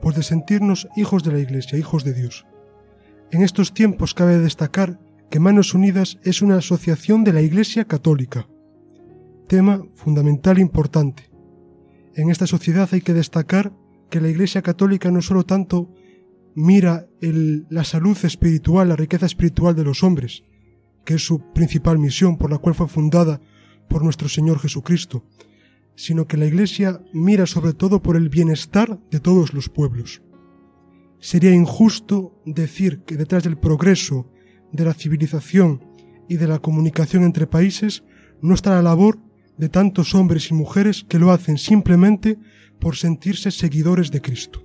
Pues 0.02 0.16
de 0.16 0.24
sentirnos 0.24 0.88
hijos 0.96 1.24
de 1.24 1.32
la 1.32 1.39
Iglesia, 1.39 1.78
hijos 1.78 2.04
de 2.04 2.14
Dios. 2.14 2.46
En 3.32 3.41
estos 3.41 3.74
tiempos 3.74 4.14
cabe 4.14 4.38
destacar 4.38 5.00
que 5.30 5.39
Manos 5.39 5.74
Unidas 5.74 6.20
es 6.24 6.41
una 6.41 6.58
asociación 6.58 7.24
de 7.24 7.34
la 7.34 7.41
Iglesia 7.41 7.86
Católica. 7.86 8.48
Tema 9.48 9.84
fundamental 9.96 10.58
e 10.58 10.62
importante. 10.62 11.32
En 12.16 12.30
esta 12.30 12.46
sociedad 12.46 12.88
hay 12.91 13.02
que 13.02 13.14
destacar 13.14 13.74
que 14.10 14.22
la 14.22 14.30
Iglesia 14.30 14.62
Católica 14.62 15.10
no 15.10 15.22
solo 15.22 15.44
tanto 15.44 15.89
mira 16.56 17.08
la 17.20 17.84
salud 17.84 18.18
espiritual, 18.24 18.89
la 18.89 18.96
riqueza 18.96 19.26
espiritual 19.26 19.76
de 19.76 19.84
los 19.84 20.04
hombres, 20.04 20.44
que 21.04 21.16
es 21.16 21.26
su 21.26 21.52
principal 21.54 21.98
misión 21.98 22.38
por 22.38 22.52
la 22.52 22.60
cual 22.60 22.76
fue 22.76 22.88
fundada 22.88 23.41
por 23.94 24.04
nuestro 24.04 24.28
Señor 24.28 24.58
Jesucristo, 24.58 25.24
sino 25.96 26.26
que 26.26 26.36
la 26.36 26.48
Iglesia 26.48 27.00
mira 27.14 27.46
sobre 27.46 27.74
todo 27.74 28.02
por 28.02 28.16
el 28.16 28.28
bienestar 28.28 29.00
de 29.12 29.20
todos 29.20 29.54
los 29.54 29.70
pueblos. 29.70 30.24
Sería 31.20 31.54
injusto 31.54 32.41
decir 32.44 33.04
que 33.06 33.18
detrás 33.18 33.44
del 33.44 33.56
progreso, 33.56 34.32
de 34.72 34.84
la 34.84 34.96
civilización 34.96 35.80
y 36.28 36.38
de 36.38 36.48
la 36.48 36.58
comunicación 36.58 37.22
entre 37.22 37.46
países 37.46 38.04
no 38.41 38.56
está 38.56 38.72
la 38.72 38.82
labor 38.82 39.20
de 39.60 39.70
tantos 39.70 40.16
hombres 40.16 40.50
y 40.50 40.56
mujeres 40.56 41.06
que 41.08 41.20
lo 41.20 41.32
hacen 41.32 41.60
simplemente 41.60 42.39
por 42.80 42.96
sentirse 42.96 43.52
seguidores 43.52 44.10
de 44.10 44.22
Cristo. 44.22 44.64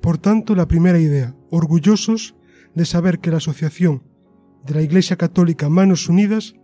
Por 0.00 0.18
tanto, 0.18 0.54
la 0.54 0.68
primera 0.68 1.00
idea, 1.00 1.34
orgullosos 1.50 2.36
de 2.76 2.84
saber 2.84 3.18
que 3.18 3.32
la 3.32 3.38
Asociación 3.38 4.04
de 4.64 4.74
la 4.74 4.82
Iglesia 4.82 5.16
Católica 5.16 5.68
Manos 5.68 6.08
Unidas 6.08 6.54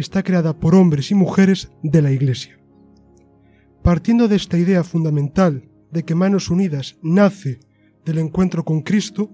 está 0.00 0.22
creada 0.22 0.58
por 0.58 0.76
hombres 0.76 1.10
y 1.10 1.14
mujeres 1.16 1.72
de 1.82 2.02
la 2.02 2.12
Iglesia. 2.12 2.58
Partiendo 3.82 4.28
de 4.28 4.36
esta 4.36 4.56
idea 4.56 4.84
fundamental 4.84 5.68
de 5.90 6.04
que 6.04 6.14
Manos 6.14 6.50
Unidas 6.50 6.98
nace 7.02 7.58
del 8.04 8.18
encuentro 8.18 8.64
con 8.64 8.82
Cristo, 8.82 9.28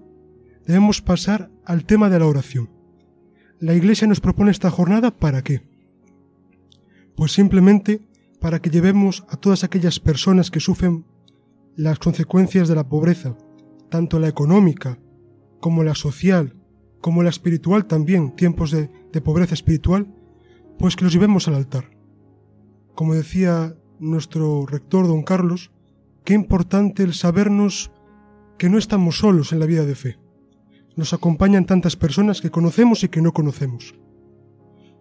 debemos 0.65 1.01
pasar 1.01 1.51
al 1.65 1.85
tema 1.85 2.09
de 2.09 2.17
la 2.17 2.25
oración. 2.25 2.71
La 3.59 3.75
Iglesia 3.75 4.07
nos 4.07 4.19
propone 4.19 4.49
esta 4.49 4.71
jornada 4.71 5.11
para 5.11 5.43
qué? 5.43 5.61
Pues 7.15 7.31
simplemente 7.31 8.01
para 8.41 8.59
que 8.59 8.71
llevemos 8.71 9.23
a 9.29 9.37
todas 9.37 9.63
aquellas 9.63 9.99
personas 9.99 10.49
que 10.49 10.59
sufren 10.59 11.05
las 11.75 11.99
consecuencias 11.99 12.67
de 12.67 12.75
la 12.75 12.89
pobreza, 12.89 13.37
tanto 13.89 14.17
la 14.17 14.29
económica 14.29 14.97
como 15.59 15.83
la 15.83 15.93
social, 15.93 16.55
como 17.01 17.21
la 17.21 17.29
espiritual 17.29 17.85
también, 17.85 18.35
tiempos 18.35 18.71
de, 18.71 18.89
de 19.13 19.21
pobreza 19.21 19.53
espiritual, 19.53 20.07
pues 20.77 20.95
que 20.95 21.03
los 21.03 21.13
llevemos 21.13 21.47
al 21.47 21.55
altar. 21.55 21.89
Como 22.93 23.13
decía 23.13 23.75
nuestro 23.99 24.65
rector 24.65 25.07
don 25.07 25.23
Carlos, 25.23 25.71
qué 26.23 26.33
importante 26.33 27.03
el 27.03 27.13
sabernos 27.13 27.91
que 28.57 28.69
no 28.69 28.77
estamos 28.77 29.19
solos 29.19 29.51
en 29.51 29.59
la 29.59 29.65
vida 29.65 29.85
de 29.85 29.95
fe. 29.95 30.19
Nos 30.95 31.13
acompañan 31.13 31.65
tantas 31.65 31.95
personas 31.95 32.41
que 32.41 32.51
conocemos 32.51 33.03
y 33.03 33.09
que 33.09 33.21
no 33.21 33.33
conocemos. 33.33 33.95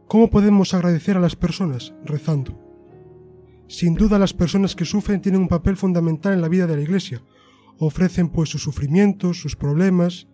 ¿Cómo 0.09 0.29
podemos 0.29 0.75
agradecer 0.75 1.17
a 1.17 1.21
las 1.21 1.37
personas? 1.37 1.95
Rezando. 2.05 2.61
Sin 3.69 3.95
duda 3.95 4.19
las 4.19 4.35
personas 4.35 4.75
que 4.75 4.85
sufren 4.85 5.23
tienen 5.23 5.41
un 5.41 5.49
papel 5.49 5.77
fundamental 5.77 6.33
en 6.35 6.41
la 6.41 6.49
vida 6.49 6.67
de 6.67 6.77
la 6.77 6.83
Iglesia. 6.83 7.23
Ofrecen 7.79 8.29
pues 8.29 8.51
sus 8.51 8.63
sufrimientos, 8.63 9.41
sus 9.41 9.57
problemas, 9.57 10.29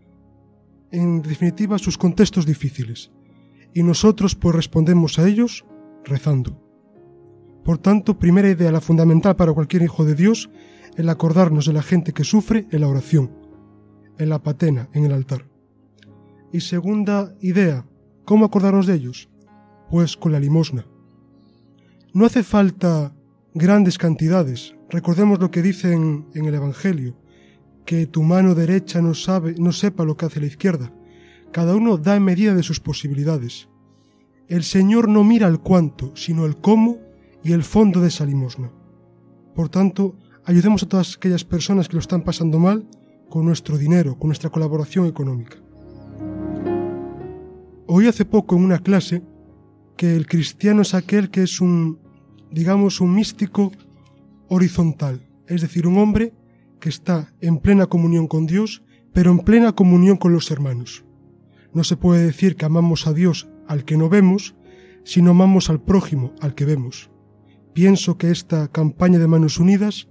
en 0.91 1.23
definitiva 1.23 1.79
sus 1.79 1.97
contextos 1.97 2.47
difíciles 2.47 3.13
y 3.75 3.83
nosotros 3.83 4.35
pues 4.35 4.55
respondemos 4.55 5.19
a 5.19 5.29
ellos 5.29 5.65
rezando. 6.05 6.61
Por 7.65 7.79
tanto, 7.79 8.19
primera 8.19 8.49
idea, 8.49 8.73
la 8.73 8.81
fundamental 8.81 9.37
para 9.37 9.53
cualquier 9.53 9.83
hijo 9.83 10.05
de 10.05 10.15
Dios, 10.15 10.51
el 10.97 11.09
acordarnos 11.09 11.67
de 11.67 11.73
la 11.73 11.83
gente 11.83 12.13
que 12.13 12.25
sufre 12.25 12.67
en 12.71 12.81
la 12.81 12.89
oración, 12.89 13.31
en 14.19 14.29
la 14.29 14.43
patena, 14.43 14.89
en 14.93 15.05
el 15.05 15.13
altar. 15.13 15.47
Y 16.53 16.61
segunda 16.61 17.35
idea, 17.41 17.87
¿cómo 18.25 18.45
acordarnos 18.45 18.87
de 18.87 18.95
ellos? 18.95 19.29
Pues 19.91 20.17
con 20.17 20.33
la 20.33 20.41
limosna. 20.41 20.87
No 22.13 22.27
hace 22.27 22.43
falta 22.43 23.15
grandes 23.55 23.99
cantidades. 23.99 24.75
Recordemos 24.89 25.39
lo 25.39 25.51
que 25.51 25.63
dice 25.63 25.93
en, 25.93 26.27
el 26.35 26.55
Evangelio, 26.55 27.17
que 27.85 28.07
tu 28.07 28.23
mano 28.23 28.55
derecha 28.55 29.01
no 29.01 29.15
sabe, 29.15 29.55
no 29.59 29.73
sepa 29.73 30.05
lo 30.05 30.17
que 30.17 30.27
hace 30.27 30.41
la 30.41 30.47
izquierda. 30.47 30.93
Cada 31.53 31.75
uno 31.75 31.99
da 31.99 32.15
en 32.17 32.23
medida 32.23 32.55
de 32.55 32.63
sus 32.63 32.79
posibilidades. 32.79 33.69
El 34.47 34.63
Señor 34.63 35.09
no 35.09 35.25
mira 35.25 35.49
el 35.49 35.59
cuánto, 35.59 36.15
sino 36.15 36.47
el 36.47 36.57
cómo 36.57 36.99
y 37.43 37.53
el 37.53 37.65
fondo 37.65 38.01
de 38.01 38.09
esa 38.09 38.25
limosna. 38.25 38.71
Por 39.55 39.69
tanto, 39.69 40.17
ayudemos 40.45 40.83
a 40.83 40.89
todas 40.89 41.17
aquellas 41.17 41.45
personas 41.45 41.89
que 41.89 41.95
lo 41.95 42.01
están 42.01 42.23
pasando 42.23 42.59
mal 42.59 42.87
con 43.29 43.45
nuestro 43.45 43.79
dinero, 43.79 44.17
con 44.19 44.29
nuestra 44.29 44.51
colaboración 44.51 45.07
económica. 45.07 45.57
Oí 47.87 48.07
hace 48.07 48.25
poco 48.25 48.57
en 48.57 48.65
una 48.65 48.79
clase 48.79 49.23
que 49.97 50.15
el 50.15 50.27
cristiano 50.27 50.83
es 50.83 50.95
aquel 50.95 51.31
que 51.31 51.43
es 51.43 51.61
un, 51.61 51.99
digamos, 52.51 53.01
un 53.01 53.15
místico 53.15 53.73
horizontal, 54.49 55.29
es 55.49 55.63
decir, 55.63 55.87
un 55.87 55.99
hombre 55.99 56.33
que 56.79 56.89
está 56.89 57.35
en 57.41 57.59
plena 57.59 57.87
comunión 57.87 58.29
con 58.29 58.47
Dios, 58.47 58.83
pero 59.13 59.33
en 59.33 59.41
plena 59.41 59.73
comunión 59.73 60.17
con 60.17 60.33
los 60.33 60.51
hermanos. 60.51 61.05
No 61.73 61.85
se 61.85 61.97
puede 61.97 62.25
decir 62.25 62.57
que 62.57 62.65
amamos 62.65 63.07
a 63.07 63.13
Dios 63.13 63.49
al 63.67 63.85
que 63.85 63.97
no 63.97 64.09
vemos, 64.09 64.55
sino 65.05 65.31
amamos 65.31 65.71
al 65.71 65.81
prójimo 65.81 66.35
al 66.41 66.55
que 66.55 66.65
vemos. 66.65 67.11
Pienso 67.73 68.19
que 68.19 68.31
esta 68.31 68.69
campaña 68.69 69.19
de 69.19 69.29
Manos 69.29 69.59
Unidas 69.59 70.09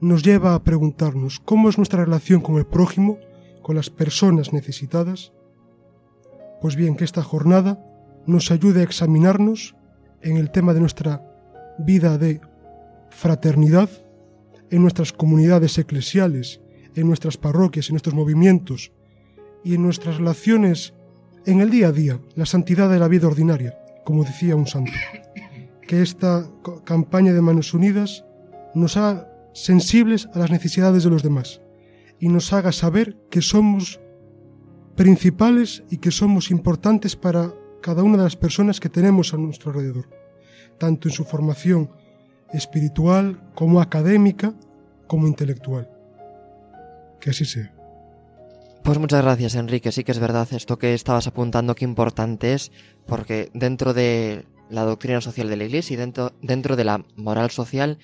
nos 0.00 0.22
lleva 0.22 0.54
a 0.54 0.64
preguntarnos 0.64 1.40
cómo 1.40 1.68
es 1.68 1.76
nuestra 1.76 2.04
relación 2.04 2.40
con 2.40 2.56
el 2.56 2.66
prójimo, 2.66 3.18
con 3.62 3.76
las 3.76 3.90
personas 3.90 4.52
necesitadas. 4.52 5.32
Pues 6.60 6.74
bien, 6.74 6.96
que 6.96 7.04
esta 7.04 7.22
jornada 7.22 7.84
nos 8.26 8.50
ayude 8.50 8.80
a 8.80 8.84
examinarnos 8.84 9.76
en 10.22 10.36
el 10.36 10.50
tema 10.50 10.74
de 10.74 10.80
nuestra 10.80 11.22
vida 11.78 12.18
de 12.18 12.40
fraternidad, 13.10 13.90
en 14.70 14.82
nuestras 14.82 15.12
comunidades 15.12 15.76
eclesiales, 15.78 16.60
en 16.94 17.06
nuestras 17.06 17.36
parroquias, 17.36 17.88
en 17.88 17.94
nuestros 17.94 18.14
movimientos 18.14 18.92
y 19.64 19.74
en 19.74 19.82
nuestras 19.82 20.16
relaciones 20.16 20.94
en 21.46 21.60
el 21.60 21.70
día 21.70 21.88
a 21.88 21.92
día, 21.92 22.20
la 22.34 22.46
santidad 22.46 22.90
de 22.90 22.98
la 22.98 23.08
vida 23.08 23.26
ordinaria, 23.26 23.78
como 24.04 24.24
decía 24.24 24.56
un 24.56 24.66
santo. 24.66 24.92
Que 25.86 26.02
esta 26.02 26.48
campaña 26.84 27.32
de 27.32 27.40
Manos 27.40 27.74
Unidas 27.74 28.24
nos 28.74 28.96
haga 28.96 29.28
sensibles 29.52 30.28
a 30.34 30.38
las 30.38 30.50
necesidades 30.50 31.04
de 31.04 31.10
los 31.10 31.22
demás 31.22 31.60
y 32.18 32.28
nos 32.28 32.52
haga 32.52 32.72
saber 32.72 33.16
que 33.30 33.42
somos 33.42 34.00
principales 34.96 35.82
y 35.90 35.98
que 35.98 36.10
somos 36.10 36.50
importantes 36.50 37.16
para 37.16 37.52
cada 37.82 38.02
una 38.02 38.16
de 38.16 38.24
las 38.24 38.36
personas 38.36 38.78
que 38.78 38.88
tenemos 38.88 39.34
a 39.34 39.38
nuestro 39.38 39.70
alrededor, 39.70 40.08
tanto 40.78 41.08
en 41.08 41.14
su 41.14 41.24
formación 41.24 41.90
espiritual 42.52 43.42
como 43.54 43.80
académica 43.80 44.54
como 45.06 45.26
intelectual. 45.26 45.90
Que 47.20 47.30
así 47.30 47.44
sea. 47.44 47.81
Pues 48.82 48.98
muchas 48.98 49.22
gracias, 49.22 49.54
Enrique. 49.54 49.92
Sí 49.92 50.02
que 50.02 50.10
es 50.10 50.18
verdad 50.18 50.48
esto 50.52 50.76
que 50.76 50.92
estabas 50.92 51.28
apuntando, 51.28 51.76
qué 51.76 51.84
importante 51.84 52.52
es, 52.52 52.72
porque 53.06 53.48
dentro 53.54 53.94
de 53.94 54.44
la 54.70 54.82
doctrina 54.82 55.20
social 55.20 55.48
de 55.48 55.56
la 55.56 55.64
Iglesia 55.64 55.94
y 55.94 55.96
dentro, 55.96 56.32
dentro 56.42 56.74
de 56.74 56.84
la 56.84 57.04
moral 57.14 57.50
social 57.52 57.98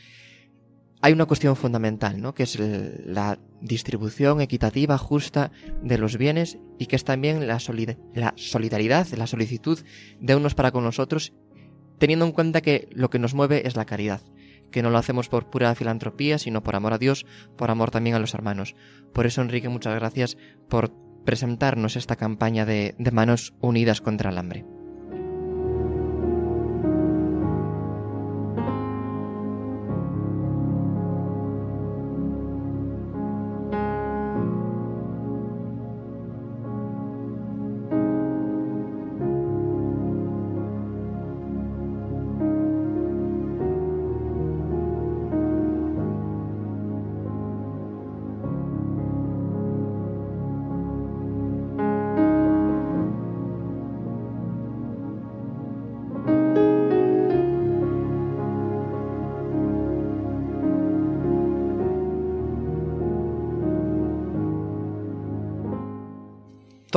hay 1.01 1.13
una 1.13 1.27
cuestión 1.27 1.57
fundamental, 1.57 2.21
¿no? 2.21 2.35
que 2.35 2.45
es 2.45 2.59
la 2.59 3.39
distribución 3.61 4.41
equitativa, 4.41 4.99
justa 4.99 5.51
de 5.83 5.99
los 5.99 6.17
bienes 6.17 6.59
y 6.79 6.87
que 6.87 6.97
es 6.97 7.05
también 7.05 7.47
la, 7.47 7.59
la 8.15 8.35
solidaridad, 8.37 9.07
la 9.17 9.27
solicitud 9.27 9.79
de 10.21 10.37
unos 10.37 10.55
para 10.55 10.71
con 10.73 10.85
los 10.85 10.99
otros, 10.99 11.33
teniendo 11.99 12.25
en 12.25 12.33
cuenta 12.33 12.61
que 12.61 12.89
lo 12.93 13.11
que 13.11 13.19
nos 13.19 13.35
mueve 13.35 13.67
es 13.67 13.77
la 13.77 13.85
caridad 13.85 14.21
que 14.71 14.83
no 14.83 14.91
lo 14.91 14.99
hacemos 14.99 15.29
por 15.29 15.51
pura 15.51 15.75
filantropía, 15.75 16.39
sino 16.39 16.63
por 16.63 16.77
amor 16.77 16.93
a 16.93 16.99
Dios, 16.99 17.27
por 17.57 17.71
amor 17.71 17.91
también 17.91 18.17
a 18.17 18.19
los 18.19 18.35
hermanos. 18.35 18.75
Por 19.13 19.27
eso, 19.27 19.43
Enrique, 19.43 19.69
muchas 19.69 19.95
gracias 19.95 20.37
por 20.69 20.93
presentarnos 21.25 21.97
esta 21.97 22.17
campaña 22.17 22.65
de, 22.65 22.95
manos 23.13 23.55
unidas 23.61 24.01
contra 24.01 24.31
el 24.31 24.39
hambre. 24.39 24.65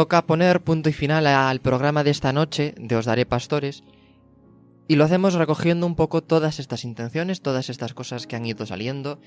Toca 0.01 0.25
poner 0.25 0.63
punto 0.63 0.89
y 0.89 0.93
final 0.93 1.27
al 1.27 1.61
programa 1.61 2.03
de 2.03 2.09
esta 2.09 2.33
noche 2.33 2.73
de 2.75 2.95
Os 2.95 3.05
Daré 3.05 3.27
Pastores 3.27 3.83
y 4.87 4.95
lo 4.95 5.03
hacemos 5.03 5.35
recogiendo 5.35 5.85
un 5.85 5.93
poco 5.93 6.23
todas 6.23 6.57
estas 6.57 6.85
intenciones, 6.85 7.43
todas 7.43 7.69
estas 7.69 7.93
cosas 7.93 8.25
que 8.25 8.35
han 8.35 8.47
ido 8.47 8.65
saliendo, 8.65 9.21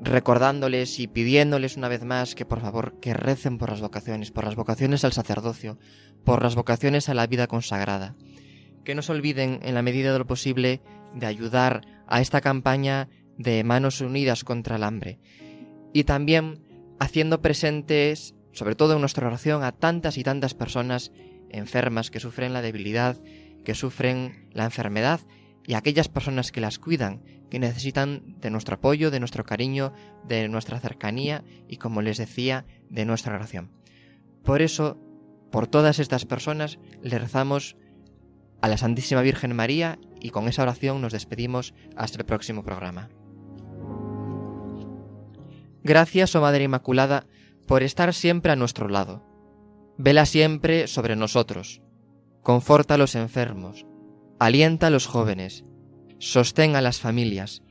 recordándoles 0.00 1.00
y 1.00 1.08
pidiéndoles 1.08 1.76
una 1.76 1.88
vez 1.88 2.04
más 2.04 2.36
que 2.36 2.46
por 2.46 2.60
favor 2.60 3.00
que 3.00 3.14
recen 3.14 3.58
por 3.58 3.70
las 3.70 3.80
vocaciones, 3.80 4.30
por 4.30 4.44
las 4.44 4.54
vocaciones 4.54 5.04
al 5.04 5.12
sacerdocio, 5.12 5.76
por 6.22 6.44
las 6.44 6.54
vocaciones 6.54 7.08
a 7.08 7.14
la 7.14 7.26
vida 7.26 7.48
consagrada, 7.48 8.14
que 8.84 8.94
no 8.94 9.02
se 9.02 9.10
olviden 9.10 9.58
en 9.64 9.74
la 9.74 9.82
medida 9.82 10.12
de 10.12 10.20
lo 10.20 10.26
posible 10.28 10.82
de 11.16 11.26
ayudar 11.26 11.80
a 12.06 12.20
esta 12.20 12.40
campaña 12.40 13.08
de 13.38 13.64
manos 13.64 14.00
unidas 14.00 14.44
contra 14.44 14.76
el 14.76 14.84
hambre. 14.84 15.18
Y 15.92 16.04
también 16.04 16.62
haciendo 17.00 17.42
presentes 17.42 18.35
sobre 18.56 18.74
todo 18.74 18.94
en 18.94 19.00
nuestra 19.00 19.26
oración, 19.26 19.62
a 19.62 19.72
tantas 19.72 20.16
y 20.16 20.24
tantas 20.24 20.54
personas 20.54 21.12
enfermas 21.50 22.10
que 22.10 22.20
sufren 22.20 22.54
la 22.54 22.62
debilidad, 22.62 23.16
que 23.64 23.74
sufren 23.74 24.48
la 24.52 24.64
enfermedad 24.64 25.20
y 25.66 25.74
a 25.74 25.78
aquellas 25.78 26.08
personas 26.08 26.52
que 26.52 26.62
las 26.62 26.78
cuidan, 26.78 27.22
que 27.50 27.58
necesitan 27.58 28.40
de 28.40 28.50
nuestro 28.50 28.76
apoyo, 28.76 29.10
de 29.10 29.20
nuestro 29.20 29.44
cariño, 29.44 29.92
de 30.26 30.48
nuestra 30.48 30.80
cercanía 30.80 31.44
y, 31.68 31.76
como 31.76 32.00
les 32.00 32.16
decía, 32.16 32.64
de 32.88 33.04
nuestra 33.04 33.34
oración. 33.34 33.72
Por 34.42 34.62
eso, 34.62 34.96
por 35.52 35.66
todas 35.66 35.98
estas 35.98 36.24
personas, 36.24 36.78
le 37.02 37.18
rezamos 37.18 37.76
a 38.62 38.68
la 38.68 38.78
Santísima 38.78 39.20
Virgen 39.20 39.54
María 39.54 39.98
y 40.18 40.30
con 40.30 40.48
esa 40.48 40.62
oración 40.62 41.02
nos 41.02 41.12
despedimos 41.12 41.74
hasta 41.94 42.18
el 42.18 42.24
próximo 42.24 42.64
programa. 42.64 43.10
Gracias, 45.84 46.34
oh 46.34 46.40
Madre 46.40 46.64
Inmaculada, 46.64 47.26
por 47.66 47.82
estar 47.82 48.14
siempre 48.14 48.52
a 48.52 48.56
nuestro 48.56 48.88
lado. 48.88 49.24
Vela 49.98 50.26
siempre 50.26 50.86
sobre 50.86 51.16
nosotros. 51.16 51.82
Conforta 52.42 52.94
a 52.94 52.98
los 52.98 53.14
enfermos. 53.14 53.86
Alienta 54.38 54.88
a 54.88 54.90
los 54.90 55.06
jóvenes. 55.06 55.64
Sostén 56.18 56.76
a 56.76 56.80
las 56.80 57.00
familias. 57.00 57.62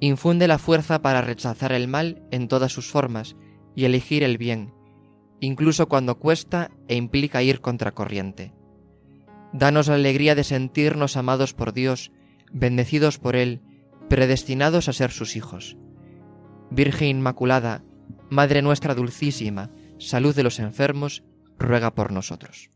Infunde 0.00 0.46
la 0.46 0.58
fuerza 0.58 1.02
para 1.02 1.22
rechazar 1.22 1.72
el 1.72 1.88
mal 1.88 2.22
en 2.30 2.48
todas 2.48 2.72
sus 2.72 2.88
formas 2.88 3.36
y 3.74 3.84
elegir 3.84 4.22
el 4.22 4.38
bien, 4.38 4.72
incluso 5.40 5.88
cuando 5.88 6.18
cuesta 6.18 6.70
e 6.88 6.96
implica 6.96 7.42
ir 7.42 7.60
contracorriente. 7.60 8.52
Danos 9.52 9.88
la 9.88 9.94
alegría 9.94 10.34
de 10.34 10.44
sentirnos 10.44 11.16
amados 11.16 11.54
por 11.54 11.72
Dios, 11.72 12.12
bendecidos 12.52 13.18
por 13.18 13.34
Él, 13.34 13.62
predestinados 14.08 14.88
a 14.88 14.92
ser 14.92 15.10
sus 15.10 15.36
hijos. 15.36 15.76
Virgen 16.70 17.08
Inmaculada, 17.08 17.82
Madre 18.30 18.62
nuestra 18.62 18.94
dulcísima, 18.94 19.70
salud 19.98 20.34
de 20.34 20.42
los 20.42 20.58
enfermos, 20.58 21.22
ruega 21.58 21.94
por 21.94 22.12
nosotros. 22.12 22.70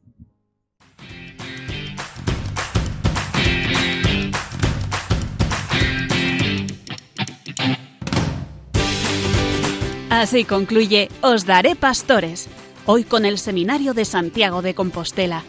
Así 10.11 10.44
concluye 10.44 11.09
Os 11.20 11.46
Daré 11.46 11.74
Pastores, 11.74 12.48
hoy 12.86 13.03
con 13.05 13.24
el 13.24 13.38
Seminario 13.38 13.92
de 13.92 14.05
Santiago 14.05 14.62
de 14.62 14.74
Compostela 14.74 15.42